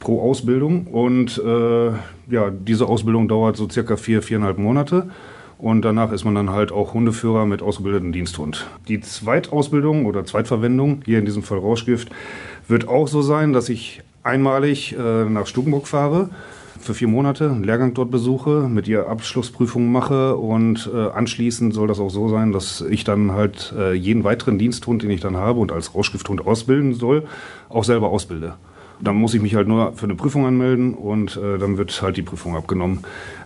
pro 0.00 0.22
Ausbildung. 0.22 0.86
Und 0.86 1.38
äh, 1.38 1.88
ja, 2.32 2.50
diese 2.50 2.86
Ausbildung 2.86 3.28
dauert 3.28 3.56
so 3.56 3.68
circa 3.68 3.96
vier, 3.96 4.22
viereinhalb 4.22 4.58
Monate. 4.58 5.10
Und 5.60 5.82
danach 5.82 6.10
ist 6.10 6.24
man 6.24 6.34
dann 6.34 6.50
halt 6.50 6.72
auch 6.72 6.94
Hundeführer 6.94 7.44
mit 7.44 7.60
ausgebildetem 7.60 8.12
Diensthund. 8.12 8.66
Die 8.88 9.00
Zweitausbildung 9.00 10.06
oder 10.06 10.24
Zweitverwendung, 10.24 11.02
hier 11.04 11.18
in 11.18 11.26
diesem 11.26 11.42
Fall 11.42 11.58
Rauschgift, 11.58 12.08
wird 12.66 12.88
auch 12.88 13.08
so 13.08 13.20
sein, 13.20 13.52
dass 13.52 13.68
ich 13.68 14.02
einmalig 14.22 14.96
äh, 14.98 15.24
nach 15.24 15.46
Stukenburg 15.46 15.86
fahre, 15.86 16.30
für 16.78 16.94
vier 16.94 17.08
Monate 17.08 17.50
einen 17.50 17.62
Lehrgang 17.62 17.92
dort 17.92 18.10
besuche, 18.10 18.68
mit 18.70 18.88
ihr 18.88 19.06
Abschlussprüfungen 19.06 19.92
mache 19.92 20.36
und 20.36 20.90
äh, 20.94 21.10
anschließend 21.10 21.74
soll 21.74 21.88
das 21.88 22.00
auch 22.00 22.08
so 22.08 22.30
sein, 22.30 22.52
dass 22.52 22.80
ich 22.80 23.04
dann 23.04 23.32
halt 23.32 23.74
äh, 23.76 23.92
jeden 23.92 24.24
weiteren 24.24 24.58
Diensthund, 24.58 25.02
den 25.02 25.10
ich 25.10 25.20
dann 25.20 25.36
habe 25.36 25.60
und 25.60 25.72
als 25.72 25.94
Rauschgifthund 25.94 26.46
ausbilden 26.46 26.94
soll, 26.94 27.24
auch 27.68 27.84
selber 27.84 28.08
ausbilde. 28.08 28.54
Dann 29.02 29.16
muss 29.16 29.34
ich 29.34 29.42
mich 29.42 29.54
halt 29.54 29.68
nur 29.68 29.92
für 29.92 30.04
eine 30.04 30.14
Prüfung 30.14 30.46
anmelden 30.46 30.94
und 30.94 31.36
äh, 31.36 31.58
dann 31.58 31.76
wird 31.76 32.00
halt 32.00 32.16
die 32.16 32.22
Prüfung 32.22 32.56
abgenommen. 32.56 33.00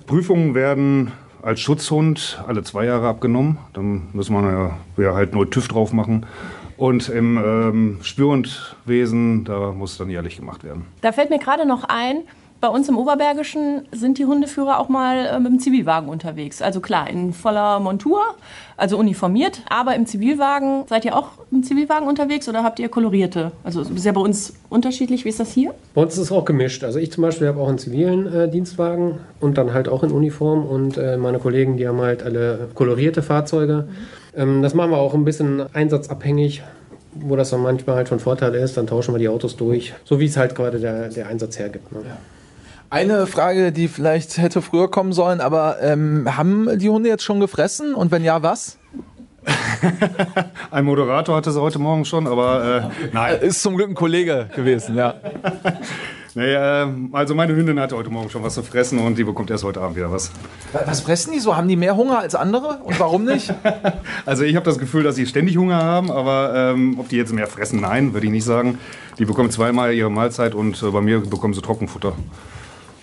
Prüfungen 0.06 0.54
werden 0.54 1.10
als 1.44 1.60
Schutzhund 1.60 2.42
alle 2.46 2.62
zwei 2.62 2.86
Jahre 2.86 3.06
abgenommen. 3.06 3.58
Dann 3.74 4.08
man 4.30 4.44
ja, 4.44 4.78
ja 4.96 5.14
halt 5.14 5.34
nur 5.34 5.50
TÜV 5.50 5.68
drauf 5.68 5.92
machen. 5.92 6.26
Und 6.76 7.08
im 7.08 7.36
ähm, 7.36 7.98
Spürhundwesen, 8.02 9.44
da 9.44 9.72
muss 9.72 9.96
dann 9.96 10.10
jährlich 10.10 10.36
gemacht 10.36 10.64
werden. 10.64 10.86
Da 11.02 11.12
fällt 11.12 11.30
mir 11.30 11.38
gerade 11.38 11.66
noch 11.66 11.84
ein, 11.84 12.22
bei 12.64 12.70
uns 12.70 12.88
im 12.88 12.96
Oberbergischen 12.96 13.82
sind 13.92 14.16
die 14.16 14.24
Hundeführer 14.24 14.78
auch 14.78 14.88
mal 14.88 15.26
äh, 15.26 15.38
mit 15.38 15.52
dem 15.52 15.58
Zivilwagen 15.58 16.08
unterwegs. 16.08 16.62
Also 16.62 16.80
klar, 16.80 17.10
in 17.10 17.34
voller 17.34 17.78
Montur, 17.78 18.22
also 18.78 18.96
uniformiert, 18.96 19.60
aber 19.68 19.94
im 19.94 20.06
Zivilwagen, 20.06 20.84
seid 20.88 21.04
ihr 21.04 21.14
auch 21.14 21.32
im 21.52 21.62
Zivilwagen 21.62 22.08
unterwegs 22.08 22.48
oder 22.48 22.64
habt 22.64 22.78
ihr 22.78 22.88
kolorierte? 22.88 23.52
Also 23.64 23.82
es 23.82 23.90
ist 23.90 24.06
ja 24.06 24.12
bei 24.12 24.22
uns 24.22 24.54
unterschiedlich. 24.70 25.26
Wie 25.26 25.28
ist 25.28 25.40
das 25.40 25.52
hier? 25.52 25.74
Bei 25.92 26.00
uns 26.00 26.14
ist 26.14 26.20
es 26.20 26.32
auch 26.32 26.46
gemischt. 26.46 26.84
Also 26.84 26.98
ich 26.98 27.12
zum 27.12 27.20
Beispiel 27.20 27.48
habe 27.48 27.60
auch 27.60 27.68
einen 27.68 27.76
zivilen 27.76 28.32
äh, 28.32 28.48
Dienstwagen 28.48 29.18
und 29.40 29.58
dann 29.58 29.74
halt 29.74 29.90
auch 29.90 30.02
in 30.02 30.10
Uniform 30.10 30.64
und 30.64 30.96
äh, 30.96 31.18
meine 31.18 31.40
Kollegen, 31.40 31.76
die 31.76 31.86
haben 31.86 32.00
halt 32.00 32.22
alle 32.22 32.70
kolorierte 32.74 33.20
Fahrzeuge. 33.20 33.88
Ähm, 34.34 34.62
das 34.62 34.72
machen 34.72 34.90
wir 34.90 34.96
auch 34.96 35.12
ein 35.12 35.26
bisschen 35.26 35.66
einsatzabhängig, 35.74 36.62
wo 37.12 37.36
das 37.36 37.50
dann 37.50 37.60
manchmal 37.60 37.96
halt 37.96 38.08
von 38.08 38.20
Vorteil 38.20 38.54
ist. 38.54 38.78
Dann 38.78 38.86
tauschen 38.86 39.12
wir 39.12 39.18
die 39.18 39.28
Autos 39.28 39.54
durch, 39.54 39.92
so 40.06 40.18
wie 40.18 40.24
es 40.24 40.38
halt 40.38 40.54
gerade 40.54 40.80
der, 40.80 41.10
der 41.10 41.28
Einsatz 41.28 41.58
hergibt. 41.58 41.92
Ne? 41.92 41.98
Eine 42.94 43.26
Frage, 43.26 43.72
die 43.72 43.88
vielleicht 43.88 44.38
hätte 44.38 44.62
früher 44.62 44.88
kommen 44.88 45.12
sollen, 45.12 45.40
aber 45.40 45.82
ähm, 45.82 46.36
haben 46.36 46.78
die 46.78 46.88
Hunde 46.88 47.08
jetzt 47.08 47.24
schon 47.24 47.40
gefressen? 47.40 47.92
Und 47.92 48.12
wenn 48.12 48.22
ja, 48.22 48.40
was? 48.44 48.78
Ein 50.70 50.84
Moderator 50.84 51.34
hatte 51.34 51.50
sie 51.50 51.60
heute 51.60 51.80
Morgen 51.80 52.04
schon, 52.04 52.28
aber 52.28 52.92
äh, 52.92 53.06
nein. 53.12 53.40
Ist 53.40 53.62
zum 53.62 53.74
Glück 53.74 53.88
ein 53.88 53.96
Kollege 53.96 54.48
gewesen, 54.54 54.94
ja. 54.94 55.14
Nee, 56.36 56.52
äh, 56.52 56.86
also 57.12 57.34
meine 57.36 57.54
Hündin 57.54 57.78
hatte 57.78 57.96
heute 57.96 58.10
Morgen 58.10 58.28
schon 58.28 58.42
was 58.42 58.54
zu 58.54 58.64
fressen 58.64 58.98
und 58.98 59.16
die 59.16 59.22
bekommt 59.22 59.50
erst 59.50 59.62
heute 59.62 59.80
Abend 59.80 59.96
wieder 59.96 60.10
was. 60.10 60.32
Was 60.84 61.00
fressen 61.00 61.32
die 61.32 61.38
so? 61.38 61.56
Haben 61.56 61.68
die 61.68 61.76
mehr 61.76 61.96
Hunger 61.96 62.18
als 62.18 62.34
andere? 62.34 62.78
Und 62.82 62.98
warum 62.98 63.24
nicht? 63.24 63.52
Also 64.26 64.42
ich 64.42 64.56
habe 64.56 64.64
das 64.64 64.78
Gefühl, 64.78 65.04
dass 65.04 65.14
sie 65.14 65.26
ständig 65.26 65.56
Hunger 65.56 65.82
haben, 65.82 66.10
aber 66.10 66.52
ähm, 66.54 66.98
ob 66.98 67.08
die 67.08 67.16
jetzt 67.16 67.32
mehr 67.32 67.46
fressen, 67.46 67.80
nein, 67.80 68.14
würde 68.14 68.26
ich 68.26 68.32
nicht 68.32 68.44
sagen. 68.44 68.78
Die 69.18 69.24
bekommen 69.24 69.50
zweimal 69.50 69.94
ihre 69.94 70.10
Mahlzeit 70.10 70.54
und 70.54 70.82
äh, 70.82 70.90
bei 70.90 71.00
mir 71.00 71.20
bekommen 71.20 71.54
sie 71.54 71.60
Trockenfutter. 71.60 72.14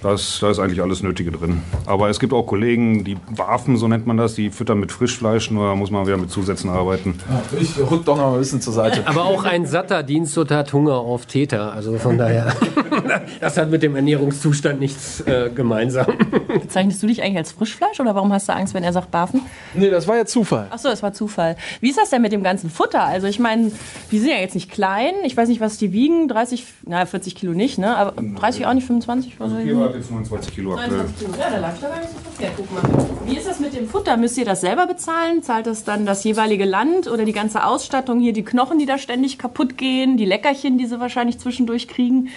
Da 0.01 0.13
ist, 0.13 0.41
da 0.41 0.49
ist 0.49 0.57
eigentlich 0.57 0.81
alles 0.81 1.03
Nötige 1.03 1.31
drin. 1.31 1.61
Aber 1.85 2.09
es 2.09 2.19
gibt 2.19 2.33
auch 2.33 2.43
Kollegen, 2.47 3.03
die 3.03 3.17
Waffen, 3.29 3.77
so 3.77 3.87
nennt 3.87 4.07
man 4.07 4.17
das, 4.17 4.33
die 4.33 4.49
füttern 4.49 4.79
mit 4.79 4.91
Frischfleisch, 4.91 5.51
nur 5.51 5.67
da 5.67 5.75
muss 5.75 5.91
man 5.91 6.07
wieder 6.07 6.17
mit 6.17 6.31
Zusätzen 6.31 6.71
arbeiten. 6.71 7.19
Ich 7.59 7.77
rück 7.77 8.03
doch 8.05 8.17
noch 8.17 8.33
ein 8.33 8.39
bisschen 8.39 8.61
zur 8.61 8.73
Seite. 8.73 9.05
Aber 9.05 9.25
auch 9.25 9.43
ein 9.43 9.67
satter 9.67 10.01
Diensthund 10.01 10.49
hat 10.49 10.73
Hunger 10.73 10.95
auf 10.95 11.27
Täter. 11.27 11.71
Also 11.73 11.99
von 11.99 12.17
daher, 12.17 12.55
das 13.39 13.57
hat 13.57 13.69
mit 13.69 13.83
dem 13.83 13.95
Ernährungszustand 13.95 14.79
nichts 14.79 15.21
äh, 15.21 15.51
gemeinsam. 15.53 16.07
Bezeichnest 16.47 17.03
du 17.03 17.07
dich 17.07 17.21
eigentlich 17.21 17.37
als 17.37 17.51
Frischfleisch 17.51 17.99
oder 17.99 18.15
warum 18.15 18.33
hast 18.33 18.49
du 18.49 18.53
Angst, 18.53 18.73
wenn 18.73 18.83
er 18.83 18.93
sagt 18.93 19.11
Barfen? 19.11 19.41
Nee, 19.75 19.91
das 19.91 20.07
war 20.07 20.17
ja 20.17 20.25
Zufall. 20.25 20.67
Ach 20.71 20.79
so, 20.79 20.89
das 20.89 21.03
war 21.03 21.13
Zufall. 21.13 21.55
Wie 21.79 21.89
ist 21.89 21.99
das 21.99 22.09
denn 22.09 22.23
mit 22.23 22.31
dem 22.31 22.41
ganzen 22.41 22.71
Futter? 22.71 23.03
Also 23.03 23.27
ich 23.27 23.37
meine, 23.37 23.71
die 24.11 24.17
sind 24.17 24.29
ja 24.29 24.37
jetzt 24.37 24.55
nicht 24.55 24.71
klein. 24.71 25.13
Ich 25.25 25.37
weiß 25.37 25.47
nicht, 25.47 25.61
was 25.61 25.77
die 25.77 25.91
wiegen. 25.91 26.27
30, 26.27 26.65
na 26.87 27.05
40 27.05 27.35
Kilo 27.35 27.53
nicht, 27.53 27.77
ne? 27.77 27.95
Aber 27.95 28.19
30 28.19 28.65
auch 28.65 28.73
nicht, 28.73 28.87
25? 28.87 29.39
Was 29.39 29.53
weiß 29.53 29.90
ich. 29.97 30.03
Jetzt 30.03 30.11
29 30.11 30.55
Kilo 30.55 30.73
aktuell. 30.73 30.91
29 30.91 31.27
Kilo. 31.27 31.37
Ja, 31.39 31.49
da 31.49 31.67
läuft 31.67 31.83
doch 31.83 31.89
gar 31.89 31.99
nicht 31.99 32.09
so 32.11 32.19
verkehrt. 32.31 32.53
Guck 32.57 32.71
mal. 32.73 33.09
Wie 33.25 33.37
ist 33.37 33.47
das 33.47 33.59
mit 33.59 33.75
dem 33.75 33.87
Futter? 33.87 34.17
Müsst 34.17 34.37
ihr 34.37 34.45
das 34.45 34.61
selber 34.61 34.87
bezahlen? 34.87 35.43
Zahlt 35.43 35.67
das 35.67 35.83
dann 35.83 36.05
das 36.05 36.23
jeweilige 36.23 36.65
Land 36.65 37.07
oder 37.07 37.25
die 37.25 37.33
ganze 37.33 37.63
Ausstattung? 37.65 38.19
Hier 38.19 38.33
die 38.33 38.43
Knochen, 38.43 38.79
die 38.79 38.85
da 38.85 38.97
ständig 38.97 39.37
kaputt 39.37 39.77
gehen, 39.77 40.17
die 40.17 40.25
Leckerchen, 40.25 40.77
die 40.77 40.85
sie 40.85 40.99
wahrscheinlich 40.99 41.39
zwischendurch 41.39 41.87
kriegen. 41.87 42.29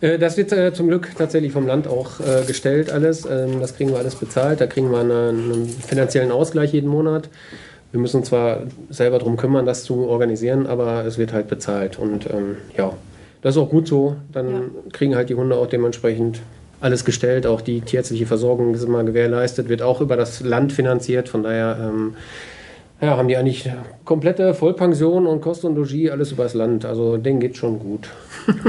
Äh, 0.00 0.18
Das 0.18 0.36
wird 0.36 0.52
äh, 0.52 0.72
zum 0.72 0.88
Glück 0.88 1.10
tatsächlich 1.16 1.52
vom 1.52 1.66
Land 1.66 1.86
auch 1.88 2.20
äh, 2.20 2.44
gestellt, 2.46 2.90
alles. 2.90 3.24
Ähm, 3.26 3.60
das 3.60 3.76
kriegen 3.76 3.90
wir 3.90 3.98
alles 3.98 4.14
bezahlt. 4.14 4.60
Da 4.60 4.66
kriegen 4.66 4.90
wir 4.90 5.00
eine, 5.00 5.28
einen 5.30 5.68
finanziellen 5.68 6.32
Ausgleich 6.32 6.72
jeden 6.72 6.88
Monat. 6.88 7.28
Wir 7.92 8.00
müssen 8.00 8.18
uns 8.18 8.28
zwar 8.28 8.62
selber 8.90 9.18
darum 9.18 9.36
kümmern, 9.36 9.64
das 9.64 9.84
zu 9.84 10.06
organisieren, 10.08 10.66
aber 10.66 11.04
es 11.06 11.18
wird 11.18 11.32
halt 11.32 11.48
bezahlt. 11.48 11.98
Und 11.98 12.28
ähm, 12.30 12.56
ja, 12.76 12.92
das 13.46 13.54
ist 13.54 13.62
auch 13.62 13.70
gut 13.70 13.86
so. 13.86 14.16
Dann 14.32 14.48
Ja. 14.50 14.60
kriegen 14.92 15.14
halt 15.14 15.28
die 15.28 15.36
Hunde 15.36 15.54
auch 15.56 15.68
dementsprechend 15.68 16.40
alles 16.80 17.04
gestellt. 17.04 17.46
Auch 17.46 17.60
die 17.60 17.80
tierärztliche 17.80 18.26
Versorgung 18.26 18.74
ist 18.74 18.82
immer 18.82 19.04
gewährleistet, 19.04 19.68
wird 19.68 19.82
auch 19.82 20.00
über 20.00 20.16
das 20.16 20.40
Land 20.40 20.72
finanziert. 20.72 21.28
Von 21.28 21.44
daher 21.44 21.76
ähm, 21.80 22.14
ja, 23.00 23.16
haben 23.16 23.28
die 23.28 23.36
eigentlich 23.36 23.70
komplette 24.04 24.52
Vollpension 24.52 25.28
und 25.28 25.42
Kost 25.42 25.64
und 25.64 25.76
Logis, 25.76 26.10
alles 26.10 26.32
übers 26.32 26.54
Land. 26.54 26.84
Also 26.84 27.18
denen 27.18 27.38
geht 27.38 27.56
schon 27.56 27.78
gut. 27.78 28.08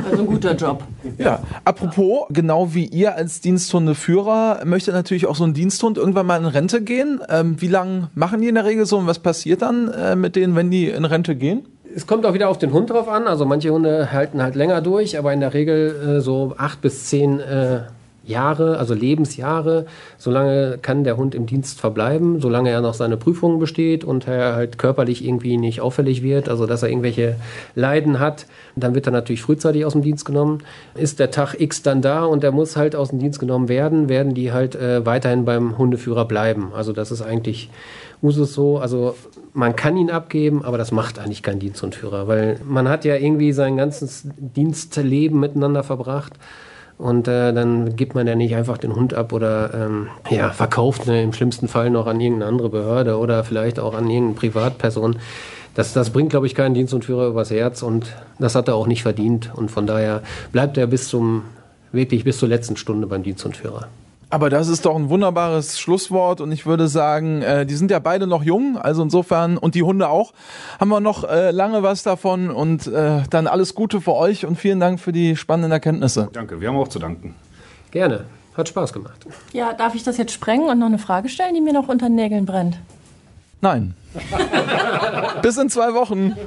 Also 0.05 0.21
ein 0.21 0.27
guter 0.27 0.55
Job. 0.55 0.83
Ja, 1.17 1.41
apropos, 1.65 2.27
genau 2.29 2.71
wie 2.75 2.85
ihr 2.85 3.15
als 3.15 3.41
Diensthundeführer 3.41 4.61
möchtet 4.63 4.93
natürlich 4.93 5.25
auch 5.25 5.35
so 5.35 5.43
ein 5.45 5.55
Diensthund 5.55 5.97
irgendwann 5.97 6.27
mal 6.27 6.37
in 6.37 6.45
Rente 6.45 6.83
gehen. 6.83 7.19
Ähm, 7.29 7.55
wie 7.59 7.67
lange 7.67 8.09
machen 8.13 8.41
die 8.41 8.47
in 8.47 8.55
der 8.55 8.65
Regel 8.65 8.85
so 8.85 8.97
und 8.99 9.07
was 9.07 9.17
passiert 9.17 9.63
dann 9.63 9.87
äh, 9.87 10.15
mit 10.15 10.35
denen, 10.35 10.55
wenn 10.55 10.69
die 10.69 10.87
in 10.89 11.05
Rente 11.05 11.35
gehen? 11.35 11.65
Es 11.97 12.05
kommt 12.05 12.27
auch 12.27 12.35
wieder 12.35 12.47
auf 12.47 12.59
den 12.59 12.73
Hund 12.73 12.91
drauf 12.91 13.09
an. 13.09 13.25
Also 13.25 13.43
manche 13.43 13.71
Hunde 13.71 14.11
halten 14.11 14.39
halt 14.43 14.53
länger 14.53 14.81
durch, 14.81 15.17
aber 15.17 15.33
in 15.33 15.39
der 15.39 15.55
Regel 15.55 16.17
äh, 16.17 16.21
so 16.21 16.53
acht 16.55 16.79
bis 16.79 17.07
zehn 17.07 17.39
äh, 17.39 17.79
Jahre, 18.23 18.77
also 18.77 18.93
Lebensjahre, 18.93 19.87
solange 20.19 20.77
kann 20.79 21.03
der 21.03 21.17
Hund 21.17 21.33
im 21.33 21.47
Dienst 21.47 21.79
verbleiben, 21.79 22.39
solange 22.39 22.69
er 22.69 22.81
noch 22.81 22.93
seine 22.93 23.17
Prüfungen 23.17 23.57
besteht 23.57 24.03
und 24.03 24.27
er 24.27 24.53
halt 24.53 24.77
körperlich 24.77 25.25
irgendwie 25.25 25.57
nicht 25.57 25.81
auffällig 25.81 26.21
wird, 26.21 26.49
also 26.49 26.67
dass 26.67 26.83
er 26.83 26.89
irgendwelche 26.89 27.37
Leiden 27.73 28.19
hat, 28.19 28.45
dann 28.75 28.93
wird 28.93 29.07
er 29.07 29.13
natürlich 29.13 29.41
frühzeitig 29.41 29.83
aus 29.83 29.93
dem 29.93 30.03
Dienst 30.03 30.25
genommen. 30.25 30.59
Ist 30.93 31.19
der 31.19 31.31
Tag 31.31 31.59
X 31.59 31.81
dann 31.81 32.03
da 32.03 32.25
und 32.25 32.43
er 32.43 32.51
muss 32.51 32.75
halt 32.75 32.95
aus 32.95 33.09
dem 33.09 33.17
Dienst 33.17 33.39
genommen 33.39 33.69
werden, 33.69 34.07
werden 34.07 34.35
die 34.35 34.51
halt 34.51 34.75
äh, 34.75 35.03
weiterhin 35.03 35.45
beim 35.45 35.79
Hundeführer 35.79 36.25
bleiben. 36.25 36.73
Also 36.75 36.93
das 36.93 37.11
ist 37.11 37.23
eigentlich 37.23 37.71
Usus 38.21 38.53
so. 38.53 38.77
Also 38.79 39.15
man 39.53 39.75
kann 39.75 39.97
ihn 39.97 40.11
abgeben, 40.11 40.63
aber 40.63 40.77
das 40.77 40.91
macht 40.91 41.19
eigentlich 41.19 41.43
kein 41.43 41.59
Diensthundführer, 41.59 42.27
weil 42.27 42.59
man 42.67 42.87
hat 42.87 43.05
ja 43.05 43.15
irgendwie 43.15 43.51
sein 43.51 43.77
ganzes 43.77 44.23
Dienstleben 44.37 45.39
miteinander 45.39 45.83
verbracht. 45.83 46.33
Und 46.97 47.27
äh, 47.27 47.53
dann 47.53 47.95
gibt 47.95 48.15
man 48.15 48.25
ja 48.25 48.35
nicht 48.35 48.55
einfach 48.55 48.79
den 48.79 48.95
Hund 48.95 49.13
ab 49.13 49.31
oder 49.31 49.71
ähm, 49.73 50.07
ja, 50.31 50.49
verkauft 50.49 51.05
ne, 51.05 51.21
im 51.21 51.31
schlimmsten 51.31 51.67
Fall 51.67 51.91
noch 51.91 52.07
an 52.07 52.19
irgendeine 52.19 52.49
andere 52.49 52.69
Behörde 52.69 53.19
oder 53.19 53.43
vielleicht 53.43 53.79
auch 53.79 53.93
an 53.93 54.09
irgendeine 54.09 54.33
Privatperson. 54.51 55.17
Das, 55.75 55.93
das 55.93 56.09
bringt, 56.09 56.31
glaube 56.31 56.47
ich, 56.47 56.55
keinen 56.55 56.73
Dienst 56.73 56.95
und 56.95 57.05
Führer 57.05 57.27
übers 57.27 57.51
Herz 57.51 57.83
und 57.83 58.15
das 58.39 58.55
hat 58.55 58.67
er 58.67 58.73
auch 58.73 58.87
nicht 58.87 59.03
verdient. 59.03 59.51
Und 59.55 59.69
von 59.69 59.85
daher 59.85 60.23
bleibt 60.51 60.75
er 60.75 60.87
bis 60.87 61.07
zum, 61.07 61.43
wirklich 61.91 62.23
bis 62.23 62.39
zur 62.39 62.49
letzten 62.49 62.77
Stunde 62.77 63.05
beim 63.05 63.21
Dienst 63.21 63.45
und 63.45 63.55
Führer. 63.55 63.87
Aber 64.29 64.49
das 64.49 64.67
ist 64.67 64.85
doch 64.85 64.95
ein 64.95 65.09
wunderbares 65.09 65.79
Schlusswort 65.79 66.41
und 66.41 66.51
ich 66.51 66.65
würde 66.65 66.89
sagen, 66.89 67.41
äh, 67.41 67.65
die 67.65 67.75
sind 67.75 67.91
ja 67.91 67.99
beide 67.99 68.27
noch 68.27 68.43
jung, 68.43 68.77
also 68.77 69.01
insofern 69.01 69.57
und 69.57 69.73
die 69.73 69.83
Hunde 69.83 70.09
auch, 70.09 70.33
haben 70.79 70.89
wir 70.89 70.99
noch 70.99 71.23
äh, 71.23 71.51
lange 71.51 71.81
was 71.81 72.03
davon 72.03 72.49
und 72.49 72.87
äh, 72.87 73.23
dann 73.29 73.47
alles 73.47 73.73
Gute 73.73 74.01
für 74.01 74.13
euch 74.13 74.45
und 74.45 74.57
vielen 74.57 74.81
Dank 74.81 74.99
für 74.99 75.13
die 75.13 75.37
spannenden 75.37 75.71
Erkenntnisse. 75.71 76.27
Danke, 76.33 76.59
wir 76.59 76.67
haben 76.67 76.75
auch 76.75 76.89
zu 76.89 76.99
danken. 76.99 77.35
Gerne, 77.91 78.25
hat 78.57 78.67
Spaß 78.67 78.91
gemacht. 78.91 79.25
Ja, 79.53 79.71
darf 79.71 79.95
ich 79.95 80.03
das 80.03 80.17
jetzt 80.17 80.33
sprengen 80.33 80.67
und 80.69 80.79
noch 80.79 80.87
eine 80.87 80.99
Frage 80.99 81.29
stellen, 81.29 81.55
die 81.55 81.61
mir 81.61 81.73
noch 81.73 81.87
unter 81.87 82.07
den 82.07 82.15
Nägeln 82.15 82.45
brennt? 82.45 82.77
Nein. 83.61 83.95
Bis 85.41 85.57
in 85.57 85.69
zwei 85.69 85.93
Wochen. 85.93 86.35